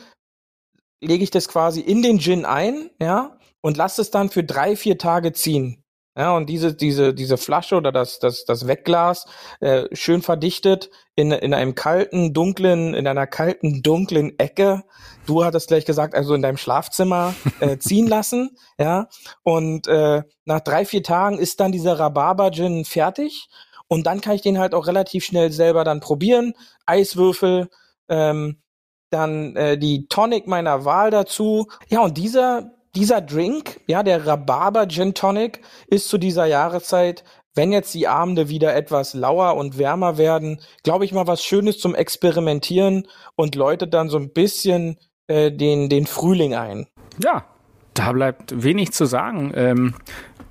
lege 1.01 1.23
ich 1.23 1.31
das 1.31 1.47
quasi 1.47 1.81
in 1.81 2.01
den 2.01 2.19
Gin 2.19 2.45
ein, 2.45 2.89
ja, 2.99 3.38
und 3.62 3.77
lasse 3.77 4.01
es 4.01 4.12
dann 4.12 4.29
für 4.29 4.43
drei, 4.43 4.75
vier 4.75 4.97
Tage 4.97 5.33
ziehen. 5.33 5.83
Ja, 6.15 6.36
und 6.36 6.47
diese, 6.47 6.76
diese, 6.76 7.13
diese 7.13 7.38
Flasche 7.38 7.76
oder 7.76 7.91
das, 7.91 8.19
das, 8.19 8.45
das 8.45 8.67
Wegglas 8.67 9.26
äh, 9.62 9.86
schön 9.93 10.21
verdichtet 10.21 10.91
in, 11.15 11.32
in 11.32 11.56
einem 11.56 11.73
kalten, 11.73 12.34
dunklen, 12.34 12.93
in 12.93 13.08
einer 13.08 13.26
kalten, 13.26 13.82
dunklen 13.82 14.38
Ecke. 14.38 14.84
Du 15.26 15.43
hattest 15.43 15.69
gleich 15.69 15.86
gesagt, 15.86 16.13
also 16.13 16.36
in 16.36 16.43
deinem 16.43 16.58
Schlafzimmer 16.58 17.34
äh, 17.60 17.78
ziehen 17.80 18.08
lassen. 18.08 18.56
Ja, 18.78 19.08
und 19.41 19.88
äh, 19.88 20.21
nach 20.45 20.60
drei, 20.60 20.86
vier 20.86 21.02
Tagen 21.02 21.39
ist 21.39 21.60
dann 21.60 21.71
dieser 21.71 21.97
Rhabarber-Gin 21.97 22.86
fertig. 22.86 23.49
Und 23.88 24.06
dann 24.06 24.21
kann 24.21 24.36
ich 24.36 24.41
den 24.41 24.60
halt 24.60 24.76
auch 24.76 24.86
relativ 24.86 25.26
schnell 25.26 25.52
selber 25.52 25.84
dann 25.84 25.99
probieren. 25.99 26.54
Eiswürfel, 26.86 27.69
ähm, 28.08 28.62
dann 29.10 29.56
äh, 29.56 29.78
die 29.80 30.08
Tonic 30.08 30.47
meiner 30.47 30.86
Wahl 30.86 31.10
dazu. 31.10 31.67
Ja, 31.89 32.02
und 32.02 32.17
dieser, 32.17 32.71
dieser 32.95 33.21
Drink, 33.21 33.79
ja, 33.88 34.03
der 34.03 34.25
Rhabarber 34.25 34.88
Gin 34.88 35.13
Tonic, 35.13 35.62
ist 35.88 36.10
zu 36.10 36.17
dieser 36.17 36.45
Jahreszeit, 36.45 37.23
wenn 37.56 37.71
jetzt 37.71 37.93
die 37.93 38.08
Abende 38.08 38.49
wieder 38.49 38.75
etwas 38.75 39.13
lauer 39.13 39.56
und 39.56 39.77
wärmer 39.77 40.17
werden, 40.17 40.60
glaube 40.84 41.06
ich 41.06 41.12
mal 41.12 41.27
was 41.27 41.43
Schönes 41.43 41.79
zum 41.79 41.95
Experimentieren 41.95 43.08
und 43.36 43.56
läutet 43.56 43.93
dann 43.93 44.10
so 44.10 44.17
ein 44.17 44.32
bisschen 44.32 44.97
äh, 45.27 45.51
den, 45.51 45.89
den 45.89 46.06
Frühling 46.06 46.56
ein. 46.56 46.88
Ja, 47.23 47.45
da 47.93 48.12
bleibt 48.12 48.63
wenig 48.63 48.91
zu 48.91 49.06
sagen. 49.06 49.51
Ähm, 49.56 49.95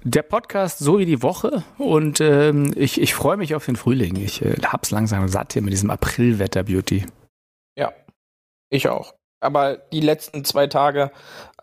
der 0.05 0.22
Podcast 0.22 0.78
so 0.78 0.98
wie 0.98 1.07
die 1.07 1.22
Woche 1.22 1.62
und 1.78 2.20
ähm, 2.20 2.72
ich, 2.76 3.00
ich 3.00 3.14
freue 3.14 3.37
mich 3.37 3.55
auf 3.55 3.66
den 3.66 3.76
Frühling. 3.76 4.16
Ich 4.16 4.42
äh, 4.42 4.57
hab's 4.64 4.90
langsam 4.90 5.28
satt 5.28 5.52
hier 5.52 5.62
mit 5.62 5.72
diesem 5.72 5.90
Aprilwetter 5.90 6.64
Beauty. 6.64 7.07
Ja, 7.76 7.92
ich 8.70 8.88
auch. 8.88 9.14
Aber 9.42 9.76
die 9.76 10.00
letzten 10.00 10.44
zwei 10.44 10.66
Tage 10.66 11.11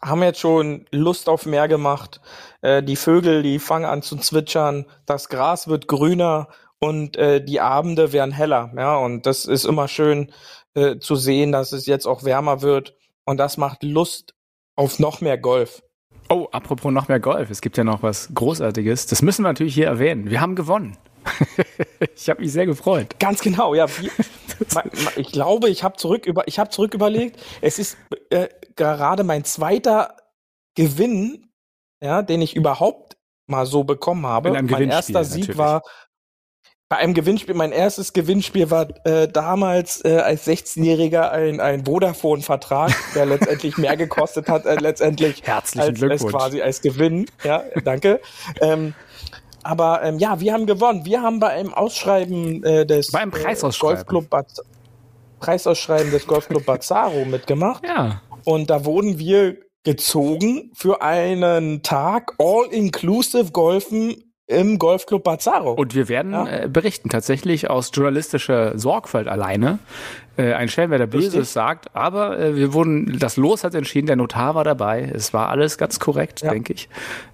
haben 0.02 0.24
jetzt 0.24 0.40
schon 0.40 0.86
Lust 0.92 1.30
auf 1.30 1.46
mehr 1.46 1.68
gemacht. 1.68 2.22
Äh, 2.62 2.84
die 2.84 2.96
Vögel, 2.96 3.44
die 3.44 3.60
fangen 3.60 3.86
an 3.86 4.02
zu 4.02 4.18
zwitschern, 4.18 4.86
das 5.06 5.30
Gras 5.30 5.68
wird 5.68 5.88
grüner 5.88 6.48
und 6.80 7.18
äh, 7.18 7.44
die 7.44 7.60
Abende 7.60 8.14
werden 8.14 8.32
heller. 8.32 8.72
Ja, 8.76 8.98
und 8.98 9.26
das 9.26 9.46
ist 9.46 9.66
immer 9.66 9.88
schön 9.88 10.32
äh, 10.74 10.98
zu 10.98 11.16
sehen, 11.16 11.52
dass 11.52 11.72
es 11.72 11.86
jetzt 11.86 12.06
auch 12.06 12.24
wärmer 12.24 12.62
wird. 12.62 12.96
Und 13.26 13.38
das 13.38 13.58
macht 13.58 13.84
Lust 13.84 14.34
auf 14.76 15.00
noch 15.00 15.22
mehr 15.22 15.38
Golf. 15.38 15.84
Oh, 16.30 16.48
apropos 16.52 16.92
noch 16.92 17.08
mehr 17.08 17.20
Golf. 17.20 17.50
Es 17.50 17.62
gibt 17.62 17.78
ja 17.78 17.84
noch 17.84 18.04
was 18.04 18.30
Großartiges. 18.34 19.08
Das 19.08 19.22
müssen 19.22 19.44
wir 19.44 19.50
natürlich 19.50 19.74
hier 19.74 19.88
erwähnen. 19.88 20.30
Wir 20.30 20.42
haben 20.42 20.56
gewonnen. 20.56 20.98
ich 22.16 22.30
habe 22.30 22.42
mich 22.42 22.52
sehr 22.52 22.66
gefreut. 22.66 23.20
Ganz 23.20 23.42
genau, 23.42 23.74
ja. 23.74 23.86
Ich 25.16 25.32
glaube, 25.32 25.70
ich 25.70 25.84
habe 25.84 25.96
zurück 25.96 26.26
über, 26.26 26.46
ich 26.50 26.60
habe 26.60 26.70
zurück 26.70 26.94
überlegt. 26.94 27.40
Es 27.62 27.80
ist 27.80 27.98
äh, 28.30 28.50
gerade 28.76 29.24
mein 29.24 29.46
zweiter 29.46 30.18
Gewinn, 30.76 31.48
ja, 32.04 32.22
den 32.24 32.42
ich 32.42 32.58
überhaupt 32.58 33.16
mal 33.48 33.66
so 33.66 33.86
bekommen 33.86 34.26
habe. 34.26 34.52
Mein 34.52 34.90
erster 34.90 35.24
Sieg 35.24 35.42
natürlich. 35.42 35.58
war 35.58 35.82
bei 36.90 36.98
einem 36.98 37.14
Gewinnspiel. 37.14 37.54
Mein 37.54 37.72
erstes 37.72 38.14
Gewinnspiel 38.14 38.72
war 38.72 38.88
äh, 39.06 39.28
damals 39.28 40.04
äh, 40.04 40.18
als 40.18 40.48
16-Jähriger 40.48 41.30
ein 41.30 41.60
ein 41.60 41.86
Vodafone-Vertrag, 41.86 42.92
der 43.14 43.28
letztendlich 43.28 43.78
mehr 43.78 43.96
gekostet 43.96 44.50
hat, 44.50 44.66
äh, 44.66 44.76
letztendlich 44.76 45.44
Herzlichen 45.44 45.82
als, 45.82 45.90
als 45.90 46.00
Glückwunsch. 46.00 46.34
quasi 46.34 46.62
als 46.62 46.82
Gewinn. 46.82 47.28
Ja, 47.44 47.64
danke. 47.84 48.20
ähm, 48.60 48.96
aber 49.64 50.02
ähm, 50.04 50.20
ja, 50.20 50.40
wir 50.40 50.54
haben 50.54 50.66
gewonnen. 50.66 51.06
Wir 51.06 51.22
haben 51.22 51.40
bei 51.40 51.50
einem 51.50 51.74
Ausschreiben 51.74 52.64
äh, 52.64 52.86
des 52.86 53.12
Beim 53.12 53.30
äh, 53.30 53.32
Preisausschreiben. 53.32 53.96
Golfclub 53.98 54.30
Baz 54.30 54.62
Preisausschreiben 55.40 56.12
des 56.12 56.28
Golfclub 56.28 56.66
Bazzaro 56.66 57.26
mitgemacht. 57.30 57.84
Ja. 57.86 58.22
Und 58.46 58.70
da 58.70 58.86
wurden 58.86 59.20
wir 59.20 59.58
gezogen 59.84 60.72
für 60.76 61.02
einen 61.02 61.82
Tag 61.84 62.34
All-Inclusive 62.40 63.52
Golfen 63.52 64.16
im 64.48 64.80
Golfclub 64.80 65.24
Bazzaro. 65.24 65.74
Und 65.74 65.94
wir 65.96 66.10
werden 66.10 66.34
Ja. 66.34 66.48
äh, 66.48 66.68
berichten, 66.68 67.10
tatsächlich 67.10 67.70
aus 67.70 67.92
journalistischer 67.94 68.78
Sorgfalt 68.78 69.28
alleine. 69.28 69.80
Äh, 70.38 70.54
ein 70.54 70.68
Schelm, 70.70 70.90
wer 70.92 70.98
der 70.98 71.08
Böses 71.08 71.54
sagt, 71.54 71.96
aber 71.96 72.38
äh, 72.40 72.56
wir 72.56 72.74
wurden, 72.74 73.18
das 73.20 73.38
Los 73.38 73.64
hat 73.64 73.76
entschieden, 73.76 74.08
der 74.08 74.16
Notar 74.16 74.56
war 74.56 74.64
dabei. 74.64 75.10
Es 75.14 75.34
war 75.34 75.50
alles 75.50 75.78
ganz 75.78 76.00
korrekt, 76.00 76.42
Ja. 76.42 76.52
denke 76.52 76.74
ich. 76.74 76.90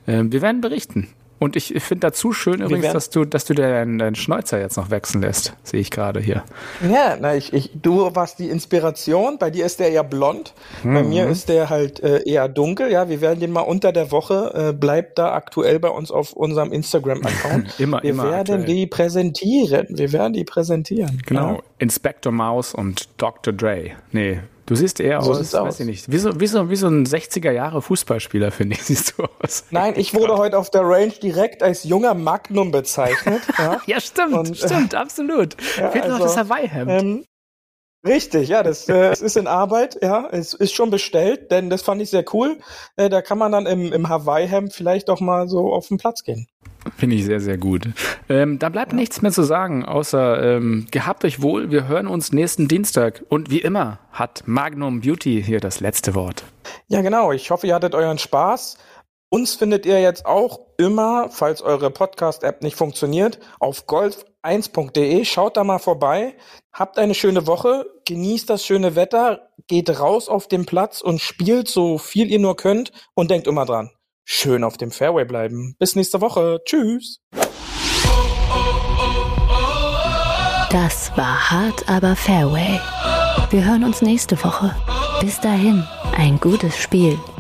Ähm, 0.07 0.31
wir 0.31 0.41
werden 0.41 0.59
berichten. 0.61 1.07
Und 1.37 1.57
ich, 1.57 1.73
finde 1.83 1.99
dazu 2.07 2.31
schön 2.31 2.61
übrigens, 2.61 2.83
werden- 2.83 2.93
dass 2.93 3.09
du, 3.09 3.25
dass 3.25 3.43
du 3.43 3.53
deinen, 3.53 3.99
deinen 3.99 4.15
Schnäuzer 4.15 4.57
jetzt 4.59 4.77
noch 4.77 4.89
wechseln 4.89 5.21
lässt. 5.21 5.53
Sehe 5.63 5.81
ich 5.81 5.91
gerade 5.91 6.21
hier. 6.21 6.43
Ja, 6.89 7.17
na, 7.19 7.35
ich, 7.35 7.51
ich, 7.51 7.71
du 7.75 8.09
warst 8.15 8.39
die 8.39 8.49
Inspiration. 8.49 9.37
Bei 9.37 9.49
dir 9.49 9.65
ist 9.65 9.81
der 9.81 9.91
eher 9.91 10.05
blond. 10.05 10.53
Bei 10.83 11.03
Mhm. 11.03 11.09
mir 11.09 11.27
ist 11.27 11.49
der 11.49 11.69
halt 11.69 11.99
äh, 12.01 12.23
eher 12.25 12.47
dunkel. 12.47 12.89
Ja, 12.89 13.09
wir 13.09 13.19
werden 13.19 13.41
den 13.41 13.51
mal 13.51 13.61
unter 13.61 13.91
der 13.91 14.11
Woche, 14.11 14.69
äh, 14.69 14.73
bleibt 14.73 15.19
da 15.19 15.33
aktuell 15.33 15.79
bei 15.79 15.89
uns 15.89 16.09
auf 16.09 16.31
unserem 16.33 16.71
Instagram-Account. 16.71 17.75
Immer, 17.79 18.01
wir 18.01 18.09
immer 18.11 18.23
werden 18.31 18.61
aktuell. 18.61 18.63
die 18.65 18.87
präsentieren. 18.87 19.87
Wir 19.89 20.13
werden 20.13 20.33
die 20.33 20.45
präsentieren. 20.45 21.21
Genau. 21.25 21.55
Ja. 21.55 21.59
Inspector 21.79 22.31
Mouse 22.31 22.73
und 22.73 23.09
Dr. 23.17 23.51
Dre. 23.53 23.91
Nee, 24.13 24.39
du 24.65 24.75
siehst 24.75 24.99
eher 24.99 25.21
So 25.21 25.31
aus, 25.31 25.53
weiß 25.53 25.79
ich 25.81 25.85
nicht. 25.85 26.11
Wie 26.11 26.17
so, 26.17 26.39
wie 26.39 26.47
so, 26.47 26.69
wie 26.69 26.75
so 26.75 26.87
ein 26.87 27.05
60er 27.05 27.51
Jahre 27.51 27.81
Fußballspieler, 27.81 28.51
finde 28.51 28.75
ich, 28.75 28.83
siehst 28.85 29.15
du 29.17 29.23
aus. 29.41 29.65
Nein, 29.71 29.93
ich 29.97 30.13
wurde 30.13 30.37
heute 30.37 30.57
auf 30.57 30.69
der 30.69 30.81
Range 30.81 31.13
direkt 31.21 31.63
als 31.63 31.83
junger 31.83 32.13
Magnum 32.13 32.71
bezeichnet. 32.71 33.41
Ja, 33.57 33.81
Ja, 33.85 33.99
stimmt, 34.01 34.33
Und, 34.33 34.51
äh, 34.51 34.55
stimmt, 34.55 34.95
absolut. 34.95 35.55
ja, 35.77 35.89
Fehlt 35.91 36.05
noch 36.07 36.15
also, 36.19 36.25
das 36.25 36.37
Hawaii-Hemd. 36.37 36.91
Ähm, 36.91 37.25
richtig, 38.05 38.49
ja, 38.49 38.63
das, 38.63 38.87
äh, 38.89 39.09
es 39.09 39.21
ist 39.21 39.37
in 39.37 39.47
Arbeit, 39.47 39.97
ja, 40.01 40.27
es 40.31 40.53
ist 40.53 40.73
schon 40.73 40.89
bestellt, 40.89 41.51
denn 41.51 41.69
das 41.69 41.81
fand 41.81 42.01
ich 42.01 42.09
sehr 42.09 42.25
cool. 42.33 42.57
Äh, 42.95 43.09
da 43.09 43.21
kann 43.21 43.37
man 43.37 43.51
dann 43.51 43.65
im, 43.65 43.91
im 43.91 44.09
Hawaii-Hemd 44.09 44.73
vielleicht 44.73 45.09
auch 45.09 45.19
mal 45.19 45.47
so 45.47 45.73
auf 45.73 45.87
den 45.87 45.97
Platz 45.97 46.23
gehen. 46.23 46.47
Finde 46.97 47.15
ich 47.15 47.25
sehr, 47.25 47.39
sehr 47.39 47.57
gut. 47.57 47.89
Ähm, 48.29 48.59
da 48.59 48.69
bleibt 48.69 48.93
nichts 48.93 49.21
mehr 49.21 49.31
zu 49.31 49.41
sagen, 49.41 49.83
außer 49.83 50.57
ähm, 50.57 50.85
gehabt 50.91 51.25
euch 51.25 51.41
wohl. 51.41 51.71
Wir 51.71 51.87
hören 51.87 52.05
uns 52.05 52.31
nächsten 52.31 52.67
Dienstag. 52.67 53.23
Und 53.27 53.49
wie 53.49 53.59
immer 53.59 53.99
hat 54.11 54.43
Magnum 54.45 55.01
Beauty 55.01 55.41
hier 55.43 55.59
das 55.59 55.79
letzte 55.79 56.13
Wort. 56.13 56.43
Ja, 56.87 57.01
genau. 57.01 57.31
Ich 57.31 57.49
hoffe, 57.49 57.65
ihr 57.65 57.73
hattet 57.73 57.95
euren 57.95 58.19
Spaß. 58.19 58.77
Uns 59.29 59.55
findet 59.55 59.85
ihr 59.85 59.99
jetzt 59.99 60.25
auch 60.25 60.59
immer, 60.77 61.29
falls 61.29 61.61
eure 61.61 61.89
Podcast-App 61.89 62.61
nicht 62.61 62.75
funktioniert, 62.75 63.39
auf 63.59 63.85
golf1.de. 63.85 65.25
Schaut 65.25 65.57
da 65.57 65.63
mal 65.63 65.79
vorbei. 65.79 66.35
Habt 66.71 66.97
eine 66.99 67.15
schöne 67.15 67.47
Woche. 67.47 67.85
Genießt 68.05 68.49
das 68.49 68.63
schöne 68.63 68.95
Wetter. 68.95 69.49
Geht 69.67 69.99
raus 69.99 70.29
auf 70.29 70.47
den 70.47 70.65
Platz 70.65 71.01
und 71.01 71.19
spielt 71.19 71.67
so 71.67 71.97
viel 71.97 72.31
ihr 72.31 72.39
nur 72.39 72.55
könnt. 72.55 72.91
Und 73.15 73.31
denkt 73.31 73.47
immer 73.47 73.65
dran. 73.65 73.89
Schön 74.23 74.63
auf 74.63 74.77
dem 74.77 74.91
Fairway 74.91 75.25
bleiben. 75.25 75.75
Bis 75.79 75.95
nächste 75.95 76.21
Woche. 76.21 76.61
Tschüss. 76.63 77.19
Das 80.71 81.11
war 81.15 81.51
hart, 81.51 81.89
aber 81.89 82.15
Fairway. 82.15 82.79
Wir 83.49 83.65
hören 83.65 83.83
uns 83.83 84.01
nächste 84.01 84.41
Woche. 84.43 84.75
Bis 85.19 85.39
dahin, 85.39 85.85
ein 86.15 86.39
gutes 86.39 86.77
Spiel 86.77 87.17